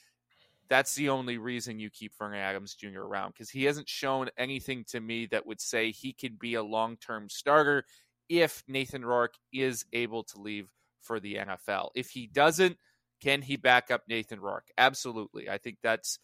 that's 0.69 0.97
the 0.97 1.11
only 1.11 1.39
reason 1.39 1.79
you 1.79 1.91
keep 1.91 2.13
Vernon 2.19 2.41
Adams 2.41 2.75
Jr. 2.75 3.03
around 3.03 3.31
because 3.31 3.51
he 3.51 3.65
hasn't 3.65 3.89
shown 3.89 4.29
anything 4.37 4.85
to 4.89 5.01
me 5.01 5.27
that 5.27 5.47
would 5.47 5.61
say 5.61 5.93
he 5.93 6.13
can 6.13 6.37
be 6.41 6.55
a 6.55 6.63
long 6.63 6.97
term 6.97 7.29
starter 7.29 7.85
if 8.29 8.65
Nathan 8.67 9.05
Rourke 9.05 9.35
is 9.53 9.85
able 9.93 10.25
to 10.25 10.41
leave 10.41 10.69
for 11.03 11.21
the 11.21 11.37
NFL. 11.37 11.91
If 11.95 12.11
he 12.11 12.27
doesn't, 12.27 12.77
can 13.23 13.43
he 13.43 13.57
back 13.57 13.93
up 13.93 14.03
Nathan 14.09 14.41
Rourke? 14.41 14.67
Absolutely. 14.77 15.49
I 15.49 15.59
think 15.59 15.79
that's 15.85 16.19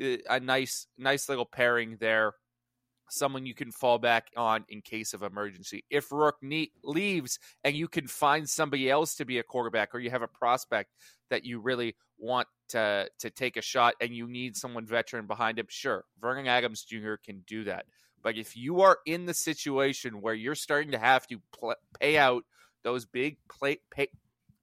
uh, 0.00 0.18
a 0.28 0.38
nice, 0.38 0.86
nice 0.98 1.30
little 1.30 1.46
pairing 1.46 1.96
there. 1.98 2.34
Someone 3.10 3.46
you 3.46 3.54
can 3.54 3.70
fall 3.70 3.98
back 3.98 4.28
on 4.36 4.64
in 4.68 4.80
case 4.80 5.14
of 5.14 5.22
emergency. 5.22 5.84
If 5.90 6.10
Rourke 6.12 6.38
ne- 6.42 6.72
leaves 6.82 7.38
and 7.64 7.74
you 7.74 7.88
can 7.88 8.06
find 8.06 8.48
somebody 8.48 8.90
else 8.90 9.14
to 9.16 9.24
be 9.24 9.38
a 9.38 9.42
quarterback, 9.42 9.94
or 9.94 9.98
you 9.98 10.10
have 10.10 10.22
a 10.22 10.28
prospect 10.28 10.90
that 11.30 11.44
you 11.44 11.60
really 11.60 11.96
want 12.18 12.48
to 12.70 13.08
to 13.20 13.30
take 13.30 13.56
a 13.56 13.62
shot, 13.62 13.94
and 14.00 14.14
you 14.14 14.26
need 14.26 14.56
someone 14.56 14.86
veteran 14.86 15.26
behind 15.26 15.58
him, 15.58 15.66
sure, 15.68 16.04
Vernon 16.20 16.46
Adams 16.46 16.82
Jr. 16.82 17.14
can 17.24 17.42
do 17.46 17.64
that. 17.64 17.86
But 18.22 18.36
if 18.36 18.56
you 18.56 18.80
are 18.80 18.98
in 19.06 19.26
the 19.26 19.34
situation 19.34 20.20
where 20.20 20.34
you're 20.34 20.54
starting 20.54 20.90
to 20.92 20.98
have 20.98 21.26
to 21.28 21.40
pl- 21.52 21.76
pay 22.00 22.18
out 22.18 22.44
those 22.82 23.06
big 23.06 23.38
play 23.48 23.78
pay, 23.90 24.08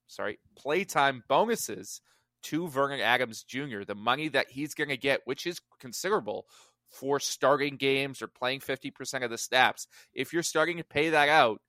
sorry 0.07 0.39
playtime 0.55 1.23
bonuses 1.27 2.01
to 2.43 2.67
Vernon 2.67 2.99
Adams 2.99 3.43
Jr., 3.43 3.83
the 3.87 3.95
money 3.95 4.27
that 4.27 4.51
he's 4.51 4.75
going 4.75 4.89
to 4.89 4.97
get, 4.97 5.21
which 5.25 5.47
is 5.47 5.61
considerable 5.79 6.45
for 6.95 7.19
starting 7.19 7.75
games 7.75 8.21
or 8.21 8.27
playing 8.27 8.61
50% 8.61 9.23
of 9.23 9.29
the 9.29 9.37
snaps, 9.37 9.87
if 10.13 10.33
you're 10.33 10.43
starting 10.43 10.77
to 10.77 10.83
pay 10.83 11.09
that 11.09 11.29
out, 11.29 11.61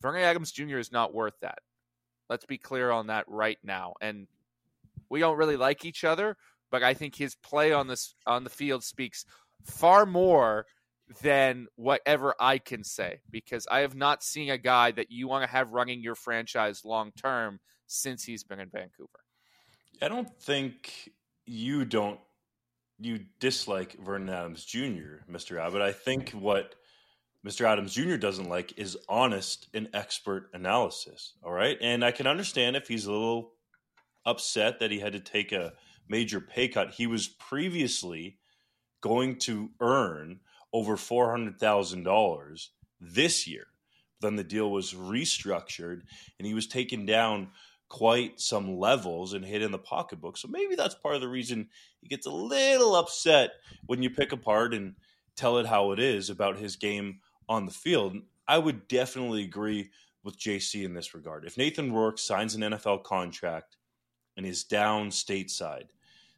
Vernon 0.00 0.22
Adams 0.22 0.52
Jr. 0.52 0.78
is 0.78 0.90
not 0.90 1.14
worth 1.14 1.34
that. 1.42 1.58
Let's 2.28 2.46
be 2.46 2.58
clear 2.58 2.90
on 2.90 3.08
that 3.08 3.24
right 3.28 3.58
now. 3.62 3.94
And 4.00 4.26
we 5.08 5.20
don't 5.20 5.36
really 5.36 5.56
like 5.56 5.84
each 5.84 6.04
other, 6.04 6.36
but 6.70 6.82
I 6.82 6.94
think 6.94 7.16
his 7.16 7.34
play 7.34 7.72
on 7.72 7.88
this 7.88 8.14
on 8.26 8.44
the 8.44 8.50
field 8.50 8.84
speaks 8.84 9.24
far 9.64 10.06
more 10.06 10.66
than 11.22 11.66
whatever 11.74 12.34
I 12.38 12.58
can 12.58 12.84
say 12.84 13.20
because 13.30 13.66
I 13.68 13.80
have 13.80 13.96
not 13.96 14.22
seen 14.22 14.50
a 14.50 14.58
guy 14.58 14.92
that 14.92 15.10
you 15.10 15.26
want 15.26 15.44
to 15.44 15.50
have 15.50 15.72
running 15.72 16.02
your 16.02 16.14
franchise 16.14 16.84
long 16.84 17.10
term 17.20 17.58
since 17.86 18.22
he's 18.22 18.44
been 18.44 18.60
in 18.60 18.70
Vancouver. 18.70 19.18
I 20.00 20.08
don't 20.08 20.30
think 20.40 21.10
you 21.46 21.84
don't 21.84 22.20
you 23.00 23.20
dislike 23.38 23.96
Vernon 24.04 24.28
Adams 24.28 24.64
Jr., 24.64 25.24
Mr. 25.30 25.58
Abbott. 25.58 25.82
I 25.82 25.92
think 25.92 26.30
what 26.30 26.74
Mr. 27.46 27.64
Adams 27.64 27.94
Jr. 27.94 28.16
doesn't 28.16 28.48
like 28.48 28.78
is 28.78 28.98
honest 29.08 29.68
and 29.72 29.88
expert 29.94 30.50
analysis. 30.52 31.34
All 31.42 31.52
right. 31.52 31.78
And 31.80 32.04
I 32.04 32.12
can 32.12 32.26
understand 32.26 32.76
if 32.76 32.88
he's 32.88 33.06
a 33.06 33.12
little 33.12 33.52
upset 34.26 34.80
that 34.80 34.90
he 34.90 35.00
had 35.00 35.14
to 35.14 35.20
take 35.20 35.52
a 35.52 35.72
major 36.08 36.40
pay 36.40 36.68
cut. 36.68 36.90
He 36.90 37.06
was 37.06 37.28
previously 37.28 38.38
going 39.00 39.38
to 39.38 39.70
earn 39.80 40.40
over 40.72 40.96
$400,000 40.96 42.66
this 43.00 43.46
year. 43.46 43.66
Then 44.20 44.36
the 44.36 44.44
deal 44.44 44.70
was 44.70 44.92
restructured 44.92 46.02
and 46.38 46.46
he 46.46 46.52
was 46.52 46.66
taken 46.66 47.06
down 47.06 47.48
quite 47.90 48.40
some 48.40 48.78
levels 48.78 49.34
and 49.34 49.44
hit 49.44 49.60
in 49.60 49.72
the 49.72 49.78
pocketbook. 49.78 50.38
So 50.38 50.48
maybe 50.48 50.76
that's 50.76 50.94
part 50.94 51.16
of 51.16 51.20
the 51.20 51.28
reason 51.28 51.68
he 52.00 52.08
gets 52.08 52.24
a 52.24 52.30
little 52.30 52.94
upset 52.94 53.50
when 53.86 54.02
you 54.02 54.08
pick 54.08 54.32
apart 54.32 54.72
and 54.72 54.94
tell 55.36 55.58
it 55.58 55.66
how 55.66 55.90
it 55.90 55.98
is 55.98 56.30
about 56.30 56.56
his 56.56 56.76
game 56.76 57.18
on 57.48 57.66
the 57.66 57.72
field. 57.72 58.16
I 58.46 58.58
would 58.58 58.88
definitely 58.88 59.42
agree 59.42 59.90
with 60.22 60.38
JC 60.38 60.84
in 60.84 60.94
this 60.94 61.14
regard. 61.14 61.44
If 61.44 61.58
Nathan 61.58 61.92
Rourke 61.92 62.18
signs 62.18 62.54
an 62.54 62.62
NFL 62.62 63.02
contract 63.02 63.76
and 64.36 64.46
is 64.46 64.64
down 64.64 65.10
stateside, 65.10 65.88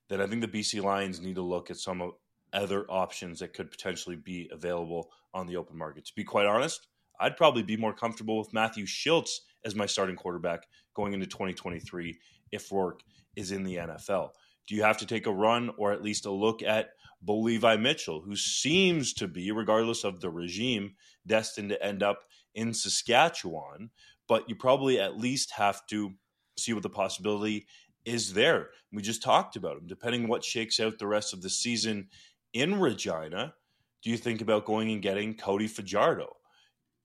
then 0.09 0.23
I 0.23 0.27
think 0.27 0.41
the 0.41 0.49
BC 0.49 0.83
Lions 0.83 1.21
need 1.21 1.35
to 1.35 1.43
look 1.43 1.71
at 1.71 1.77
some 1.77 2.13
other 2.55 2.87
options 2.91 3.41
that 3.41 3.53
could 3.53 3.71
potentially 3.71 4.17
be 4.17 4.49
available 4.53 5.11
on 5.35 5.47
the 5.47 5.57
open 5.57 5.77
market. 5.77 6.07
To 6.07 6.15
be 6.15 6.25
quite 6.25 6.47
honest, 6.47 6.89
I'd 7.21 7.37
probably 7.37 7.63
be 7.63 7.77
more 7.77 7.93
comfortable 7.93 8.39
with 8.39 8.55
Matthew 8.55 8.87
Shiltz 8.87 9.41
as 9.65 9.75
my 9.75 9.87
starting 9.87 10.17
quarterback 10.17 10.67
going 10.95 11.13
into 11.13 11.27
2023 11.27 12.19
if 12.51 12.71
Rourke 12.71 13.01
is 13.37 13.53
in 13.53 13.65
the 13.65 13.77
NFL. 13.77 14.31
Do 14.69 14.75
you 14.75 14.83
have 14.83 14.99
to 14.99 15.07
take 15.07 15.27
a 15.27 15.33
run 15.33 15.71
or 15.77 15.93
at 15.93 16.03
least 16.03 16.27
a 16.27 16.31
look 16.31 16.63
at 16.63 16.91
Bo 17.21 17.41
Levi 17.41 17.77
Mitchell, 17.77 18.21
who 18.21 18.37
seems 18.37 19.13
to 19.15 19.29
be, 19.29 19.51
regardless 19.53 20.05
of 20.05 20.21
the 20.21 20.31
regime, 20.31 20.95
destined 21.27 21.71
to 21.71 21.83
end 21.83 22.03
up 22.03 22.21
in 22.55 22.75
Saskatchewan? 22.75 23.91
But 24.29 24.49
you 24.49 24.55
probably 24.55 25.01
at 25.01 25.19
least 25.19 25.53
have 25.53 25.87
to 25.89 26.13
see 26.59 26.73
what 26.73 26.83
the 26.83 26.91
possibility 26.91 27.67
is 28.05 28.33
there. 28.33 28.71
We 28.93 29.03
just 29.03 29.23
talked 29.23 29.57
about 29.57 29.79
him. 29.79 29.87
Depending 29.87 30.29
what 30.29 30.45
shakes 30.45 30.81
out 30.81 30.99
the 30.99 31.07
rest 31.07 31.33
of 31.33 31.43
the 31.43 31.51
season 31.51 32.09
in 32.53 32.81
Regina, 32.81 33.55
do 34.03 34.11
you 34.11 34.17
think 34.17 34.41
about 34.41 34.65
going 34.65 34.91
and 34.91 35.03
getting 35.03 35.35
Cody 35.35 35.69
Fajardo? 35.69 36.37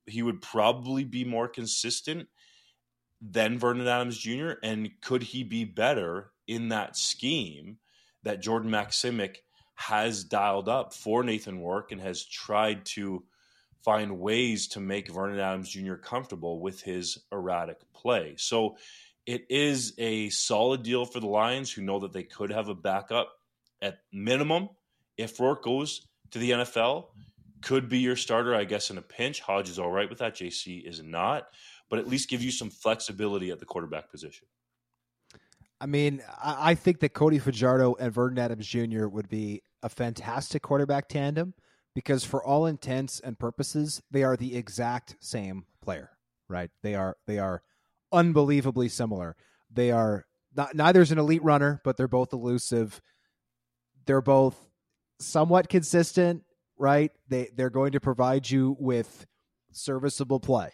He 0.05 0.23
would 0.23 0.41
probably 0.41 1.03
be 1.03 1.23
more 1.23 1.47
consistent 1.47 2.27
than 3.21 3.57
Vernon 3.57 3.87
Adams 3.87 4.17
Jr. 4.17 4.51
And 4.63 4.89
could 5.01 5.23
he 5.23 5.43
be 5.43 5.63
better 5.63 6.31
in 6.47 6.69
that 6.69 6.95
scheme 6.95 7.77
that 8.23 8.41
Jordan 8.41 8.71
Maksymic 8.71 9.37
has 9.75 10.23
dialed 10.23 10.69
up 10.69 10.93
for 10.93 11.23
Nathan 11.23 11.61
Rourke 11.61 11.91
and 11.91 12.01
has 12.01 12.25
tried 12.25 12.85
to 12.85 13.23
find 13.83 14.19
ways 14.19 14.67
to 14.67 14.79
make 14.79 15.11
Vernon 15.11 15.39
Adams 15.39 15.69
Jr. 15.69 15.95
comfortable 15.95 16.59
with 16.59 16.81
his 16.81 17.19
erratic 17.31 17.77
play. 17.93 18.33
So 18.37 18.77
it 19.25 19.45
is 19.49 19.93
a 19.97 20.29
solid 20.29 20.83
deal 20.83 21.05
for 21.05 21.19
the 21.19 21.27
Lions 21.27 21.71
who 21.71 21.81
know 21.81 21.99
that 21.99 22.13
they 22.13 22.23
could 22.23 22.51
have 22.51 22.69
a 22.69 22.75
backup 22.75 23.31
at 23.81 23.99
minimum 24.11 24.69
if 25.17 25.39
Rourke 25.39 25.63
goes 25.63 26.07
to 26.31 26.39
the 26.39 26.51
NFL. 26.51 27.07
Could 27.61 27.89
be 27.89 27.99
your 27.99 28.15
starter, 28.15 28.55
I 28.55 28.65
guess, 28.65 28.89
in 28.89 28.97
a 28.97 29.01
pinch. 29.01 29.41
Hodge 29.41 29.69
is 29.69 29.79
all 29.79 29.91
right 29.91 30.09
with 30.09 30.19
that. 30.19 30.35
JC 30.35 30.87
is 30.87 31.01
not, 31.01 31.47
but 31.89 31.99
at 31.99 32.07
least 32.07 32.29
give 32.29 32.41
you 32.41 32.51
some 32.51 32.69
flexibility 32.69 33.51
at 33.51 33.59
the 33.59 33.65
quarterback 33.65 34.09
position. 34.11 34.47
I 35.79 35.85
mean, 35.85 36.23
I, 36.43 36.73
think 36.73 36.99
that 37.01 37.13
Cody 37.13 37.37
Fajardo 37.37 37.95
and 37.99 38.11
Vernon 38.11 38.39
Adams 38.39 38.65
Jr. 38.65 39.07
would 39.07 39.29
be 39.29 39.61
a 39.83 39.89
fantastic 39.89 40.63
quarterback 40.63 41.07
tandem 41.07 41.53
because, 41.93 42.23
for 42.23 42.43
all 42.43 42.65
intents 42.65 43.19
and 43.19 43.37
purposes, 43.37 44.01
they 44.09 44.23
are 44.23 44.35
the 44.35 44.55
exact 44.55 45.17
same 45.19 45.65
player. 45.81 46.09
Right? 46.49 46.71
They 46.81 46.95
are 46.95 47.17
they 47.27 47.37
are 47.37 47.61
unbelievably 48.11 48.89
similar. 48.89 49.35
They 49.71 49.91
are 49.91 50.25
not 50.55 50.75
neither's 50.75 51.11
an 51.11 51.19
elite 51.19 51.43
runner, 51.43 51.81
but 51.83 51.95
they're 51.95 52.07
both 52.07 52.33
elusive. 52.33 52.99
They're 54.05 54.21
both 54.21 54.57
somewhat 55.19 55.69
consistent, 55.69 56.43
right? 56.77 57.11
They 57.27 57.49
they're 57.55 57.69
going 57.69 57.91
to 57.91 57.99
provide 57.99 58.49
you 58.49 58.75
with 58.79 59.27
serviceable 59.71 60.39
play. 60.39 60.71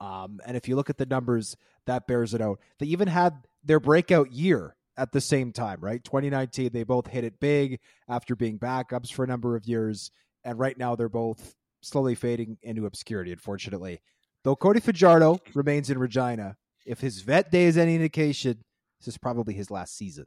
Um, 0.00 0.40
and 0.46 0.56
if 0.56 0.68
you 0.68 0.76
look 0.76 0.90
at 0.90 0.98
the 0.98 1.06
numbers, 1.06 1.56
that 1.86 2.06
bears 2.06 2.34
it 2.34 2.40
out. 2.40 2.60
They 2.78 2.86
even 2.86 3.08
had 3.08 3.34
their 3.62 3.80
breakout 3.80 4.32
year 4.32 4.76
at 4.96 5.12
the 5.12 5.20
same 5.20 5.52
time, 5.52 5.80
right? 5.80 6.02
2019, 6.02 6.70
they 6.72 6.84
both 6.84 7.06
hit 7.06 7.24
it 7.24 7.40
big 7.40 7.80
after 8.08 8.34
being 8.34 8.58
backups 8.58 9.12
for 9.12 9.24
a 9.24 9.28
number 9.28 9.56
of 9.56 9.66
years. 9.66 10.10
And 10.44 10.58
right 10.58 10.76
now, 10.76 10.96
they're 10.96 11.08
both 11.08 11.54
slowly 11.82 12.14
fading 12.14 12.58
into 12.62 12.86
obscurity, 12.86 13.32
unfortunately. 13.32 14.00
Though 14.44 14.56
Cody 14.56 14.80
Fajardo 14.80 15.38
remains 15.54 15.90
in 15.90 15.98
Regina, 15.98 16.56
if 16.86 17.00
his 17.00 17.20
vet 17.20 17.50
day 17.50 17.64
is 17.64 17.76
any 17.76 17.94
indication, 17.94 18.62
this 18.98 19.08
is 19.08 19.18
probably 19.18 19.54
his 19.54 19.70
last 19.70 19.96
season 19.96 20.26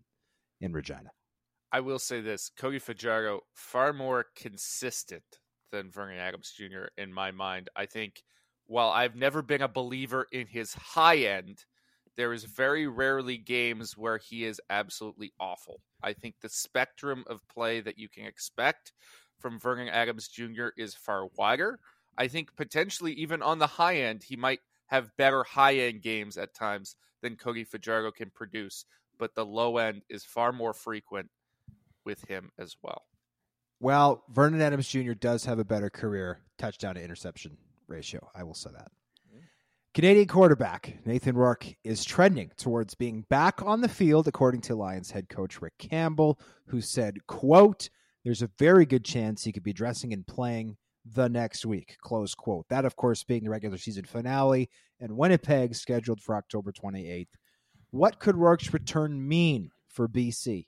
in 0.62 0.72
Regina. 0.72 1.12
I 1.72 1.80
will 1.80 2.00
say 2.00 2.22
this 2.22 2.52
Cody 2.56 2.78
Fajardo, 2.78 3.42
far 3.54 3.94
more 3.94 4.26
consistent 4.36 5.24
than 5.72 5.90
Vernon 5.90 6.20
Adams 6.20 6.54
Jr. 6.56 6.86
in 6.98 7.12
my 7.12 7.32
mind. 7.32 7.70
I 7.76 7.88
think 7.88 8.22
while 8.68 8.90
I've 8.90 9.16
never 9.16 9.42
been 9.42 9.62
a 9.62 9.68
believer 9.68 10.28
in 10.32 10.48
his 10.48 10.74
high 10.74 11.18
end, 11.18 11.66
there 12.16 12.34
is 12.34 12.44
very 12.44 12.88
rarely 12.88 13.38
games 13.38 13.98
where 13.98 14.18
he 14.18 14.46
is 14.46 14.62
absolutely 14.70 15.34
awful. 15.40 15.82
I 16.02 16.14
think 16.14 16.36
the 16.42 16.50
spectrum 16.50 17.24
of 17.28 17.48
play 17.48 17.82
that 17.82 17.98
you 17.98 18.08
can 18.08 18.26
expect 18.26 18.94
from 19.40 19.60
Vernon 19.60 19.90
Adams 19.90 20.28
Jr. 20.28 20.68
is 20.78 20.96
far 20.96 21.28
wider. 21.38 21.80
I 22.18 22.28
think 22.28 22.56
potentially 22.56 23.14
even 23.14 23.42
on 23.42 23.60
the 23.60 23.68
high 23.68 23.98
end, 23.98 24.24
he 24.24 24.36
might 24.36 24.60
have 24.88 25.16
better 25.18 25.44
high 25.44 25.76
end 25.76 26.02
games 26.02 26.38
at 26.38 26.54
times 26.54 26.96
than 27.22 27.36
Cody 27.36 27.64
Fajardo 27.64 28.12
can 28.12 28.30
produce, 28.30 28.86
but 29.18 29.34
the 29.34 29.46
low 29.46 29.78
end 29.78 30.04
is 30.10 30.24
far 30.24 30.52
more 30.52 30.74
frequent 30.74 31.30
with 32.06 32.24
him 32.28 32.52
as 32.60 32.76
well. 32.84 33.04
Well, 33.80 34.24
Vernon 34.30 34.62
Adams 34.62 34.88
Jr. 34.88 35.14
does 35.14 35.46
have 35.46 35.58
a 35.58 35.66
better 35.66 35.90
career 35.90 36.42
touchdown 36.58 36.96
to 36.96 37.04
interception 37.04 37.58
ratio. 37.94 38.30
I 38.36 38.44
will 38.44 38.54
say 38.54 38.72
that. 38.74 38.92
Canadian 39.94 40.28
quarterback 40.28 40.98
Nathan 41.06 41.36
Rourke 41.36 41.76
is 41.84 42.04
trending 42.04 42.50
towards 42.58 42.96
being 42.96 43.26
back 43.30 43.62
on 43.62 43.82
the 43.82 43.88
field, 43.88 44.28
according 44.28 44.62
to 44.62 44.76
Lions 44.76 45.12
head 45.12 45.30
coach 45.30 45.62
Rick 45.62 45.78
Campbell, 45.78 46.40
who 46.66 46.82
said, 46.82 47.28
quote, 47.28 47.90
there's 48.24 48.42
a 48.42 48.50
very 48.58 48.88
good 48.88 49.06
chance 49.06 49.44
he 49.44 49.52
could 49.52 49.64
be 49.64 49.74
dressing 49.74 50.12
and 50.12 50.26
playing 50.26 50.78
the 51.06 51.30
next 51.30 51.64
week, 51.66 51.98
close 52.02 52.34
quote. 52.34 52.66
That, 52.70 52.86
of 52.86 52.96
course, 52.96 53.24
being 53.24 53.44
the 53.44 53.52
regular 53.52 53.78
season 53.78 54.06
finale 54.06 54.70
and 55.00 55.16
Winnipeg 55.16 55.76
scheduled 55.76 56.22
for 56.22 56.36
October 56.36 56.72
28th. 56.72 57.28
What 57.92 58.20
could 58.20 58.36
Rourke's 58.36 58.74
return 58.74 59.28
mean 59.28 59.70
for 59.90 60.08
BC? 60.08 60.66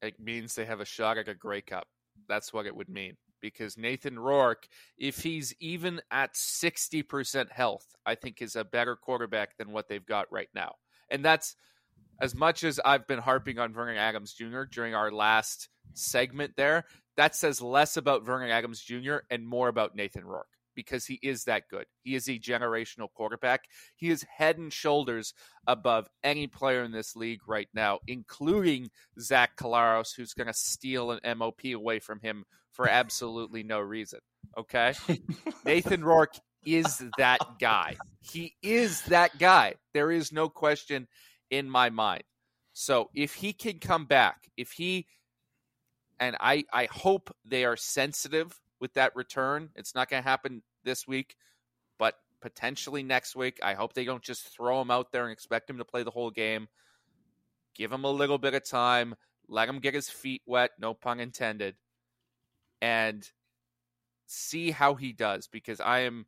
It 0.00 0.18
means 0.18 0.54
they 0.54 0.64
have 0.64 0.80
a 0.80 0.86
shot 0.86 1.18
at 1.18 1.28
a 1.28 1.34
Grey 1.34 1.60
Cup. 1.60 1.88
That's 2.26 2.54
what 2.54 2.64
it 2.64 2.74
would 2.74 2.88
mean. 2.88 3.16
Because 3.44 3.76
Nathan 3.76 4.18
Rourke, 4.18 4.66
if 4.96 5.22
he's 5.22 5.54
even 5.60 6.00
at 6.10 6.32
60% 6.32 7.52
health, 7.52 7.84
I 8.06 8.14
think 8.14 8.40
is 8.40 8.56
a 8.56 8.64
better 8.64 8.96
quarterback 8.96 9.58
than 9.58 9.70
what 9.70 9.86
they've 9.86 10.04
got 10.04 10.32
right 10.32 10.48
now. 10.54 10.76
And 11.10 11.22
that's 11.22 11.54
as 12.22 12.34
much 12.34 12.64
as 12.64 12.80
I've 12.82 13.06
been 13.06 13.18
harping 13.18 13.58
on 13.58 13.74
Vernon 13.74 13.98
Adams 13.98 14.32
Jr. 14.32 14.62
during 14.62 14.94
our 14.94 15.10
last 15.10 15.68
segment 15.92 16.54
there, 16.56 16.86
that 17.18 17.36
says 17.36 17.60
less 17.60 17.98
about 17.98 18.24
Vernon 18.24 18.50
Adams 18.50 18.80
Jr. 18.80 19.16
and 19.28 19.46
more 19.46 19.68
about 19.68 19.94
Nathan 19.94 20.24
Rourke 20.24 20.48
because 20.74 21.04
he 21.04 21.18
is 21.22 21.44
that 21.44 21.68
good. 21.68 21.84
He 22.02 22.14
is 22.14 22.28
a 22.28 22.38
generational 22.38 23.08
quarterback. 23.14 23.64
He 23.94 24.10
is 24.10 24.24
head 24.36 24.58
and 24.58 24.72
shoulders 24.72 25.34
above 25.66 26.08
any 26.22 26.46
player 26.46 26.82
in 26.82 26.92
this 26.92 27.14
league 27.14 27.42
right 27.46 27.68
now, 27.74 28.00
including 28.06 28.90
Zach 29.20 29.56
Collaros, 29.56 30.16
who's 30.16 30.34
going 30.34 30.46
to 30.46 30.54
steal 30.54 31.10
an 31.10 31.38
MOP 31.38 31.64
away 31.74 31.98
from 31.98 32.20
him 32.20 32.44
for 32.74 32.88
absolutely 32.88 33.62
no 33.62 33.80
reason. 33.80 34.20
Okay? 34.56 34.94
Nathan 35.64 36.04
Rourke 36.04 36.36
is 36.66 37.02
that 37.18 37.40
guy. 37.58 37.96
He 38.20 38.54
is 38.62 39.02
that 39.02 39.38
guy. 39.38 39.74
There 39.94 40.10
is 40.10 40.32
no 40.32 40.48
question 40.48 41.08
in 41.50 41.70
my 41.70 41.90
mind. 41.90 42.24
So 42.74 43.10
if 43.14 43.34
he 43.34 43.52
can 43.52 43.78
come 43.78 44.04
back, 44.04 44.50
if 44.56 44.72
he 44.72 45.06
and 46.20 46.36
I 46.40 46.64
I 46.72 46.88
hope 46.90 47.34
they 47.44 47.64
are 47.64 47.76
sensitive 47.76 48.60
with 48.80 48.94
that 48.94 49.16
return. 49.16 49.70
It's 49.76 49.94
not 49.94 50.10
going 50.10 50.22
to 50.22 50.28
happen 50.28 50.62
this 50.84 51.06
week, 51.06 51.36
but 51.98 52.16
potentially 52.40 53.02
next 53.02 53.34
week. 53.34 53.58
I 53.62 53.74
hope 53.74 53.94
they 53.94 54.04
don't 54.04 54.22
just 54.22 54.54
throw 54.54 54.80
him 54.80 54.90
out 54.90 55.12
there 55.12 55.24
and 55.24 55.32
expect 55.32 55.70
him 55.70 55.78
to 55.78 55.84
play 55.84 56.02
the 56.02 56.10
whole 56.10 56.30
game. 56.30 56.68
Give 57.74 57.90
him 57.90 58.04
a 58.04 58.10
little 58.10 58.38
bit 58.38 58.54
of 58.54 58.68
time, 58.68 59.14
let 59.48 59.68
him 59.68 59.80
get 59.80 59.94
his 59.94 60.08
feet 60.08 60.42
wet, 60.46 60.72
no 60.78 60.94
pun 60.94 61.18
intended, 61.18 61.74
and 62.80 63.28
see 64.26 64.70
how 64.70 64.94
he 64.94 65.12
does 65.12 65.48
because 65.48 65.80
I 65.80 66.00
am 66.00 66.26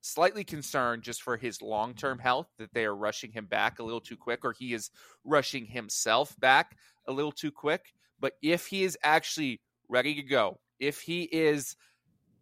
slightly 0.00 0.44
concerned 0.44 1.02
just 1.02 1.22
for 1.22 1.36
his 1.36 1.62
long 1.62 1.94
term 1.94 2.18
health 2.18 2.48
that 2.58 2.74
they 2.74 2.84
are 2.84 2.94
rushing 2.94 3.32
him 3.32 3.46
back 3.46 3.78
a 3.78 3.82
little 3.82 4.00
too 4.00 4.16
quick 4.16 4.44
or 4.44 4.52
he 4.52 4.74
is 4.74 4.90
rushing 5.24 5.66
himself 5.66 6.38
back 6.38 6.76
a 7.06 7.12
little 7.12 7.32
too 7.32 7.50
quick. 7.50 7.94
But 8.20 8.34
if 8.42 8.66
he 8.66 8.84
is 8.84 8.98
actually 9.02 9.60
ready 9.88 10.14
to 10.14 10.22
go, 10.22 10.60
if 10.78 11.00
he 11.00 11.22
is 11.22 11.76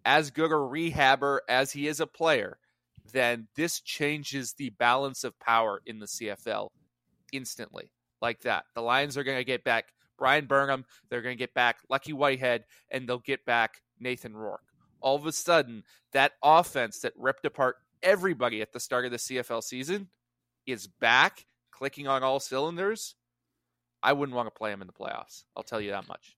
as 0.04 0.30
good 0.30 0.50
a 0.50 0.54
rehabber 0.54 1.40
as 1.48 1.72
he 1.72 1.86
is 1.86 2.00
a 2.00 2.06
player, 2.06 2.58
then 3.12 3.48
this 3.56 3.80
changes 3.80 4.54
the 4.54 4.70
balance 4.70 5.24
of 5.24 5.38
power 5.38 5.80
in 5.86 5.98
the 5.98 6.06
CFL 6.06 6.68
instantly. 7.32 7.92
Like 8.22 8.40
that. 8.42 8.64
The 8.74 8.82
Lions 8.82 9.16
are 9.16 9.24
going 9.24 9.38
to 9.38 9.44
get 9.44 9.64
back 9.64 9.86
Bryan 10.20 10.46
Burnham, 10.46 10.84
they're 11.08 11.22
going 11.22 11.36
to 11.36 11.38
get 11.38 11.54
back 11.54 11.78
Lucky 11.88 12.12
Whitehead, 12.12 12.64
and 12.92 13.08
they'll 13.08 13.18
get 13.18 13.44
back 13.44 13.82
Nathan 13.98 14.36
Rourke 14.36 14.62
all 15.00 15.16
of 15.16 15.26
a 15.26 15.32
sudden 15.32 15.82
that 16.12 16.32
offense 16.42 17.00
that 17.00 17.12
ripped 17.16 17.44
apart 17.44 17.76
everybody 18.02 18.62
at 18.62 18.72
the 18.72 18.80
start 18.80 19.04
of 19.04 19.10
the 19.10 19.16
CFL 19.16 19.62
season 19.62 20.08
is 20.66 20.86
back, 20.86 21.46
clicking 21.70 22.06
on 22.06 22.22
all 22.22 22.40
cylinders. 22.40 23.14
I 24.02 24.12
wouldn't 24.12 24.36
want 24.36 24.46
to 24.46 24.56
play 24.56 24.72
him 24.72 24.80
in 24.80 24.86
the 24.86 24.92
playoffs. 24.92 25.44
I'll 25.56 25.62
tell 25.62 25.80
you 25.80 25.90
that 25.90 26.08
much. 26.08 26.36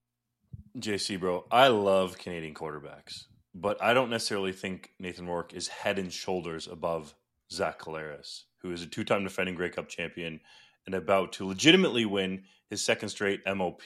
JC, 0.79 1.21
bro, 1.21 1.45
I 1.51 1.69
love 1.69 2.19
Canadian 2.19 2.55
quarterbacks, 2.55 3.25
but 3.55 3.83
I 3.83 3.95
don't 3.95 4.11
necessarily 4.11 4.53
think 4.53 4.91
Nathan 4.99 5.27
Rourke 5.27 5.53
is 5.53 5.69
head 5.69 5.99
and 5.99 6.13
shoulders 6.13 6.67
above 6.67 7.15
Zach 7.51 7.79
Collaros, 7.79 8.45
who 8.63 8.73
is 8.73 8.83
a 8.83 8.87
two 8.87 9.05
time 9.05 9.25
defending 9.25 9.55
Grey 9.55 9.71
Cup 9.71 9.89
champion 9.89 10.41
and 10.87 10.95
about 10.95 11.33
to 11.35 11.47
legitimately 11.47 12.05
win 12.05 12.43
his 12.71 12.85
second 12.85 13.09
straight 13.09 13.41
MOP 13.47 13.83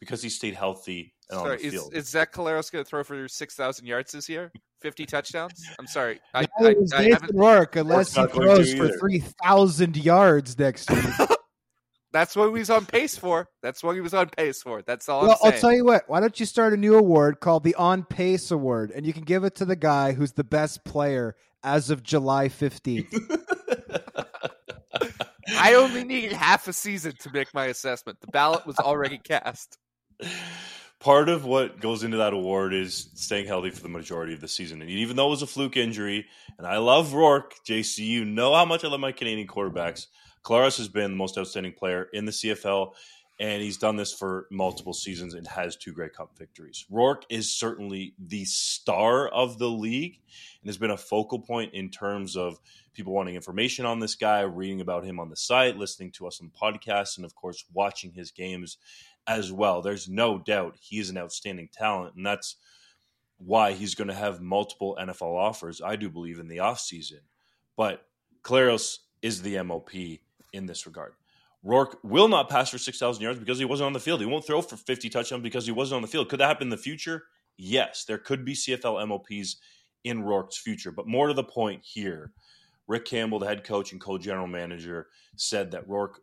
because 0.00 0.22
he 0.22 0.28
stayed 0.28 0.54
healthy 0.54 1.14
and 1.30 1.38
sorry, 1.38 1.52
on 1.52 1.58
the 1.58 1.66
is, 1.66 1.72
field. 1.72 1.94
Is 1.94 2.08
Zach 2.08 2.32
Collaros 2.32 2.70
going 2.70 2.84
to 2.84 2.88
throw 2.88 3.02
for 3.02 3.28
six 3.28 3.54
thousand 3.54 3.86
yards 3.86 4.12
this 4.12 4.28
year? 4.28 4.52
Fifty 4.80 5.06
touchdowns? 5.06 5.64
I'm 5.78 5.86
sorry, 5.86 6.20
I, 6.34 6.46
no, 6.60 6.68
I, 6.68 6.70
I, 6.70 6.98
I 6.98 7.02
haven't 7.10 7.34
work 7.34 7.76
unless 7.76 8.14
he 8.14 8.26
throws 8.26 8.74
for 8.74 8.88
three 8.98 9.22
thousand 9.42 9.96
yards 9.96 10.58
next 10.58 10.90
year. 10.90 11.02
That's 12.12 12.34
what 12.34 12.46
he 12.46 12.52
was 12.52 12.70
on 12.70 12.86
pace 12.86 13.18
for. 13.18 13.48
That's 13.62 13.82
what 13.82 13.94
he 13.94 14.00
was 14.00 14.14
on 14.14 14.30
pace 14.30 14.62
for. 14.62 14.80
That's 14.80 15.06
all. 15.08 15.26
Well, 15.26 15.38
I'll 15.42 15.52
tell 15.52 15.72
you 15.72 15.84
what. 15.84 16.04
Why 16.06 16.20
don't 16.20 16.38
you 16.40 16.46
start 16.46 16.72
a 16.72 16.76
new 16.76 16.96
award 16.96 17.40
called 17.40 17.62
the 17.62 17.74
On 17.74 18.04
Pace 18.04 18.50
Award, 18.50 18.90
and 18.90 19.04
you 19.04 19.12
can 19.12 19.24
give 19.24 19.44
it 19.44 19.56
to 19.56 19.66
the 19.66 19.76
guy 19.76 20.12
who's 20.12 20.32
the 20.32 20.44
best 20.44 20.82
player 20.84 21.36
as 21.62 21.90
of 21.90 22.02
July 22.02 22.48
fifteenth. 22.48 23.12
I 25.48 25.74
only 25.74 26.04
needed 26.04 26.32
half 26.32 26.68
a 26.68 26.72
season 26.72 27.14
to 27.20 27.30
make 27.32 27.52
my 27.54 27.66
assessment. 27.66 28.20
The 28.20 28.26
ballot 28.28 28.66
was 28.66 28.78
already 28.78 29.18
cast. 29.18 29.78
Part 30.98 31.28
of 31.28 31.44
what 31.44 31.80
goes 31.80 32.02
into 32.02 32.16
that 32.16 32.32
award 32.32 32.72
is 32.72 33.10
staying 33.14 33.46
healthy 33.46 33.70
for 33.70 33.82
the 33.82 33.88
majority 33.88 34.32
of 34.32 34.40
the 34.40 34.48
season. 34.48 34.80
And 34.80 34.90
even 34.90 35.16
though 35.16 35.26
it 35.26 35.30
was 35.30 35.42
a 35.42 35.46
fluke 35.46 35.76
injury, 35.76 36.26
and 36.58 36.66
I 36.66 36.78
love 36.78 37.12
Rourke, 37.12 37.54
JC, 37.68 37.98
you 37.98 38.24
know 38.24 38.54
how 38.54 38.64
much 38.64 38.82
I 38.82 38.88
love 38.88 39.00
my 39.00 39.12
Canadian 39.12 39.46
quarterbacks. 39.46 40.06
Collaros 40.42 40.78
has 40.78 40.88
been 40.88 41.10
the 41.10 41.16
most 41.16 41.36
outstanding 41.36 41.72
player 41.72 42.08
in 42.12 42.24
the 42.24 42.32
CFL, 42.32 42.92
and 43.38 43.62
he's 43.62 43.76
done 43.76 43.96
this 43.96 44.12
for 44.12 44.46
multiple 44.50 44.94
seasons 44.94 45.34
and 45.34 45.46
has 45.46 45.76
two 45.76 45.92
Grey 45.92 46.08
Cup 46.08 46.36
victories. 46.38 46.86
Rourke 46.90 47.24
is 47.28 47.52
certainly 47.52 48.14
the 48.18 48.44
star 48.46 49.28
of 49.28 49.58
the 49.58 49.68
league 49.68 50.20
and 50.62 50.68
has 50.68 50.78
been 50.78 50.90
a 50.90 50.96
focal 50.96 51.38
point 51.38 51.74
in 51.74 51.90
terms 51.90 52.36
of 52.36 52.58
people 52.94 53.12
wanting 53.12 53.34
information 53.34 53.84
on 53.84 54.00
this 54.00 54.14
guy, 54.14 54.40
reading 54.40 54.80
about 54.80 55.04
him 55.04 55.20
on 55.20 55.28
the 55.28 55.36
site, 55.36 55.76
listening 55.76 56.10
to 56.12 56.26
us 56.26 56.40
on 56.40 56.50
podcasts, 56.50 57.16
and 57.16 57.26
of 57.26 57.34
course, 57.34 57.64
watching 57.74 58.10
his 58.12 58.30
games 58.30 58.78
as 59.26 59.52
well. 59.52 59.82
There's 59.82 60.08
no 60.08 60.38
doubt 60.38 60.76
he 60.80 60.98
is 60.98 61.10
an 61.10 61.18
outstanding 61.18 61.68
talent, 61.70 62.14
and 62.16 62.24
that's 62.24 62.56
why 63.38 63.72
he's 63.72 63.94
going 63.94 64.08
to 64.08 64.14
have 64.14 64.40
multiple 64.40 64.96
NFL 64.98 65.36
offers, 65.36 65.82
I 65.84 65.96
do 65.96 66.08
believe, 66.08 66.38
in 66.38 66.48
the 66.48 66.58
offseason. 66.58 67.20
But 67.76 68.06
Collaros 68.42 69.00
is 69.20 69.42
the 69.42 69.62
MOP 69.62 69.90
in 70.54 70.64
this 70.64 70.86
regard. 70.86 71.12
Rourke 71.66 71.98
will 72.04 72.28
not 72.28 72.48
pass 72.48 72.70
for 72.70 72.78
6,000 72.78 73.20
yards 73.20 73.40
because 73.40 73.58
he 73.58 73.64
wasn't 73.64 73.88
on 73.88 73.92
the 73.92 73.98
field. 73.98 74.20
He 74.20 74.26
won't 74.26 74.46
throw 74.46 74.62
for 74.62 74.76
50 74.76 75.08
touchdowns 75.10 75.42
because 75.42 75.66
he 75.66 75.72
wasn't 75.72 75.96
on 75.96 76.02
the 76.02 76.08
field. 76.08 76.28
Could 76.28 76.38
that 76.38 76.46
happen 76.46 76.66
in 76.66 76.70
the 76.70 76.76
future? 76.76 77.24
Yes, 77.56 78.04
there 78.04 78.18
could 78.18 78.44
be 78.44 78.54
CFL 78.54 79.08
MOPs 79.08 79.56
in 80.04 80.22
Rourke's 80.22 80.56
future. 80.56 80.92
But 80.92 81.08
more 81.08 81.26
to 81.26 81.34
the 81.34 81.42
point 81.42 81.82
here, 81.84 82.30
Rick 82.86 83.06
Campbell, 83.06 83.40
the 83.40 83.48
head 83.48 83.64
coach 83.64 83.90
and 83.90 84.00
co 84.00 84.16
general 84.16 84.46
manager, 84.46 85.08
said 85.34 85.72
that 85.72 85.88
Rourke 85.88 86.20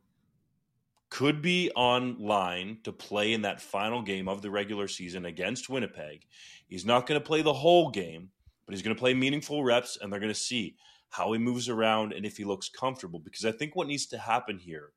could 1.09 1.41
be 1.41 1.69
on 1.75 2.17
line 2.19 2.77
to 2.85 2.93
play 2.93 3.33
in 3.33 3.41
that 3.41 3.61
final 3.61 4.01
game 4.01 4.29
of 4.29 4.41
the 4.41 4.49
regular 4.49 4.87
season 4.87 5.25
against 5.25 5.69
Winnipeg. 5.69 6.25
He's 6.69 6.85
not 6.85 7.05
going 7.05 7.19
to 7.19 7.25
play 7.25 7.41
the 7.41 7.51
whole 7.51 7.89
game, 7.89 8.29
but 8.65 8.73
he's 8.73 8.81
going 8.81 8.95
to 8.95 8.99
play 8.99 9.13
meaningful 9.13 9.65
reps, 9.65 9.97
and 9.99 10.11
they're 10.11 10.21
going 10.21 10.33
to 10.33 10.39
see 10.39 10.77
how 11.09 11.33
he 11.33 11.37
moves 11.37 11.67
around 11.67 12.13
and 12.13 12.25
if 12.25 12.37
he 12.37 12.45
looks 12.45 12.69
comfortable. 12.69 13.19
Because 13.19 13.43
I 13.43 13.51
think 13.51 13.75
what 13.75 13.87
needs 13.87 14.05
to 14.05 14.17
happen 14.17 14.57
here 14.57 14.93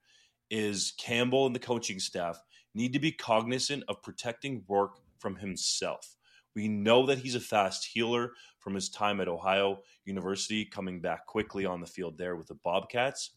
is 0.50 0.92
Campbell 0.98 1.46
and 1.46 1.54
the 1.54 1.60
coaching 1.60 1.98
staff 1.98 2.40
need 2.74 2.92
to 2.92 2.98
be 2.98 3.12
cognizant 3.12 3.84
of 3.88 4.02
protecting 4.02 4.64
Rourke 4.68 4.98
from 5.18 5.36
himself. 5.36 6.16
We 6.54 6.68
know 6.68 7.06
that 7.06 7.18
he's 7.18 7.34
a 7.34 7.40
fast 7.40 7.84
healer 7.84 8.32
from 8.60 8.74
his 8.74 8.88
time 8.88 9.20
at 9.20 9.28
Ohio 9.28 9.82
University, 10.04 10.64
coming 10.64 11.00
back 11.00 11.26
quickly 11.26 11.66
on 11.66 11.80
the 11.80 11.86
field 11.86 12.16
there 12.16 12.36
with 12.36 12.46
the 12.46 12.54
Bobcats. 12.54 13.32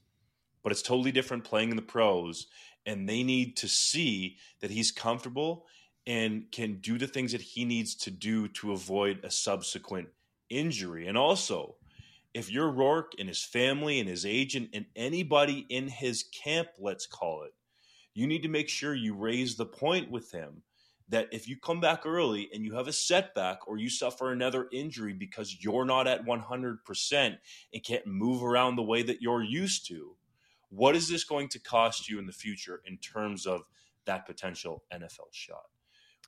But 0.63 0.71
it's 0.71 0.81
totally 0.81 1.11
different 1.11 1.43
playing 1.43 1.69
in 1.69 1.75
the 1.75 1.81
pros, 1.81 2.47
and 2.85 3.07
they 3.07 3.23
need 3.23 3.57
to 3.57 3.67
see 3.67 4.37
that 4.61 4.71
he's 4.71 4.91
comfortable 4.91 5.65
and 6.07 6.45
can 6.51 6.79
do 6.79 6.97
the 6.97 7.07
things 7.07 7.31
that 7.33 7.41
he 7.41 7.65
needs 7.65 7.95
to 7.95 8.11
do 8.11 8.47
to 8.47 8.71
avoid 8.71 9.19
a 9.23 9.31
subsequent 9.31 10.07
injury. 10.49 11.07
And 11.07 11.17
also, 11.17 11.75
if 12.39 12.51
you're 12.51 12.71
Rourke 12.71 13.11
and 13.19 13.27
his 13.27 13.43
family 13.43 13.99
and 13.99 14.07
his 14.07 14.25
agent 14.25 14.69
and 14.73 14.85
anybody 14.95 15.65
in 15.69 15.89
his 15.89 16.23
camp, 16.23 16.69
let's 16.79 17.05
call 17.05 17.43
it, 17.43 17.51
you 18.13 18.25
need 18.25 18.43
to 18.43 18.49
make 18.49 18.69
sure 18.69 18.95
you 18.95 19.13
raise 19.13 19.55
the 19.55 19.65
point 19.65 20.09
with 20.09 20.31
him 20.31 20.63
that 21.09 21.27
if 21.31 21.47
you 21.47 21.57
come 21.57 21.81
back 21.81 22.05
early 22.05 22.49
and 22.53 22.63
you 22.63 22.75
have 22.75 22.87
a 22.87 22.93
setback 22.93 23.67
or 23.67 23.77
you 23.77 23.89
suffer 23.89 24.31
another 24.31 24.67
injury 24.71 25.13
because 25.13 25.57
you're 25.61 25.85
not 25.85 26.07
at 26.07 26.25
100% 26.25 27.37
and 27.73 27.83
can't 27.83 28.07
move 28.07 28.43
around 28.43 28.75
the 28.75 28.83
way 28.83 29.01
that 29.01 29.21
you're 29.21 29.43
used 29.43 29.87
to, 29.87 30.15
what 30.69 30.95
is 30.95 31.09
this 31.09 31.23
going 31.23 31.49
to 31.49 31.59
cost 31.59 32.07
you 32.07 32.19
in 32.19 32.27
the 32.27 32.31
future 32.31 32.81
in 32.85 32.97
terms 32.97 33.45
of 33.45 33.61
that 34.05 34.25
potential 34.25 34.83
NFL 34.93 35.31
shot? 35.31 35.65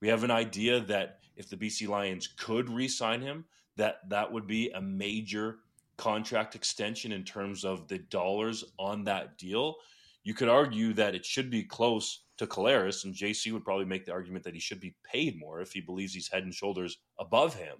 We 0.01 0.07
have 0.07 0.23
an 0.23 0.31
idea 0.31 0.79
that 0.81 1.19
if 1.35 1.47
the 1.47 1.57
BC 1.57 1.87
Lions 1.87 2.27
could 2.27 2.69
re-sign 2.69 3.21
him, 3.21 3.45
that 3.77 4.09
that 4.09 4.31
would 4.31 4.47
be 4.47 4.71
a 4.71 4.81
major 4.81 5.59
contract 6.01 6.55
extension 6.55 7.11
in 7.11 7.23
terms 7.23 7.63
of 7.63 7.87
the 7.87 7.99
dollars 7.99 8.63
on 8.79 9.03
that 9.03 9.37
deal. 9.37 9.75
You 10.23 10.33
could 10.33 10.49
argue 10.49 10.93
that 10.93 11.13
it 11.13 11.23
should 11.23 11.51
be 11.51 11.63
close 11.63 12.23
to 12.39 12.47
Collaros, 12.47 13.05
and 13.05 13.13
JC 13.13 13.51
would 13.51 13.63
probably 13.63 13.85
make 13.85 14.05
the 14.05 14.11
argument 14.11 14.43
that 14.45 14.55
he 14.55 14.59
should 14.59 14.79
be 14.79 14.95
paid 15.03 15.37
more 15.39 15.61
if 15.61 15.71
he 15.71 15.79
believes 15.79 16.11
he's 16.11 16.27
head 16.27 16.41
and 16.41 16.55
shoulders 16.55 16.97
above 17.19 17.53
him. 17.53 17.77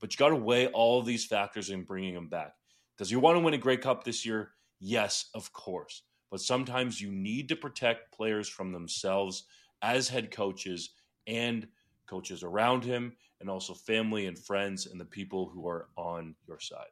But 0.00 0.10
you 0.10 0.16
got 0.16 0.30
to 0.30 0.36
weigh 0.36 0.68
all 0.68 1.02
these 1.02 1.26
factors 1.26 1.68
in 1.68 1.84
bringing 1.84 2.14
him 2.14 2.28
back. 2.28 2.54
Does 2.96 3.10
he 3.10 3.16
want 3.16 3.36
to 3.36 3.40
win 3.40 3.52
a 3.52 3.58
Grey 3.58 3.76
Cup 3.76 4.04
this 4.04 4.24
year? 4.24 4.52
Yes, 4.78 5.28
of 5.34 5.52
course. 5.52 6.04
But 6.30 6.40
sometimes 6.40 6.98
you 6.98 7.12
need 7.12 7.46
to 7.50 7.56
protect 7.56 8.10
players 8.10 8.48
from 8.48 8.72
themselves 8.72 9.44
as 9.82 10.08
head 10.08 10.30
coaches 10.30 10.94
and 11.26 11.68
coaches 12.06 12.42
around 12.42 12.84
him, 12.84 13.12
and 13.40 13.50
also 13.50 13.74
family 13.74 14.26
and 14.28 14.38
friends 14.38 14.86
and 14.86 14.98
the 14.98 15.04
people 15.04 15.50
who 15.50 15.68
are 15.68 15.88
on 15.96 16.34
your 16.48 16.58
side. 16.58 16.88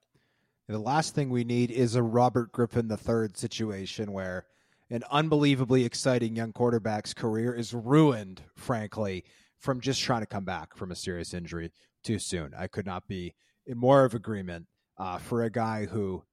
The 0.68 0.78
last 0.78 1.14
thing 1.14 1.30
we 1.30 1.44
need 1.44 1.70
is 1.70 1.94
a 1.94 2.02
Robert 2.02 2.52
Griffin 2.52 2.90
III 2.90 3.28
situation 3.32 4.12
where 4.12 4.44
an 4.90 5.02
unbelievably 5.10 5.86
exciting 5.86 6.36
young 6.36 6.52
quarterback's 6.52 7.14
career 7.14 7.54
is 7.54 7.72
ruined, 7.72 8.42
frankly, 8.54 9.24
from 9.58 9.80
just 9.80 10.02
trying 10.02 10.20
to 10.20 10.26
come 10.26 10.44
back 10.44 10.76
from 10.76 10.90
a 10.90 10.94
serious 10.94 11.32
injury 11.32 11.72
too 12.04 12.18
soon. 12.18 12.52
I 12.54 12.66
could 12.66 12.84
not 12.84 13.08
be 13.08 13.34
in 13.66 13.78
more 13.78 14.04
of 14.04 14.12
agreement 14.12 14.66
uh, 14.98 15.16
for 15.16 15.42
a 15.42 15.50
guy 15.50 15.86
who 15.86 16.24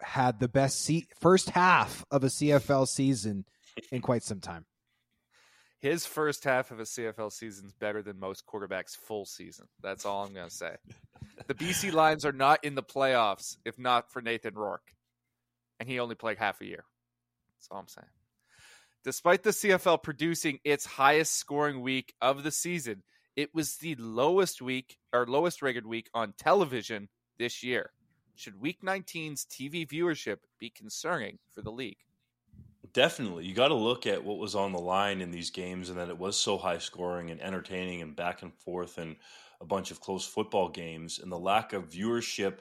had 0.00 0.40
the 0.40 0.48
best 0.48 0.80
seat, 0.80 1.08
first 1.20 1.50
half 1.50 2.02
of 2.10 2.24
a 2.24 2.28
CFL 2.28 2.88
season 2.88 3.44
in 3.92 4.00
quite 4.00 4.22
some 4.22 4.40
time. 4.40 4.64
His 5.78 6.06
first 6.06 6.44
half 6.44 6.70
of 6.70 6.80
a 6.80 6.84
CFL 6.84 7.30
season 7.32 7.66
is 7.66 7.74
better 7.74 8.02
than 8.02 8.18
most 8.18 8.46
quarterbacks' 8.46 8.96
full 8.96 9.26
season. 9.26 9.66
That's 9.82 10.06
all 10.06 10.24
I'm 10.24 10.32
going 10.32 10.48
to 10.48 10.54
say. 10.54 10.76
The 11.46 11.54
BC 11.54 11.92
Lions 11.92 12.24
are 12.24 12.32
not 12.32 12.64
in 12.64 12.74
the 12.74 12.82
playoffs 12.82 13.56
if 13.64 13.78
not 13.78 14.10
for 14.10 14.22
Nathan 14.22 14.54
Rourke, 14.54 14.94
and 15.78 15.88
he 15.88 16.00
only 16.00 16.14
played 16.14 16.38
half 16.38 16.60
a 16.60 16.64
year. 16.64 16.84
That's 17.58 17.68
all 17.70 17.78
I'm 17.78 17.88
saying. 17.88 18.08
Despite 19.04 19.42
the 19.42 19.50
CFL 19.50 20.02
producing 20.02 20.58
its 20.64 20.86
highest 20.86 21.34
scoring 21.34 21.82
week 21.82 22.14
of 22.20 22.42
the 22.42 22.50
season, 22.50 23.02
it 23.36 23.54
was 23.54 23.76
the 23.76 23.94
lowest 23.96 24.62
week 24.62 24.96
or 25.12 25.26
lowest 25.26 25.62
rated 25.62 25.86
week 25.86 26.08
on 26.14 26.32
television 26.38 27.08
this 27.38 27.62
year. 27.62 27.92
Should 28.34 28.60
Week 28.60 28.80
19's 28.82 29.46
TV 29.46 29.86
viewership 29.88 30.38
be 30.58 30.70
concerning 30.70 31.38
for 31.54 31.62
the 31.62 31.70
league? 31.70 31.98
Definitely. 32.96 33.44
You 33.44 33.52
got 33.52 33.68
to 33.68 33.74
look 33.74 34.06
at 34.06 34.24
what 34.24 34.38
was 34.38 34.54
on 34.54 34.72
the 34.72 34.78
line 34.78 35.20
in 35.20 35.30
these 35.30 35.50
games 35.50 35.90
and 35.90 35.98
that 35.98 36.08
it 36.08 36.16
was 36.16 36.34
so 36.34 36.56
high 36.56 36.78
scoring 36.78 37.30
and 37.30 37.42
entertaining 37.42 38.00
and 38.00 38.16
back 38.16 38.40
and 38.40 38.54
forth 38.54 38.96
and 38.96 39.16
a 39.60 39.66
bunch 39.66 39.90
of 39.90 40.00
close 40.00 40.26
football 40.26 40.70
games. 40.70 41.18
And 41.18 41.30
the 41.30 41.38
lack 41.38 41.74
of 41.74 41.90
viewership, 41.90 42.60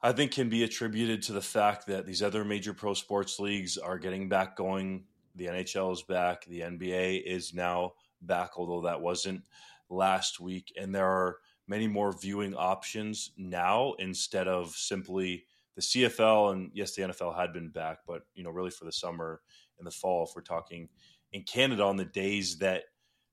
I 0.00 0.12
think, 0.12 0.30
can 0.30 0.48
be 0.48 0.62
attributed 0.62 1.22
to 1.22 1.32
the 1.32 1.40
fact 1.40 1.88
that 1.88 2.06
these 2.06 2.22
other 2.22 2.44
major 2.44 2.72
pro 2.72 2.94
sports 2.94 3.40
leagues 3.40 3.76
are 3.78 3.98
getting 3.98 4.28
back 4.28 4.54
going. 4.54 5.06
The 5.34 5.46
NHL 5.46 5.92
is 5.92 6.02
back, 6.02 6.44
the 6.44 6.60
NBA 6.60 7.24
is 7.24 7.52
now 7.52 7.94
back, 8.20 8.50
although 8.56 8.82
that 8.82 9.00
wasn't 9.00 9.42
last 9.90 10.38
week. 10.38 10.72
And 10.80 10.94
there 10.94 11.08
are 11.08 11.38
many 11.66 11.88
more 11.88 12.16
viewing 12.16 12.54
options 12.54 13.32
now 13.36 13.94
instead 13.98 14.46
of 14.46 14.70
simply 14.70 15.46
the 15.74 15.82
CFL 15.82 16.52
and 16.52 16.70
yes, 16.74 16.94
the 16.94 17.02
NFL 17.02 17.36
had 17.38 17.52
been 17.52 17.68
back, 17.68 17.98
but 18.06 18.22
you 18.34 18.44
know, 18.44 18.50
really 18.50 18.70
for 18.70 18.84
the 18.84 18.92
summer 18.92 19.40
and 19.78 19.86
the 19.86 19.90
fall, 19.90 20.24
if 20.24 20.36
we're 20.36 20.42
talking 20.42 20.88
in 21.32 21.42
Canada 21.42 21.82
on 21.84 21.96
the 21.96 22.04
days 22.04 22.58
that 22.58 22.84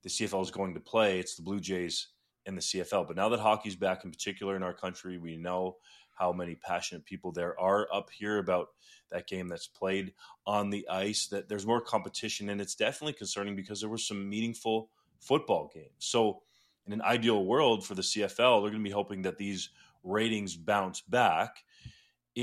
the 0.04 0.10
CFL 0.10 0.42
is 0.42 0.52
going 0.52 0.74
to 0.74 0.80
play, 0.80 1.20
it's 1.20 1.36
the 1.36 1.42
Blue 1.42 1.60
Jays 1.60 2.08
and 2.46 2.58
the 2.58 2.62
CFL. 2.62 3.08
But 3.08 3.18
now 3.18 3.30
that 3.30 3.40
hockey's 3.40 3.76
back, 3.76 4.06
in 4.06 4.12
particular 4.12 4.56
in 4.56 4.64
our 4.64 4.74
country, 4.74 5.18
we 5.18 5.36
know 5.36 5.78
how 6.18 6.34
many 6.34 6.56
passionate 6.56 7.06
people 7.06 7.32
there 7.32 7.60
are 7.60 7.88
up 7.94 8.10
here 8.10 8.38
about 8.40 8.68
that 9.12 9.28
game 9.28 9.48
that's 9.48 9.68
played 9.68 10.14
on 10.46 10.70
the 10.70 10.88
ice. 10.90 11.28
That 11.28 11.48
there's 11.50 11.66
more 11.66 11.82
competition, 11.82 12.50
and 12.50 12.60
it's 12.62 12.76
definitely 12.76 13.14
concerning 13.14 13.56
because 13.56 13.82
there 13.82 13.90
were 13.90 13.98
some 13.98 14.30
meaningful 14.30 14.90
football 15.20 15.72
games. 15.74 15.92
So, 16.00 16.42
in 16.86 16.94
an 16.94 17.02
ideal 17.02 17.46
world 17.46 17.86
for 17.86 17.96
the 17.96 18.02
CFL, 18.02 18.62
they're 18.62 18.72
going 18.72 18.84
to 18.84 18.90
be 18.90 18.90
hoping 18.90 19.22
that 19.24 19.38
these 19.38 19.70
ratings 20.04 20.56
bounce 20.56 21.02
back 21.02 21.64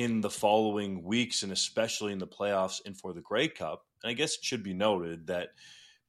in 0.02 0.20
the 0.20 0.28
following 0.28 1.02
weeks 1.02 1.42
and 1.42 1.50
especially 1.50 2.12
in 2.12 2.18
the 2.18 2.26
playoffs 2.26 2.82
and 2.84 2.98
for 3.00 3.14
the 3.14 3.22
Grey 3.22 3.48
Cup. 3.48 3.86
And 4.02 4.10
I 4.10 4.12
guess 4.12 4.34
it 4.34 4.44
should 4.44 4.62
be 4.62 4.74
noted 4.74 5.26
that 5.28 5.48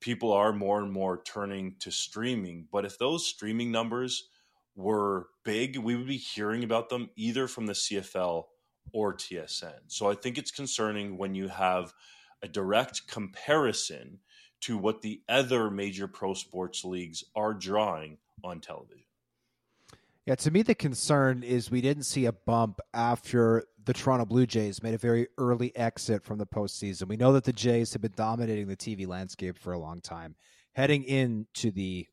people 0.02 0.34
are 0.34 0.52
more 0.52 0.82
and 0.82 0.92
more 0.92 1.22
turning 1.24 1.76
to 1.80 1.90
streaming. 1.90 2.68
But 2.70 2.84
if 2.84 2.98
those 2.98 3.26
streaming 3.26 3.72
numbers 3.72 4.28
were 4.76 5.28
big, 5.46 5.78
we 5.78 5.96
would 5.96 6.06
be 6.08 6.18
hearing 6.18 6.66
about 6.66 6.90
them 6.90 7.10
either 7.16 7.48
from 7.48 7.66
the 7.66 7.72
CFL 7.72 8.44
or 8.92 9.14
TSN. 9.14 9.80
So 9.88 10.10
I 10.10 10.16
think 10.16 10.38
it's 10.38 10.52
concerning 10.52 11.18
when 11.18 11.34
you 11.34 11.48
have 11.48 11.94
a 12.44 12.50
direct 12.50 13.08
comparison 13.08 14.20
to 14.64 14.78
what 14.78 15.02
the 15.02 15.22
other 15.30 15.72
major 15.72 16.10
pro 16.10 16.34
sports 16.34 16.84
leagues 16.84 17.24
are 17.38 17.54
drawing 17.54 18.18
on 18.44 18.60
television. 18.60 19.06
Yeah, 20.26 20.36
to 20.36 20.52
me, 20.52 20.62
the 20.62 20.76
concern 20.76 21.42
is 21.42 21.72
we 21.72 21.80
didn't 21.80 22.04
see 22.04 22.26
a 22.26 22.34
bump 22.34 22.82
after 22.94 23.64
the 23.88 23.94
Toronto 23.94 24.26
Blue 24.26 24.46
Jays 24.46 24.84
made 24.84 24.94
a 24.94 24.98
very 24.98 25.30
early 25.38 25.74
exit 25.74 26.22
from 26.22 26.38
the 26.38 26.46
postseason. 26.46 27.08
We 27.08 27.16
know 27.16 27.32
that 27.32 27.46
the 27.46 27.54
Jays 27.54 27.94
have 27.94 28.02
been 28.02 28.12
dominating 28.18 28.68
the 28.68 28.76
TV 28.76 29.08
landscape 29.08 29.58
for 29.58 29.72
a 29.72 29.80
long 29.80 30.02
time, 30.02 30.36
heading 30.74 31.06
into 31.06 31.72
the 31.72 32.06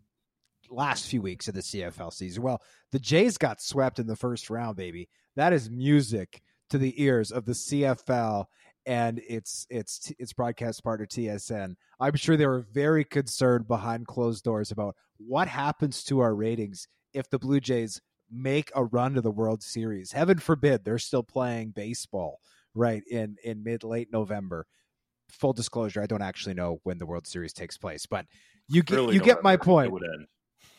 last 0.71 1.09
few 1.09 1.21
weeks 1.21 1.49
of 1.49 1.55
the 1.55 1.63
CFL 1.63 2.13
season. 2.13 2.45
Well, 2.45 2.63
the 2.93 3.01
Jays 3.01 3.37
got 3.37 3.61
swept 3.61 3.99
in 3.99 4.07
the 4.07 4.15
first 4.15 4.51
round, 4.51 4.77
baby. 4.77 5.09
That 5.35 5.53
is 5.53 5.69
music 5.69 6.43
to 6.71 6.79
the 6.79 7.03
ears 7.03 7.33
of 7.33 7.45
the 7.45 7.53
CFL 7.53 8.45
and 8.87 9.21
its 9.29 9.67
its 9.69 10.13
its 10.17 10.33
broadcast 10.33 10.85
partner 10.85 11.07
TSN. 11.07 11.75
I'm 11.99 12.15
sure 12.15 12.37
they 12.37 12.47
were 12.47 12.69
very 12.73 13.05
concerned 13.05 13.67
behind 13.67 14.07
closed 14.07 14.45
doors 14.45 14.71
about 14.71 14.95
what 15.17 15.49
happens 15.49 16.05
to 16.05 16.21
our 16.21 16.37
ratings 16.37 16.87
if 17.13 17.29
the 17.31 17.39
Blue 17.41 17.59
Jays 17.59 18.01
make 18.31 18.71
a 18.75 18.85
run 18.85 19.15
to 19.15 19.21
the 19.21 19.31
World 19.31 19.63
Series. 19.63 20.13
Heaven 20.13 20.39
forbid 20.39 20.85
they're 20.85 20.99
still 20.99 21.23
playing 21.23 21.71
baseball 21.71 22.41
right 22.75 23.03
in 23.11 23.37
in 23.45 23.63
mid 23.63 23.85
late 23.85 24.13
November. 24.13 24.67
Full 25.31 25.53
disclosure, 25.53 26.03
I 26.03 26.07
don't 26.07 26.23
actually 26.23 26.55
know 26.55 26.81
when 26.83 26.99
the 26.99 27.07
World 27.07 27.27
Series 27.27 27.53
takes 27.53 27.77
place, 27.79 28.07
but 28.07 28.27
you 28.69 28.83
get 28.83 28.97
you 28.97 29.07
November. 29.07 29.25
get 29.25 29.43
my 29.43 29.57
point. 29.57 29.93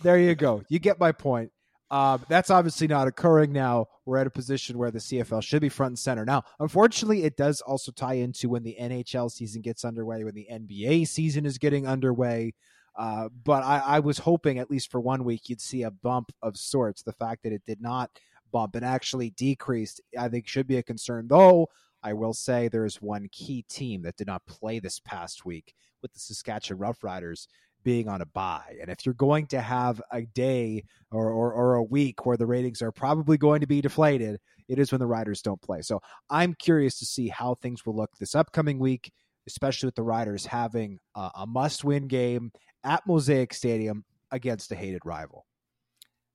There 0.02 0.18
you 0.18 0.36
go. 0.36 0.64
You 0.70 0.80
get 0.80 1.00
my 1.00 1.12
point. 1.12 1.52
Um, 1.91 2.26
that's 2.28 2.50
obviously 2.50 2.88
not 2.88 3.08
occurring 3.08 3.54
now. 3.54 3.86
We're 4.06 4.18
at 4.18 4.28
a 4.28 4.32
position 4.32 4.78
where 4.78 4.91
the 4.91 5.00
CFL 5.00 5.43
should 5.43 5.62
be 5.62 5.70
front 5.70 5.91
and 5.91 6.00
center. 6.00 6.26
Now, 6.26 6.43
unfortunately, 6.60 7.24
it 7.24 7.38
does 7.38 7.62
also 7.62 7.91
tie 7.91 8.16
into 8.16 8.50
when 8.50 8.64
the 8.64 8.76
NHL 8.80 9.32
season 9.32 9.62
gets 9.62 9.86
underway, 9.86 10.24
when 10.24 10.34
the 10.34 10.48
NBA 10.52 11.08
season 11.08 11.46
is 11.46 11.58
getting 11.58 11.88
underway. 11.88 12.54
Uh, 12.98 13.30
but 13.43 13.64
I, 13.64 13.80
I, 13.80 14.00
was 14.00 14.18
hoping, 14.18 14.58
at 14.58 14.72
least 14.72 14.89
for 14.89 15.02
one 15.02 15.26
week, 15.26 15.50
you'd 15.50 15.60
see 15.60 15.84
a 15.84 15.91
bump 15.91 16.32
of 16.41 16.56
sorts. 16.56 17.04
The 17.04 17.12
fact 17.12 17.43
that 17.43 17.52
it 17.52 17.64
did 17.66 17.82
not 17.82 18.10
bump 18.52 18.76
and 18.76 18.86
actually 18.86 19.32
decreased, 19.32 20.00
I 20.18 20.30
think, 20.30 20.48
should 20.48 20.68
be 20.68 20.78
a 20.78 20.84
concern. 20.84 21.28
Though 21.28 21.68
I 22.02 22.14
will 22.14 22.34
say 22.34 22.68
there 22.68 22.86
is 22.86 23.02
one 23.02 23.28
key 23.32 23.66
team 23.68 24.04
that 24.04 24.16
did 24.16 24.28
not 24.28 24.46
play 24.46 24.80
this 24.80 25.00
past 25.00 25.43
week 25.43 25.74
with 26.02 26.14
the 26.14 26.20
Saskatchewan 26.20 26.80
Roughriders 26.80 27.48
being 27.84 28.08
on 28.08 28.22
a 28.22 28.26
bye. 28.26 28.78
And 28.82 28.89
if 28.89 29.06
you're 29.06 29.14
going 29.14 29.48
to 29.48 29.62
have 29.62 30.02
a 30.12 30.24
day 30.24 30.84
or, 31.12 31.30
or, 31.30 31.54
or, 31.54 31.76
a 31.76 31.84
week 31.84 32.26
where 32.26 32.38
the 32.38 32.46
ratings 32.46 32.82
are 32.82 32.91
probably 32.91 33.38
going 33.38 33.62
to 33.62 33.68
be 33.68 33.82
deflated, 33.82 34.39
it 34.68 34.80
is 34.80 34.91
when 34.91 35.00
the 35.00 35.08
Riders 35.08 35.41
don't 35.41 35.62
play. 35.62 35.82
So 35.82 36.02
I'm 36.30 36.56
curious 36.56 37.00
to 37.00 37.06
see 37.06 37.28
how 37.28 37.56
things 37.56 37.86
will 37.86 37.96
look 37.96 38.10
this 38.18 38.36
upcoming 38.36 38.80
week, 38.80 39.12
especially 39.48 39.88
with 39.88 39.96
the 39.96 40.04
Riders 40.04 40.46
having 40.46 41.00
a, 41.16 41.30
a 41.36 41.48
must 41.48 41.84
win 41.84 42.08
game 42.08 42.52
at 42.86 43.06
Mosaic 43.06 43.54
Stadium 43.54 44.06
against 44.32 44.72
a 44.72 44.76
hated 44.76 45.06
rival. 45.06 45.46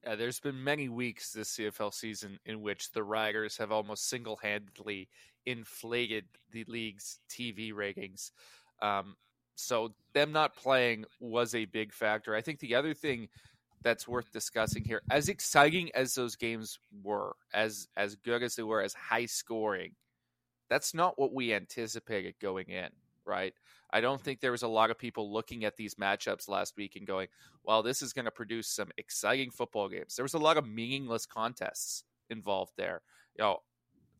Yeah, 0.04 0.16
there's 0.16 0.40
been 0.40 0.62
many 0.62 0.88
weeks 0.88 1.32
this 1.32 1.56
CFL 1.56 1.92
season 1.92 2.38
in 2.46 2.62
which 2.62 2.92
the 2.92 3.02
Riders 3.02 3.56
have 3.58 3.70
almost 3.70 4.08
single 4.08 4.36
handedly 4.36 5.08
inflated 5.46 6.24
the 6.50 6.64
league's 6.64 7.20
TV 7.28 7.74
ratings. 7.74 8.32
Um, 8.82 9.16
so 9.54 9.92
them 10.14 10.32
not 10.32 10.56
playing 10.56 11.04
was 11.20 11.54
a 11.54 11.66
big 11.66 11.92
factor. 11.92 12.34
I 12.34 12.40
think 12.40 12.60
the 12.60 12.74
other 12.74 12.94
thing 12.94 13.28
that's 13.82 14.08
worth 14.08 14.32
discussing 14.32 14.84
here, 14.84 15.02
as 15.10 15.28
exciting 15.28 15.90
as 15.94 16.14
those 16.14 16.36
games 16.36 16.78
were, 17.02 17.34
as 17.52 17.88
as 17.96 18.14
good 18.14 18.42
as 18.42 18.56
they 18.56 18.62
were, 18.62 18.82
as 18.82 18.94
high 18.94 19.26
scoring, 19.26 19.92
that's 20.68 20.94
not 20.94 21.18
what 21.18 21.34
we 21.34 21.52
anticipated 21.52 22.34
going 22.40 22.68
in, 22.68 22.88
right? 23.30 23.54
I 23.92 24.00
don't 24.00 24.20
think 24.20 24.40
there 24.40 24.52
was 24.52 24.62
a 24.62 24.68
lot 24.68 24.90
of 24.90 24.98
people 24.98 25.32
looking 25.32 25.64
at 25.64 25.76
these 25.76 25.94
matchups 25.94 26.48
last 26.48 26.76
week 26.76 26.96
and 26.96 27.06
going, 27.06 27.28
well, 27.64 27.82
this 27.82 28.02
is 28.02 28.12
going 28.12 28.24
to 28.24 28.30
produce 28.30 28.68
some 28.68 28.90
exciting 28.98 29.50
football 29.50 29.88
games. 29.88 30.16
There 30.16 30.24
was 30.24 30.34
a 30.34 30.38
lot 30.38 30.56
of 30.56 30.66
meaningless 30.66 31.26
contests 31.26 32.04
involved 32.28 32.72
there. 32.76 33.02
You 33.38 33.44
know, 33.44 33.58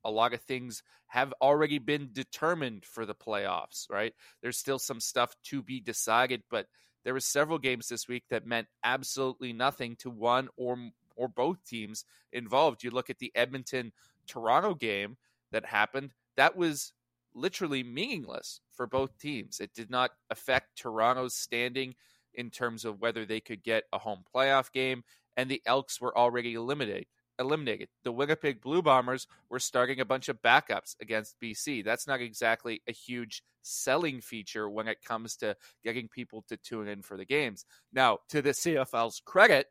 a 0.05 0.11
lot 0.11 0.33
of 0.33 0.41
things 0.43 0.83
have 1.09 1.35
already 1.43 1.79
been 1.79 2.11
determined 2.13 2.85
for 2.85 3.05
the 3.05 3.15
playoffs, 3.15 3.91
right? 3.91 4.15
There's 4.43 4.59
still 4.59 4.79
some 4.79 5.01
stuff 5.01 5.35
to 5.47 5.63
be 5.63 5.81
decided, 5.81 6.43
but 6.51 6.67
there 7.05 7.15
were 7.15 7.21
several 7.21 7.59
games 7.59 7.89
this 7.89 8.09
week 8.09 8.25
that 8.31 8.47
meant 8.47 8.69
absolutely 8.85 9.53
nothing 9.53 9.97
to 9.97 10.11
one 10.11 10.49
or 10.57 10.77
or 11.17 11.29
both 11.29 11.63
teams 11.65 12.05
involved. 12.33 12.83
You 12.83 12.91
look 12.91 13.11
at 13.11 13.19
the 13.19 13.33
Edmonton 13.35 13.93
Toronto 14.27 14.75
game 14.75 15.19
that 15.53 15.67
happened, 15.67 16.15
that 16.37 16.57
was 16.57 16.93
literally 17.35 17.83
meaningless 17.83 18.61
for 18.73 18.87
both 18.87 19.19
teams. 19.19 19.61
It 19.61 19.75
did 19.75 19.91
not 19.91 20.11
affect 20.31 20.79
Toronto's 20.79 21.35
standing 21.35 21.95
in 22.35 22.51
terms 22.51 22.85
of 22.85 23.01
whether 23.01 23.25
they 23.25 23.41
could 23.41 23.63
get 23.63 23.85
a 23.93 23.99
home 23.99 24.25
playoff 24.35 24.73
game, 24.73 25.03
and 25.37 25.51
the 25.51 25.63
Elks 25.67 26.01
were 26.01 26.17
already 26.17 26.55
eliminated. 26.55 27.07
Eliminated. 27.39 27.89
The 28.05 28.13
Winnipeg 28.13 28.61
Blue 28.61 28.83
Bombers 28.83 29.27
were 29.49 29.59
starting 29.59 30.01
a 30.01 30.05
bunch 30.05 30.29
of 30.29 30.43
backups 30.43 30.95
against 31.01 31.41
BC. 31.43 31.83
That's 31.83 32.07
not 32.07 32.21
exactly 32.21 32.83
a 32.87 32.93
huge 32.93 33.43
selling 33.63 34.21
feature 34.21 34.69
when 34.69 34.89
it 34.89 35.03
comes 35.03 35.37
to 35.37 35.57
getting 35.83 36.09
people 36.09 36.45
to 36.49 36.59
tune 36.59 36.87
in 36.87 37.01
for 37.01 37.17
the 37.17 37.25
games. 37.25 37.65
Now, 37.93 38.19
to 38.29 38.43
the 38.43 38.51
CFL's 38.51 39.23
credit, 39.25 39.69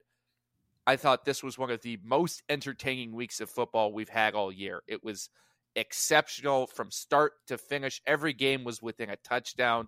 I 0.88 0.96
thought 0.96 1.26
this 1.26 1.44
was 1.44 1.60
one 1.60 1.70
of 1.70 1.82
the 1.84 2.00
most 2.04 2.42
entertaining 2.50 3.14
weeks 3.14 3.40
of 3.40 3.50
football 3.52 3.94
we've 3.94 4.10
had 4.10 4.34
all 4.34 4.52
year. 4.52 4.82
It 4.88 5.04
was 5.04 5.30
exceptional 5.76 6.68
from 6.68 6.92
start 6.92 7.34
to 7.48 7.58
finish. 7.58 8.02
Every 8.06 8.34
game 8.34 8.64
was 8.64 8.82
within 8.82 9.10
a 9.10 9.16
touchdown. 9.18 9.88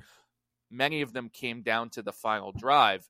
Many 0.70 1.02
of 1.02 1.14
them 1.14 1.30
came 1.30 1.62
down 1.62 1.90
to 1.92 2.02
the 2.02 2.14
final 2.14 2.52
drive. 2.52 3.08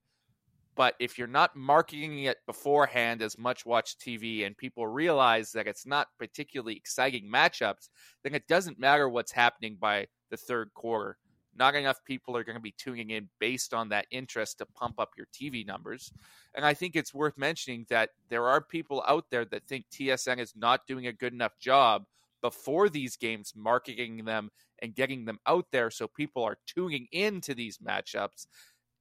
But 0.76 0.95
if 0.99 1.17
you're 1.17 1.28
not 1.28 1.55
marketing 1.55 2.24
it 2.24 2.38
beforehand 2.45 3.22
as 3.22 3.38
much 3.38 3.65
watch 3.65 3.97
TV 3.97 4.45
and 4.45 4.57
people 4.57 4.88
realize 4.88 5.51
that 5.51 5.67
it's 5.67 5.86
not 5.86 6.07
particularly 6.17 6.76
exciting 6.76 7.30
matchups, 7.32 7.89
then 8.24 8.34
it 8.34 8.47
doesn't 8.47 8.80
matter 8.80 9.09
what's 9.09 9.34
happening 9.34 9.78
by 9.80 10.07
the 10.30 10.38
third 10.38 10.74
quarter. 10.74 11.17
Not 11.53 11.76
enough 11.76 11.99
people 12.05 12.38
are 12.38 12.45
going 12.45 12.55
to 12.55 12.61
be 12.61 12.74
tuning 12.78 13.09
in 13.09 13.30
based 13.39 13.74
on 13.74 13.89
that 13.89 14.05
interest 14.09 14.59
to 14.59 14.65
pump 14.65 14.99
up 14.99 15.11
your 15.17 15.28
TV 15.34 15.67
numbers. 15.67 16.13
And 16.55 16.65
I 16.65 16.74
think 16.74 16.95
it's 16.95 17.13
worth 17.13 17.38
mentioning 17.38 17.86
that 17.89 18.11
there 18.30 18.47
are 18.47 18.61
people 18.61 19.03
out 19.05 19.26
there 19.30 19.43
that 19.45 19.67
think 19.67 19.86
TSN 19.91 20.39
is 20.39 20.53
not 20.55 20.88
doing 20.88 21.07
a 21.07 21.13
good 21.13 21.34
enough 21.34 21.59
job 21.59 22.05
before 22.41 22.89
these 22.89 23.17
games, 23.17 23.53
marketing 23.55 24.25
them 24.25 24.49
and 24.79 24.95
getting 24.95 25.25
them 25.25 25.39
out 25.45 25.65
there 25.71 25.89
so 25.91 26.07
people 26.07 26.43
are 26.43 26.57
tuning 26.67 27.07
into 27.11 27.53
these 27.53 27.77
matchups 27.77 28.47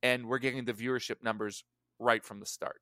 and 0.02 0.26
we're 0.26 0.38
getting 0.38 0.64
the 0.64 0.72
viewership 0.74 1.22
numbers 1.22 1.64
right 1.98 2.24
from 2.24 2.40
the 2.40 2.46
start. 2.46 2.80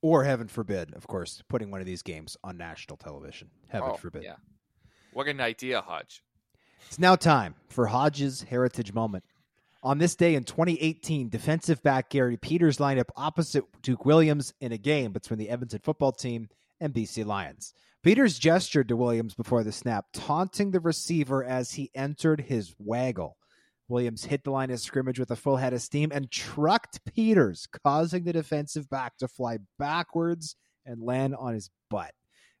Or 0.00 0.24
heaven 0.24 0.46
forbid, 0.48 0.94
of 0.94 1.06
course, 1.08 1.42
putting 1.48 1.70
one 1.70 1.80
of 1.80 1.86
these 1.86 2.02
games 2.02 2.36
on 2.44 2.56
national 2.56 2.96
television. 2.96 3.50
Heaven 3.68 3.90
Oh, 3.92 3.96
forbid. 3.96 4.22
Yeah. 4.22 4.36
What 5.12 5.26
an 5.26 5.40
idea, 5.40 5.80
Hodge. 5.80 6.22
It's 6.86 6.98
now 6.98 7.16
time 7.16 7.56
for 7.68 7.86
Hodge's 7.86 8.42
Heritage 8.42 8.92
Moment. 8.92 9.24
On 9.82 9.98
this 9.98 10.14
day 10.14 10.34
in 10.34 10.44
2018, 10.44 11.28
defensive 11.28 11.82
back 11.82 12.10
Gary 12.10 12.36
Peters 12.36 12.80
lined 12.80 13.00
up 13.00 13.10
opposite 13.16 13.64
Duke 13.82 14.04
Williams 14.04 14.54
in 14.60 14.72
a 14.72 14.78
game 14.78 15.12
between 15.12 15.38
the 15.38 15.48
Edmonton 15.50 15.80
football 15.82 16.12
team 16.12 16.48
and 16.80 16.92
BC 16.92 17.24
Lions. 17.24 17.74
Peters 18.02 18.38
gestured 18.38 18.88
to 18.88 18.96
Williams 18.96 19.34
before 19.34 19.64
the 19.64 19.72
snap, 19.72 20.06
taunting 20.12 20.70
the 20.70 20.80
receiver 20.80 21.44
as 21.44 21.72
he 21.72 21.90
entered 21.94 22.40
his 22.40 22.74
waggle. 22.78 23.36
Williams 23.88 24.24
hit 24.24 24.44
the 24.44 24.50
line 24.50 24.70
of 24.70 24.80
scrimmage 24.80 25.18
with 25.18 25.30
a 25.30 25.36
full 25.36 25.56
head 25.56 25.72
of 25.72 25.80
steam 25.80 26.10
and 26.12 26.30
trucked 26.30 27.04
Peters, 27.04 27.66
causing 27.84 28.24
the 28.24 28.32
defensive 28.32 28.88
back 28.88 29.16
to 29.18 29.26
fly 29.26 29.58
backwards 29.78 30.56
and 30.84 31.02
land 31.02 31.34
on 31.34 31.54
his 31.54 31.70
butt. 31.90 32.12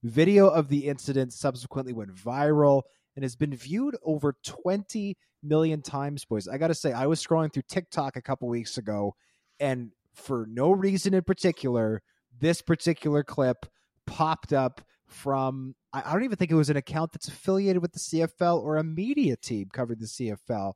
Video 0.02 0.48
of 0.48 0.68
the 0.68 0.86
incident 0.86 1.32
subsequently 1.32 1.92
went 1.92 2.14
viral 2.14 2.82
and 3.14 3.24
has 3.24 3.36
been 3.36 3.54
viewed 3.54 3.96
over 4.02 4.34
20 4.44 5.16
million 5.42 5.82
times, 5.82 6.24
boys. 6.24 6.48
I 6.48 6.56
got 6.56 6.68
to 6.68 6.74
say, 6.74 6.92
I 6.92 7.06
was 7.06 7.24
scrolling 7.24 7.52
through 7.52 7.64
TikTok 7.68 8.16
a 8.16 8.22
couple 8.22 8.48
weeks 8.48 8.78
ago, 8.78 9.14
and 9.60 9.90
for 10.14 10.46
no 10.48 10.70
reason 10.70 11.14
in 11.14 11.22
particular, 11.22 12.02
this 12.40 12.62
particular 12.62 13.22
clip 13.22 13.66
popped 14.08 14.52
up 14.52 14.80
from, 15.06 15.74
I 15.92 16.02
I 16.04 16.12
don't 16.12 16.24
even 16.24 16.36
think 16.36 16.50
it 16.50 16.56
was 16.56 16.70
an 16.70 16.76
account 16.76 17.12
that's 17.12 17.28
affiliated 17.28 17.82
with 17.82 17.92
the 17.92 17.98
CFL 17.98 18.62
or 18.62 18.76
a 18.76 18.84
media 18.84 19.36
team 19.36 19.68
covering 19.72 20.00
the 20.00 20.06
CFL. 20.06 20.74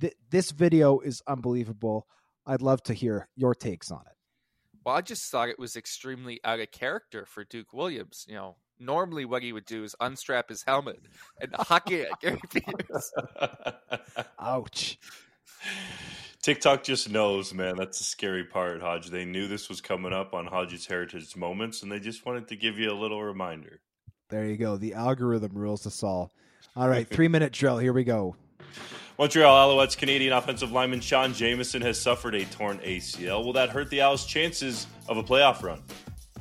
Th- 0.00 0.14
this 0.30 0.50
video 0.50 0.98
is 1.00 1.22
unbelievable. 1.26 2.06
I'd 2.46 2.62
love 2.62 2.82
to 2.84 2.94
hear 2.94 3.28
your 3.36 3.54
takes 3.54 3.90
on 3.90 4.00
it. 4.00 4.16
Well, 4.84 4.96
I 4.96 5.00
just 5.00 5.30
thought 5.30 5.48
it 5.48 5.58
was 5.58 5.76
extremely 5.76 6.40
out 6.44 6.60
of 6.60 6.70
character 6.70 7.24
for 7.24 7.44
Duke 7.44 7.72
Williams. 7.72 8.26
You 8.28 8.34
know, 8.34 8.56
normally 8.78 9.24
what 9.24 9.42
he 9.42 9.52
would 9.52 9.64
do 9.64 9.82
is 9.84 9.94
unstrap 10.00 10.48
his 10.50 10.62
helmet 10.62 11.00
and 11.40 11.54
huck 11.54 11.90
it 11.90 12.08
at 12.10 12.20
Gary 12.20 12.40
Peters. 12.50 13.12
Ouch. 14.38 14.98
TikTok 16.44 16.84
just 16.84 17.08
knows, 17.08 17.54
man. 17.54 17.74
That's 17.74 17.96
the 17.96 18.04
scary 18.04 18.44
part, 18.44 18.82
Hodge. 18.82 19.08
They 19.08 19.24
knew 19.24 19.48
this 19.48 19.70
was 19.70 19.80
coming 19.80 20.12
up 20.12 20.34
on 20.34 20.44
Hodge's 20.44 20.84
Heritage 20.84 21.34
Moments, 21.36 21.82
and 21.82 21.90
they 21.90 21.98
just 21.98 22.26
wanted 22.26 22.48
to 22.48 22.56
give 22.56 22.78
you 22.78 22.92
a 22.92 22.92
little 22.92 23.24
reminder. 23.24 23.80
There 24.28 24.44
you 24.44 24.58
go. 24.58 24.76
The 24.76 24.92
algorithm 24.92 25.52
rules 25.54 25.86
us 25.86 26.02
all. 26.02 26.32
All 26.76 26.86
right, 26.86 27.08
three 27.10 27.28
minute 27.28 27.54
drill. 27.54 27.78
Here 27.78 27.94
we 27.94 28.04
go. 28.04 28.36
Montreal 29.18 29.74
Alouettes 29.74 29.96
Canadian 29.96 30.34
offensive 30.34 30.70
lineman 30.70 31.00
Sean 31.00 31.32
Jamieson 31.32 31.80
has 31.80 31.98
suffered 31.98 32.34
a 32.34 32.44
torn 32.44 32.76
ACL. 32.80 33.42
Will 33.42 33.54
that 33.54 33.70
hurt 33.70 33.88
the 33.88 34.02
Owls' 34.02 34.26
chances 34.26 34.86
of 35.08 35.16
a 35.16 35.22
playoff 35.22 35.62
run? 35.62 35.82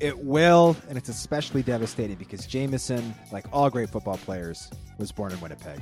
It 0.02 0.20
will, 0.20 0.76
and 0.90 0.98
it's 0.98 1.08
especially 1.08 1.64
devastating 1.64 2.18
because 2.18 2.46
Jamieson, 2.46 3.16
like 3.32 3.46
all 3.54 3.70
great 3.70 3.90
football 3.90 4.18
players, 4.18 4.70
was 4.98 5.14
born 5.14 5.32
in 5.32 5.40
Winnipeg. 5.40 5.80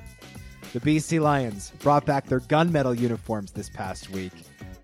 The 0.74 0.80
BC 0.80 1.20
Lions 1.20 1.74
brought 1.80 2.06
back 2.06 2.28
their 2.28 2.40
gunmetal 2.40 2.98
uniforms 2.98 3.52
this 3.52 3.70
past 3.70 4.10
week, 4.10 4.32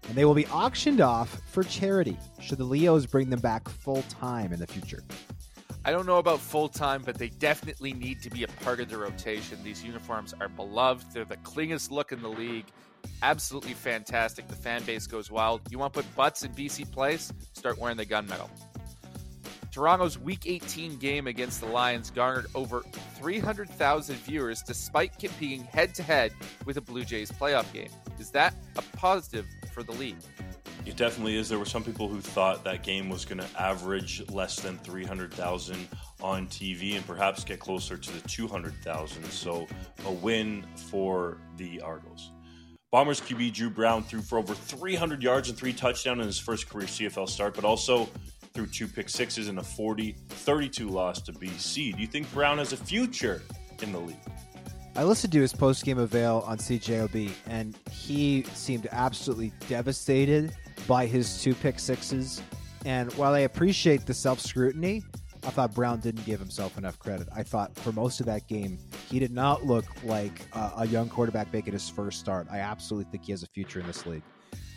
and 0.10 0.18
they 0.18 0.26
will 0.26 0.34
be 0.34 0.46
auctioned 0.48 1.00
off 1.00 1.40
for 1.50 1.64
charity 1.64 2.18
should 2.42 2.58
the 2.58 2.66
Leos 2.66 3.06
bring 3.06 3.30
them 3.30 3.40
back 3.40 3.70
full 3.70 4.02
time 4.10 4.52
in 4.52 4.60
the 4.60 4.68
future. 4.68 5.02
I 5.86 5.92
don't 5.92 6.06
know 6.06 6.18
about 6.18 6.42
full 6.42 6.68
time, 6.68 7.04
but 7.06 7.18
they 7.18 7.30
definitely 7.30 7.94
need 7.94 8.22
to 8.24 8.30
be 8.30 8.44
a 8.44 8.50
part 8.50 8.82
of 8.82 8.90
the 8.90 8.98
rotation. 8.98 9.64
These 9.64 9.82
uniforms 9.82 10.34
are 10.42 10.50
beloved. 10.50 11.14
They're 11.14 11.24
the 11.24 11.38
cleanest 11.38 11.90
look 11.90 12.12
in 12.12 12.22
the 12.22 12.28
league. 12.28 12.66
Absolutely 13.24 13.74
fantastic. 13.74 14.50
The 14.50 14.56
fan 14.56 14.84
base 14.84 15.08
goes 15.08 15.32
wild. 15.32 15.62
You 15.72 15.80
want 15.80 15.94
to 15.94 16.02
put 16.02 16.16
butts 16.18 16.44
in 16.44 16.52
BC 16.52 16.92
place? 16.92 17.32
Start 17.54 17.78
wearing 17.80 17.96
the 17.96 18.06
gunmetal. 18.06 18.50
Toronto's 19.78 20.18
Week 20.18 20.48
18 20.48 20.98
game 20.98 21.28
against 21.28 21.62
the 21.62 21.68
Lions 21.68 22.10
garnered 22.10 22.48
over 22.56 22.82
300,000 23.20 24.16
viewers 24.16 24.64
despite 24.64 25.20
competing 25.20 25.66
head 25.66 25.94
to 25.94 26.02
head 26.02 26.34
with 26.66 26.78
a 26.78 26.82
Blue 26.82 27.04
Jays 27.04 27.32
playoff 27.32 27.72
game. 27.72 27.90
Is 28.18 28.32
that 28.32 28.56
a 28.76 28.82
positive 28.98 29.46
for 29.72 29.84
the 29.84 29.92
league? 29.92 30.18
It 30.88 30.98
definitely 30.98 31.38
is. 31.38 31.48
There 31.48 31.60
were 31.60 31.66
some 31.66 31.84
people 31.84 32.08
who 32.08 32.22
thought 32.22 32.64
that 32.64 32.82
game 32.82 33.08
was 33.08 33.24
going 33.24 33.38
to 33.38 33.48
average 33.62 34.28
less 34.32 34.60
than 34.60 34.80
300,000 34.80 35.88
on 36.24 36.48
TV 36.48 36.96
and 36.96 37.06
perhaps 37.06 37.44
get 37.44 37.60
closer 37.60 37.98
to 37.98 38.12
the 38.12 38.28
200,000. 38.28 39.26
So 39.26 39.68
a 40.08 40.12
win 40.12 40.66
for 40.90 41.38
the 41.58 41.82
Argos. 41.82 42.32
Bombers 42.90 43.22
QB 43.22 43.54
Drew 43.54 43.70
Brown 43.70 44.02
threw 44.02 44.22
for 44.22 44.40
over 44.40 44.56
300 44.56 45.22
yards 45.22 45.50
and 45.50 45.58
three 45.58 45.74
touchdowns 45.74 46.22
in 46.22 46.26
his 46.26 46.40
first 46.40 46.68
career 46.68 46.88
CFL 46.88 47.30
start, 47.30 47.54
but 47.54 47.64
also 47.64 48.10
threw 48.58 48.66
two 48.66 48.88
pick 48.88 49.08
sixes 49.08 49.50
in 49.50 49.60
a 49.60 49.64
40 49.64 50.16
32 50.30 50.90
loss 50.90 51.22
to 51.22 51.32
BC. 51.32 51.96
Do 51.96 52.02
you 52.02 52.08
think 52.08 52.32
Brown 52.34 52.58
has 52.58 52.74
a 52.74 52.78
future 52.78 53.44
in 53.84 53.92
the 53.92 54.00
league? 54.00 54.16
I 54.96 55.04
listened 55.04 55.32
to 55.34 55.42
his 55.42 55.54
post 55.54 55.86
game 55.86 56.00
avail 56.00 56.44
on 56.48 56.58
CJOB, 56.58 57.30
and 57.46 57.78
he 57.92 58.42
seemed 58.56 58.88
absolutely 58.92 59.54
devastated 59.70 60.56
by 60.88 61.06
his 61.06 61.40
two 61.44 61.54
pick 61.54 61.78
sixes. 61.78 62.42
And 62.84 63.14
while 63.14 63.36
I 63.36 63.42
appreciate 63.42 64.08
the 64.08 64.14
self 64.16 64.40
scrutiny, 64.40 65.04
I 65.44 65.52
thought 65.52 65.76
Brown 65.76 66.00
didn't 66.00 66.26
give 66.26 66.40
himself 66.40 66.80
enough 66.80 66.98
credit. 66.98 67.28
I 67.36 67.44
thought 67.44 67.76
for 67.76 67.92
most 67.92 68.20
of 68.22 68.26
that 68.26 68.48
game, 68.48 68.80
he 69.08 69.20
did 69.20 69.32
not 69.32 69.68
look 69.68 69.86
like 70.04 70.42
uh, 70.54 70.72
a 70.78 70.88
young 70.88 71.10
quarterback 71.10 71.54
making 71.54 71.74
his 71.74 71.88
first 71.88 72.20
start. 72.20 72.48
I 72.50 72.58
absolutely 72.58 73.12
think 73.12 73.26
he 73.26 73.34
has 73.34 73.44
a 73.44 73.48
future 73.48 73.80
in 73.80 73.86
this 73.86 74.08
league. 74.08 74.24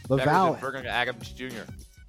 Better 0.07 0.31
Laval, 0.31 0.73
than 0.73 0.87
Adams 0.87 1.31
Jr. 1.31 1.63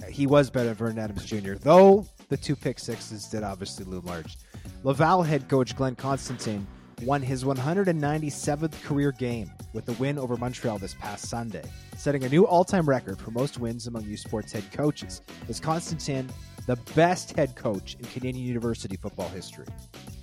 he 0.09 0.27
was 0.27 0.49
better 0.49 0.67
than 0.67 0.75
Vernon 0.75 0.99
Adams 0.99 1.25
Jr., 1.25 1.53
though 1.53 2.05
the 2.29 2.37
two 2.37 2.55
pick 2.55 2.79
sixes 2.79 3.25
did 3.27 3.43
obviously 3.43 3.85
loom 3.85 4.05
large. 4.05 4.37
Laval 4.83 5.23
head 5.23 5.47
coach 5.49 5.75
Glenn 5.75 5.95
Constantine 5.95 6.65
won 7.03 7.21
his 7.21 7.43
197th 7.43 8.81
career 8.83 9.11
game 9.11 9.51
with 9.73 9.85
the 9.85 9.93
win 9.93 10.17
over 10.17 10.37
Montreal 10.37 10.77
this 10.77 10.93
past 10.95 11.29
Sunday, 11.29 11.63
setting 11.97 12.23
a 12.23 12.29
new 12.29 12.45
all 12.45 12.63
time 12.63 12.87
record 12.87 13.19
for 13.19 13.31
most 13.31 13.59
wins 13.59 13.87
among 13.87 14.03
U 14.03 14.17
Sports 14.17 14.51
head 14.51 14.63
coaches. 14.71 15.21
Is 15.47 15.59
Constantine 15.59 16.29
the 16.67 16.75
best 16.95 17.35
head 17.35 17.55
coach 17.55 17.95
in 17.95 18.05
Canadian 18.05 18.45
University 18.45 18.95
football 18.97 19.29
history? 19.29 19.65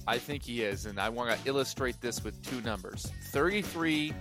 I 0.06 0.18
think 0.18 0.42
he 0.42 0.62
is, 0.62 0.86
and 0.86 0.98
I 0.98 1.08
want 1.08 1.30
to 1.30 1.48
illustrate 1.48 2.00
this 2.00 2.24
with 2.24 2.40
two 2.42 2.60
numbers 2.62 3.12
33 3.32 4.14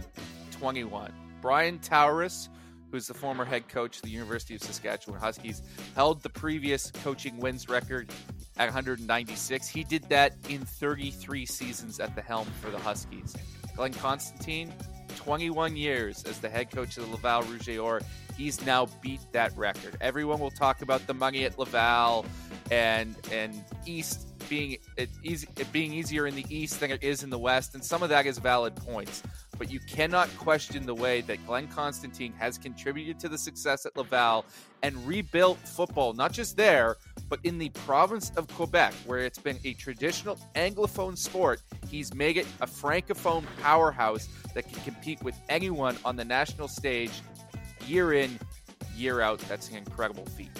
21. 0.51 1.14
Brian 1.41 1.80
Towriss, 1.80 2.49
who's 2.92 3.08
the 3.08 3.14
former 3.14 3.46
head 3.46 3.68
coach 3.68 3.98
of 3.98 4.04
the 4.04 4.10
University 4.10 4.56
of 4.56 4.62
Saskatchewan 4.62 5.20
Huskies, 5.20 5.62
held 5.96 6.24
the 6.24 6.30
previous 6.30 6.92
coaching 6.92 7.38
wins 7.38 7.70
record 7.70 8.10
at 8.58 8.66
196. 8.66 9.68
He 9.68 9.84
did 9.84 10.04
that 10.10 10.34
in 10.50 10.62
33 10.62 11.46
seasons 11.46 12.00
at 12.00 12.16
the 12.16 12.22
helm 12.22 12.48
for 12.62 12.70
the 12.70 12.80
Huskies. 12.80 13.36
Glenn 13.76 13.94
Constantine, 13.94 14.74
21 15.18 15.76
years 15.76 16.24
as 16.24 16.40
the 16.40 16.50
head 16.50 16.72
coach 16.72 16.98
of 16.98 17.06
the 17.06 17.12
Laval 17.12 17.44
Rouge 17.44 17.70
et 17.70 17.78
Or. 17.78 18.02
He's 18.38 18.64
now 18.66 18.88
beat 19.02 19.20
that 19.32 19.56
record. 19.58 19.98
Everyone 20.00 20.40
will 20.40 20.52
talk 20.52 20.82
about 20.82 21.06
the 21.08 21.14
money 21.14 21.44
at 21.46 21.58
Laval 21.58 22.26
and 22.70 23.16
and 23.32 23.64
East 23.86 24.28
being 24.48 24.78
it 24.96 25.10
easy 25.24 25.48
it 25.58 25.72
being 25.72 25.92
easier 25.94 26.28
in 26.28 26.36
the 26.36 26.46
East 26.50 26.80
than 26.80 26.92
it 26.92 27.04
is 27.04 27.24
in 27.24 27.30
the 27.30 27.40
West, 27.40 27.74
and 27.74 27.84
some 27.84 28.04
of 28.04 28.10
that 28.10 28.26
is 28.26 28.38
valid 28.38 28.76
points. 28.76 29.24
But 29.58 29.72
you 29.72 29.80
cannot 29.80 30.30
question 30.38 30.86
the 30.86 30.93
way 30.93 31.22
that 31.22 31.45
Glenn 31.47 31.68
Constantine 31.68 32.34
has 32.34 32.58
contributed 32.58 33.20
to 33.20 33.30
the 33.30 33.38
success 33.38 33.86
at 33.86 33.95
Laval 33.97 34.45
and 34.84 34.95
rebuilt 35.08 35.58
football, 35.60 36.14
not 36.14 36.32
just 36.32 36.55
there, 36.55 36.97
but 37.30 37.39
in 37.43 37.58
the 37.58 37.70
province 37.70 38.32
of 38.38 38.47
Quebec, 38.49 38.93
where 39.05 39.20
it's 39.20 39.39
been 39.39 39.60
a 39.66 39.74
traditional 39.74 40.38
Anglophone 40.55 41.18
sport. 41.18 41.62
He's 41.89 42.14
made 42.14 42.38
it 42.38 42.45
a 42.62 42.68
Francophone 42.68 43.45
powerhouse 43.62 44.28
that 44.53 44.72
can 44.72 44.82
compete 44.84 45.22
with 45.24 45.36
anyone 45.49 45.97
on 46.05 46.16
the 46.16 46.26
national 46.26 46.68
stage 46.68 47.12
year 47.86 48.14
in, 48.14 48.38
year 48.95 49.22
out. 49.22 49.39
That's 49.41 49.70
an 49.70 49.78
incredible 49.78 50.26
feat. 50.26 50.51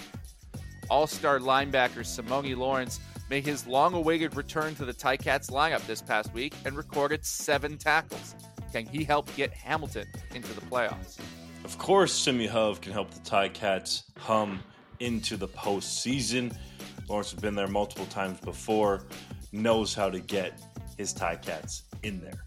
All 0.90 1.08
star 1.08 1.40
linebacker 1.40 2.00
Simoni 2.00 2.56
Lawrence 2.56 3.00
made 3.30 3.46
his 3.46 3.68
long 3.68 3.94
awaited 3.94 4.36
return 4.36 4.74
to 4.76 4.86
the 4.86 4.94
Ticats 4.94 5.52
lineup 5.52 5.86
this 5.86 6.02
past 6.02 6.34
week 6.34 6.54
and 6.66 6.78
recorded 6.78 7.26
seven 7.26 7.78
tackles. 7.78 8.36
Can 8.72 8.86
he 8.86 9.04
help 9.04 9.34
get 9.36 9.54
Hamilton 9.54 10.08
into 10.34 10.54
the 10.54 10.62
playoffs? 10.62 11.20
Of 11.64 11.78
course, 11.78 12.14
Simi 12.14 12.48
Hove 12.48 12.82
can 12.82 12.92
help 12.94 13.12
the 13.12 13.20
Ticats 13.20 14.04
hum 14.18 14.62
into 15.00 15.38
the 15.38 15.48
postseason. 15.48 16.56
Lawrence 17.08 17.32
has 17.32 17.40
been 17.40 17.56
there 17.56 17.68
multiple 17.68 18.06
times 18.08 18.40
before, 18.40 19.04
knows 19.52 19.94
how 19.94 20.10
to 20.10 20.20
get 20.20 20.62
his 20.98 21.14
Ticats 21.14 21.84
in 22.04 22.20
there. 22.22 22.44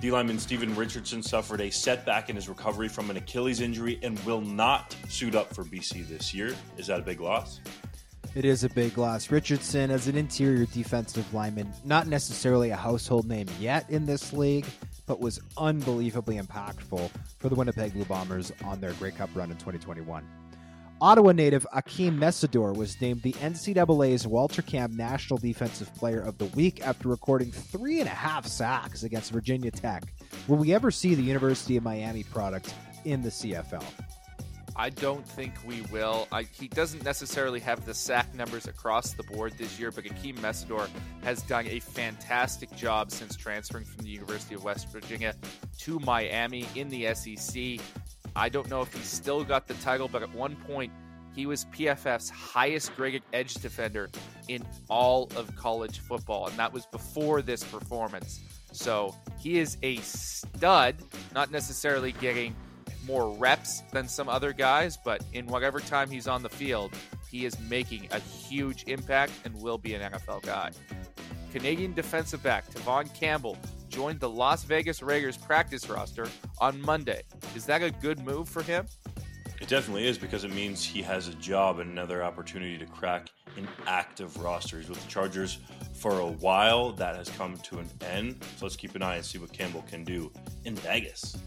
D 0.00 0.10
lineman 0.10 0.38
Steven 0.38 0.74
Richardson 0.76 1.22
suffered 1.22 1.62
a 1.62 1.70
setback 1.70 2.28
in 2.28 2.36
his 2.36 2.48
recovery 2.48 2.88
from 2.88 3.08
an 3.08 3.16
Achilles 3.16 3.60
injury 3.60 3.98
and 4.02 4.18
will 4.20 4.42
not 4.42 4.94
suit 5.08 5.34
up 5.34 5.54
for 5.54 5.64
BC 5.64 6.06
this 6.06 6.34
year. 6.34 6.54
Is 6.76 6.86
that 6.88 7.00
a 7.00 7.02
big 7.02 7.20
loss? 7.20 7.60
It 8.34 8.44
is 8.44 8.64
a 8.64 8.68
big 8.68 8.98
loss. 8.98 9.30
Richardson, 9.30 9.90
as 9.90 10.08
an 10.08 10.16
interior 10.16 10.66
defensive 10.66 11.32
lineman, 11.32 11.72
not 11.86 12.06
necessarily 12.06 12.68
a 12.68 12.76
household 12.76 13.26
name 13.26 13.46
yet 13.58 13.88
in 13.88 14.04
this 14.04 14.34
league, 14.34 14.66
but 15.06 15.20
was 15.20 15.40
unbelievably 15.56 16.38
impactful 16.38 17.10
for 17.38 17.48
the 17.48 17.54
Winnipeg 17.54 17.92
Blue 17.94 18.04
Bombers 18.04 18.52
on 18.64 18.80
their 18.80 18.92
Grey 18.94 19.12
Cup 19.12 19.30
run 19.34 19.50
in 19.50 19.56
2021. 19.56 20.24
Ottawa 20.98 21.32
native 21.32 21.66
Akeem 21.74 22.18
Mesidor 22.18 22.74
was 22.74 22.98
named 23.02 23.20
the 23.20 23.34
NCAA's 23.34 24.26
Walter 24.26 24.62
Camp 24.62 24.94
National 24.94 25.38
Defensive 25.38 25.94
Player 25.94 26.20
of 26.20 26.38
the 26.38 26.46
Week 26.46 26.86
after 26.86 27.10
recording 27.10 27.52
three 27.52 28.00
and 28.00 28.08
a 28.08 28.14
half 28.14 28.46
sacks 28.46 29.02
against 29.02 29.30
Virginia 29.30 29.70
Tech. 29.70 30.04
Will 30.48 30.56
we 30.56 30.72
ever 30.72 30.90
see 30.90 31.14
the 31.14 31.22
University 31.22 31.76
of 31.76 31.82
Miami 31.82 32.22
product 32.22 32.72
in 33.04 33.20
the 33.20 33.28
CFL? 33.28 33.84
I 34.78 34.90
don't 34.90 35.26
think 35.26 35.54
we 35.64 35.80
will. 35.90 36.28
I, 36.30 36.42
he 36.42 36.68
doesn't 36.68 37.02
necessarily 37.02 37.60
have 37.60 37.86
the 37.86 37.94
sack 37.94 38.34
numbers 38.34 38.66
across 38.66 39.12
the 39.12 39.22
board 39.22 39.54
this 39.56 39.80
year, 39.80 39.90
but 39.90 40.04
Akeem 40.04 40.36
Mesidor 40.36 40.86
has 41.22 41.40
done 41.42 41.66
a 41.66 41.80
fantastic 41.80 42.74
job 42.76 43.10
since 43.10 43.36
transferring 43.36 43.86
from 43.86 44.04
the 44.04 44.10
University 44.10 44.54
of 44.54 44.64
West 44.64 44.92
Virginia 44.92 45.34
to 45.78 45.98
Miami 46.00 46.66
in 46.74 46.90
the 46.90 47.14
SEC. 47.14 47.80
I 48.36 48.50
don't 48.50 48.68
know 48.68 48.82
if 48.82 48.92
he's 48.92 49.06
still 49.06 49.44
got 49.44 49.66
the 49.66 49.74
title, 49.74 50.08
but 50.08 50.22
at 50.22 50.34
one 50.34 50.56
point 50.56 50.92
he 51.34 51.46
was 51.46 51.64
PFF's 51.66 52.28
highest 52.28 52.94
graded 52.96 53.22
edge 53.32 53.54
defender 53.54 54.10
in 54.48 54.62
all 54.90 55.30
of 55.36 55.54
college 55.56 56.00
football, 56.00 56.48
and 56.48 56.58
that 56.58 56.70
was 56.70 56.84
before 56.86 57.40
this 57.40 57.64
performance. 57.64 58.40
So 58.72 59.14
he 59.38 59.58
is 59.58 59.78
a 59.82 59.96
stud, 59.96 60.96
not 61.34 61.50
necessarily 61.50 62.12
getting 62.12 62.54
more 63.06 63.30
reps 63.36 63.82
than 63.92 64.08
some 64.08 64.28
other 64.28 64.52
guys, 64.52 64.96
but 64.96 65.22
in 65.32 65.46
whatever 65.46 65.80
time 65.80 66.10
he's 66.10 66.26
on 66.26 66.42
the 66.42 66.48
field, 66.48 66.92
he 67.30 67.44
is 67.44 67.58
making 67.60 68.08
a 68.10 68.18
huge 68.18 68.84
impact 68.86 69.32
and 69.44 69.54
will 69.60 69.78
be 69.78 69.94
an 69.94 70.12
NFL 70.12 70.42
guy. 70.42 70.70
Canadian 71.52 71.94
defensive 71.94 72.42
back 72.42 72.68
Tevaughn 72.70 73.12
Campbell 73.14 73.56
joined 73.88 74.20
the 74.20 74.28
Las 74.28 74.64
Vegas 74.64 75.02
Raiders 75.02 75.36
practice 75.36 75.88
roster 75.88 76.28
on 76.58 76.80
Monday. 76.82 77.22
Is 77.54 77.64
that 77.66 77.82
a 77.82 77.90
good 77.90 78.18
move 78.20 78.48
for 78.48 78.62
him? 78.62 78.86
It 79.60 79.68
definitely 79.68 80.06
is 80.06 80.18
because 80.18 80.44
it 80.44 80.52
means 80.52 80.84
he 80.84 81.00
has 81.02 81.28
a 81.28 81.34
job 81.34 81.78
and 81.78 81.90
another 81.90 82.22
opportunity 82.22 82.76
to 82.76 82.84
crack 82.84 83.30
an 83.56 83.66
active 83.86 84.36
roster. 84.38 84.78
He's 84.78 84.90
with 84.90 85.02
the 85.02 85.08
Chargers 85.08 85.58
for 85.94 86.20
a 86.20 86.26
while. 86.26 86.92
That 86.92 87.16
has 87.16 87.30
come 87.30 87.56
to 87.56 87.78
an 87.78 87.88
end. 88.02 88.44
So 88.58 88.66
let's 88.66 88.76
keep 88.76 88.94
an 88.94 89.02
eye 89.02 89.16
and 89.16 89.24
see 89.24 89.38
what 89.38 89.52
Campbell 89.52 89.82
can 89.88 90.04
do 90.04 90.30
in 90.66 90.76
Vegas. 90.76 91.38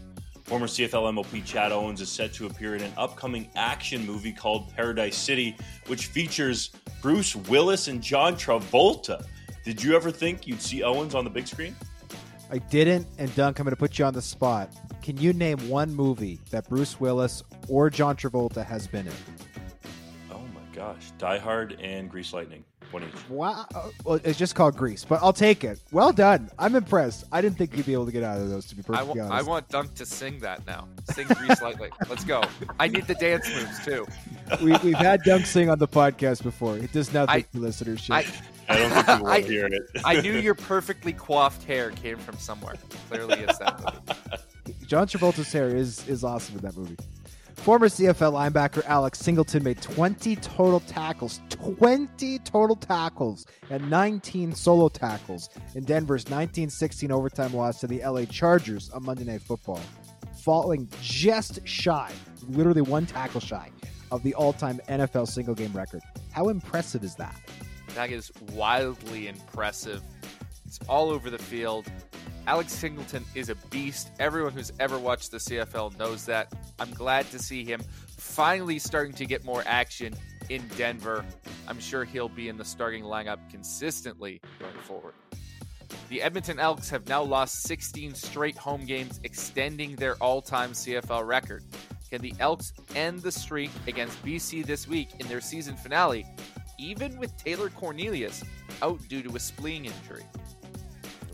Former 0.50 0.66
CFL 0.66 1.14
MOP 1.14 1.44
Chad 1.44 1.70
Owens 1.70 2.00
is 2.00 2.08
set 2.10 2.32
to 2.32 2.46
appear 2.46 2.74
in 2.74 2.82
an 2.82 2.92
upcoming 2.96 3.48
action 3.54 4.04
movie 4.04 4.32
called 4.32 4.74
Paradise 4.74 5.16
City, 5.16 5.56
which 5.86 6.06
features 6.06 6.70
Bruce 7.00 7.36
Willis 7.36 7.86
and 7.86 8.02
John 8.02 8.34
Travolta. 8.34 9.24
Did 9.64 9.80
you 9.80 9.94
ever 9.94 10.10
think 10.10 10.48
you'd 10.48 10.60
see 10.60 10.82
Owens 10.82 11.14
on 11.14 11.22
the 11.22 11.30
big 11.30 11.46
screen? 11.46 11.76
I 12.50 12.58
didn't, 12.58 13.06
and 13.16 13.32
Dunk, 13.36 13.60
I'm 13.60 13.64
going 13.64 13.76
to 13.76 13.78
put 13.78 13.96
you 13.96 14.04
on 14.06 14.12
the 14.12 14.20
spot. 14.20 14.72
Can 15.02 15.16
you 15.18 15.32
name 15.32 15.56
one 15.68 15.94
movie 15.94 16.40
that 16.50 16.68
Bruce 16.68 16.98
Willis 16.98 17.44
or 17.68 17.88
John 17.88 18.16
Travolta 18.16 18.66
has 18.66 18.88
been 18.88 19.06
in? 19.06 19.12
Oh 20.32 20.40
my 20.52 20.74
gosh. 20.74 21.12
Die 21.16 21.38
Hard 21.38 21.78
and 21.80 22.10
Grease 22.10 22.32
Lightning. 22.32 22.64
One 22.90 23.04
each. 23.04 23.28
Wow. 23.28 23.66
Uh, 23.74 23.88
well, 24.04 24.20
it's 24.24 24.38
just 24.38 24.54
called 24.56 24.76
Grease, 24.76 25.04
but 25.04 25.20
I'll 25.22 25.32
take 25.32 25.62
it. 25.62 25.78
Well 25.92 26.12
done. 26.12 26.50
I'm 26.58 26.74
impressed. 26.74 27.24
I 27.30 27.40
didn't 27.40 27.56
think 27.56 27.76
you'd 27.76 27.86
be 27.86 27.92
able 27.92 28.06
to 28.06 28.12
get 28.12 28.24
out 28.24 28.40
of 28.40 28.48
those, 28.48 28.66
to 28.66 28.74
be 28.74 28.80
I, 28.82 28.84
perfectly 28.86 29.06
w- 29.08 29.22
I 29.22 29.26
honest. 29.26 29.46
I 29.46 29.50
want 29.50 29.68
Dunk 29.68 29.94
to 29.94 30.06
sing 30.06 30.40
that 30.40 30.66
now. 30.66 30.88
Sing 31.12 31.26
Grease 31.28 31.62
Lightly. 31.62 31.90
Let's 32.08 32.24
go. 32.24 32.42
I 32.80 32.88
need 32.88 33.06
the 33.06 33.14
dance 33.14 33.48
moves 33.48 33.84
too. 33.84 34.06
we, 34.64 34.76
we've 34.78 34.96
had 34.96 35.22
Dunk 35.22 35.46
sing 35.46 35.70
on 35.70 35.78
the 35.78 35.86
podcast 35.88 36.42
before. 36.42 36.76
It 36.78 36.92
does 36.92 37.12
not 37.12 37.28
I- 37.30 37.36
make 37.36 37.52
the 37.52 37.60
listenership. 37.60 38.10
I, 38.10 38.26
I 38.68 38.78
don't 38.78 38.90
think 38.90 39.06
you 39.06 39.12
I- 39.26 39.38
will 39.38 39.46
hear 39.46 39.66
it. 39.66 39.82
I 40.04 40.20
knew 40.20 40.32
your 40.40 40.54
perfectly 40.54 41.12
coiffed 41.12 41.62
hair 41.64 41.90
came 41.92 42.18
from 42.18 42.38
somewhere. 42.38 42.74
Clearly, 43.08 43.38
it's 43.40 43.58
that 43.58 43.78
movie. 43.78 44.42
John 44.86 45.06
Travolta's 45.06 45.52
hair 45.52 45.68
is 45.68 46.06
is 46.08 46.24
awesome 46.24 46.56
in 46.56 46.62
that 46.62 46.76
movie. 46.76 46.96
Former 47.62 47.88
CFL 47.88 48.32
linebacker 48.32 48.82
Alex 48.86 49.18
Singleton 49.18 49.62
made 49.62 49.82
20 49.82 50.34
total 50.36 50.80
tackles, 50.80 51.42
20 51.50 52.38
total 52.38 52.74
tackles, 52.74 53.46
and 53.68 53.90
19 53.90 54.54
solo 54.54 54.88
tackles 54.88 55.50
in 55.74 55.84
Denver's 55.84 56.24
1916 56.24 57.12
overtime 57.12 57.52
loss 57.52 57.78
to 57.80 57.86
the 57.86 58.02
LA 58.02 58.24
Chargers 58.24 58.88
on 58.90 59.04
Monday 59.04 59.24
Night 59.24 59.42
Football, 59.42 59.80
falling 60.42 60.88
just 61.02 61.60
shy, 61.68 62.10
literally 62.48 62.80
one 62.80 63.04
tackle 63.04 63.42
shy, 63.42 63.70
of 64.10 64.22
the 64.22 64.32
all-time 64.34 64.80
NFL 64.88 65.28
single 65.28 65.54
game 65.54 65.74
record. 65.74 66.00
How 66.32 66.48
impressive 66.48 67.04
is 67.04 67.14
that? 67.16 67.38
That 67.94 68.10
is 68.10 68.32
wildly 68.52 69.28
impressive. 69.28 70.02
It's 70.64 70.78
all 70.88 71.10
over 71.10 71.28
the 71.28 71.38
field. 71.38 71.84
Alex 72.46 72.72
Singleton 72.72 73.24
is 73.34 73.48
a 73.48 73.54
beast. 73.70 74.10
Everyone 74.18 74.52
who's 74.52 74.72
ever 74.80 74.98
watched 74.98 75.30
the 75.30 75.38
CFL 75.38 75.98
knows 75.98 76.24
that. 76.26 76.52
I'm 76.78 76.90
glad 76.92 77.30
to 77.30 77.38
see 77.38 77.64
him 77.64 77.80
finally 78.16 78.78
starting 78.78 79.12
to 79.14 79.26
get 79.26 79.44
more 79.44 79.62
action 79.66 80.14
in 80.48 80.66
Denver. 80.76 81.24
I'm 81.68 81.78
sure 81.78 82.04
he'll 82.04 82.28
be 82.28 82.48
in 82.48 82.56
the 82.56 82.64
starting 82.64 83.04
lineup 83.04 83.38
consistently 83.50 84.40
going 84.58 84.78
forward. 84.82 85.14
The 86.08 86.22
Edmonton 86.22 86.58
Elks 86.58 86.90
have 86.90 87.06
now 87.08 87.22
lost 87.22 87.62
16 87.62 88.14
straight 88.14 88.56
home 88.56 88.84
games, 88.84 89.20
extending 89.22 89.94
their 89.96 90.16
all 90.16 90.42
time 90.42 90.72
CFL 90.72 91.26
record. 91.26 91.62
Can 92.10 92.20
the 92.20 92.34
Elks 92.40 92.72
end 92.96 93.20
the 93.20 93.30
streak 93.30 93.70
against 93.86 94.22
BC 94.24 94.66
this 94.66 94.88
week 94.88 95.08
in 95.20 95.28
their 95.28 95.40
season 95.40 95.76
finale, 95.76 96.26
even 96.78 97.16
with 97.18 97.36
Taylor 97.36 97.70
Cornelius 97.70 98.42
out 98.82 99.00
due 99.08 99.22
to 99.22 99.36
a 99.36 99.40
spleen 99.40 99.84
injury? 99.84 100.24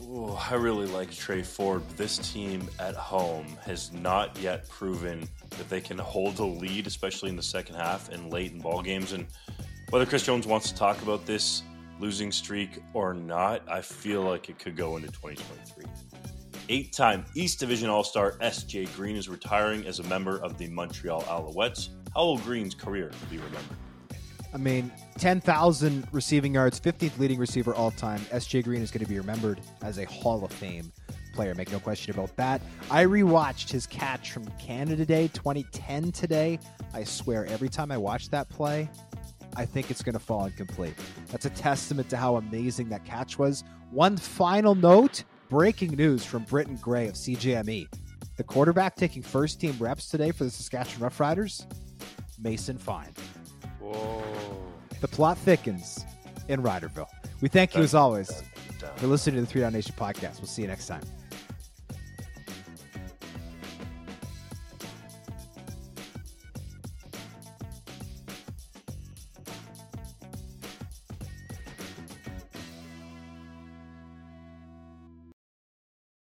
Ooh, 0.08 0.36
I 0.50 0.54
really 0.54 0.86
like 0.86 1.10
Tre 1.10 1.42
Ford, 1.42 1.82
this 1.96 2.18
team 2.32 2.68
at 2.78 2.94
home 2.94 3.46
has 3.64 3.92
not 3.92 4.38
yet 4.38 4.68
proven 4.68 5.28
that 5.50 5.68
they 5.68 5.80
can 5.80 5.98
hold 5.98 6.38
a 6.38 6.44
lead, 6.44 6.86
especially 6.86 7.28
in 7.28 7.34
the 7.34 7.42
second 7.42 7.74
half 7.74 8.08
and 8.10 8.32
late 8.32 8.52
in 8.52 8.60
ball 8.60 8.82
games. 8.82 9.12
And 9.12 9.26
whether 9.90 10.06
Chris 10.06 10.22
Jones 10.22 10.46
wants 10.46 10.70
to 10.70 10.76
talk 10.76 11.02
about 11.02 11.26
this 11.26 11.64
losing 11.98 12.30
streak 12.30 12.80
or 12.94 13.14
not, 13.14 13.62
I 13.68 13.80
feel 13.80 14.22
like 14.22 14.48
it 14.48 14.60
could 14.60 14.76
go 14.76 14.96
into 14.96 15.08
2023. 15.08 15.84
Eight 16.68 16.92
time 16.92 17.24
East 17.34 17.58
Division 17.58 17.90
All 17.90 18.04
Star 18.04 18.32
SJ 18.38 18.94
Green 18.94 19.16
is 19.16 19.28
retiring 19.28 19.86
as 19.86 19.98
a 19.98 20.04
member 20.04 20.38
of 20.38 20.56
the 20.56 20.68
Montreal 20.68 21.22
Alouettes. 21.22 21.88
How 22.14 22.26
will 22.26 22.38
Green's 22.38 22.74
career 22.76 23.10
be 23.28 23.38
remembered? 23.38 23.76
I 24.56 24.58
mean, 24.58 24.90
10,000 25.18 26.08
receiving 26.12 26.54
yards, 26.54 26.80
15th 26.80 27.18
leading 27.18 27.38
receiver 27.38 27.74
all 27.74 27.90
time. 27.90 28.20
SJ 28.32 28.64
Green 28.64 28.80
is 28.80 28.90
going 28.90 29.04
to 29.04 29.08
be 29.08 29.18
remembered 29.18 29.60
as 29.82 29.98
a 29.98 30.06
Hall 30.06 30.42
of 30.42 30.50
Fame 30.50 30.90
player. 31.34 31.54
Make 31.54 31.70
no 31.70 31.78
question 31.78 32.14
about 32.14 32.34
that. 32.36 32.62
I 32.90 33.04
rewatched 33.04 33.70
his 33.70 33.86
catch 33.86 34.32
from 34.32 34.46
Canada 34.58 35.04
Day 35.04 35.28
2010 35.34 36.10
today. 36.10 36.58
I 36.94 37.04
swear, 37.04 37.44
every 37.44 37.68
time 37.68 37.92
I 37.92 37.98
watch 37.98 38.30
that 38.30 38.48
play, 38.48 38.88
I 39.56 39.66
think 39.66 39.90
it's 39.90 40.02
going 40.02 40.14
to 40.14 40.18
fall 40.18 40.46
incomplete. 40.46 40.94
That's 41.30 41.44
a 41.44 41.50
testament 41.50 42.08
to 42.08 42.16
how 42.16 42.36
amazing 42.36 42.88
that 42.88 43.04
catch 43.04 43.38
was. 43.38 43.62
One 43.90 44.16
final 44.16 44.74
note 44.74 45.24
breaking 45.50 45.96
news 45.96 46.24
from 46.24 46.44
Britton 46.44 46.76
Gray 46.76 47.08
of 47.08 47.14
CJME. 47.14 47.88
The 48.38 48.44
quarterback 48.44 48.96
taking 48.96 49.22
first 49.22 49.60
team 49.60 49.76
reps 49.78 50.08
today 50.08 50.30
for 50.30 50.44
the 50.44 50.50
Saskatchewan 50.50 51.10
Roughriders, 51.10 51.66
Mason 52.38 52.78
Fine. 52.78 53.12
Whoa. 53.92 54.22
The 55.00 55.08
plot 55.08 55.38
thickens 55.38 56.04
in 56.48 56.62
Riderville. 56.62 57.08
We 57.40 57.48
thank 57.48 57.74
you 57.74 57.82
as 57.82 57.94
always 57.94 58.42
for 58.96 59.06
listening 59.06 59.36
to 59.36 59.40
the 59.42 59.46
Three 59.46 59.60
Down 59.60 59.72
Nation 59.72 59.94
podcast. 59.96 60.38
We'll 60.38 60.46
see 60.46 60.62
you 60.62 60.68
next 60.68 60.86
time. 60.86 61.02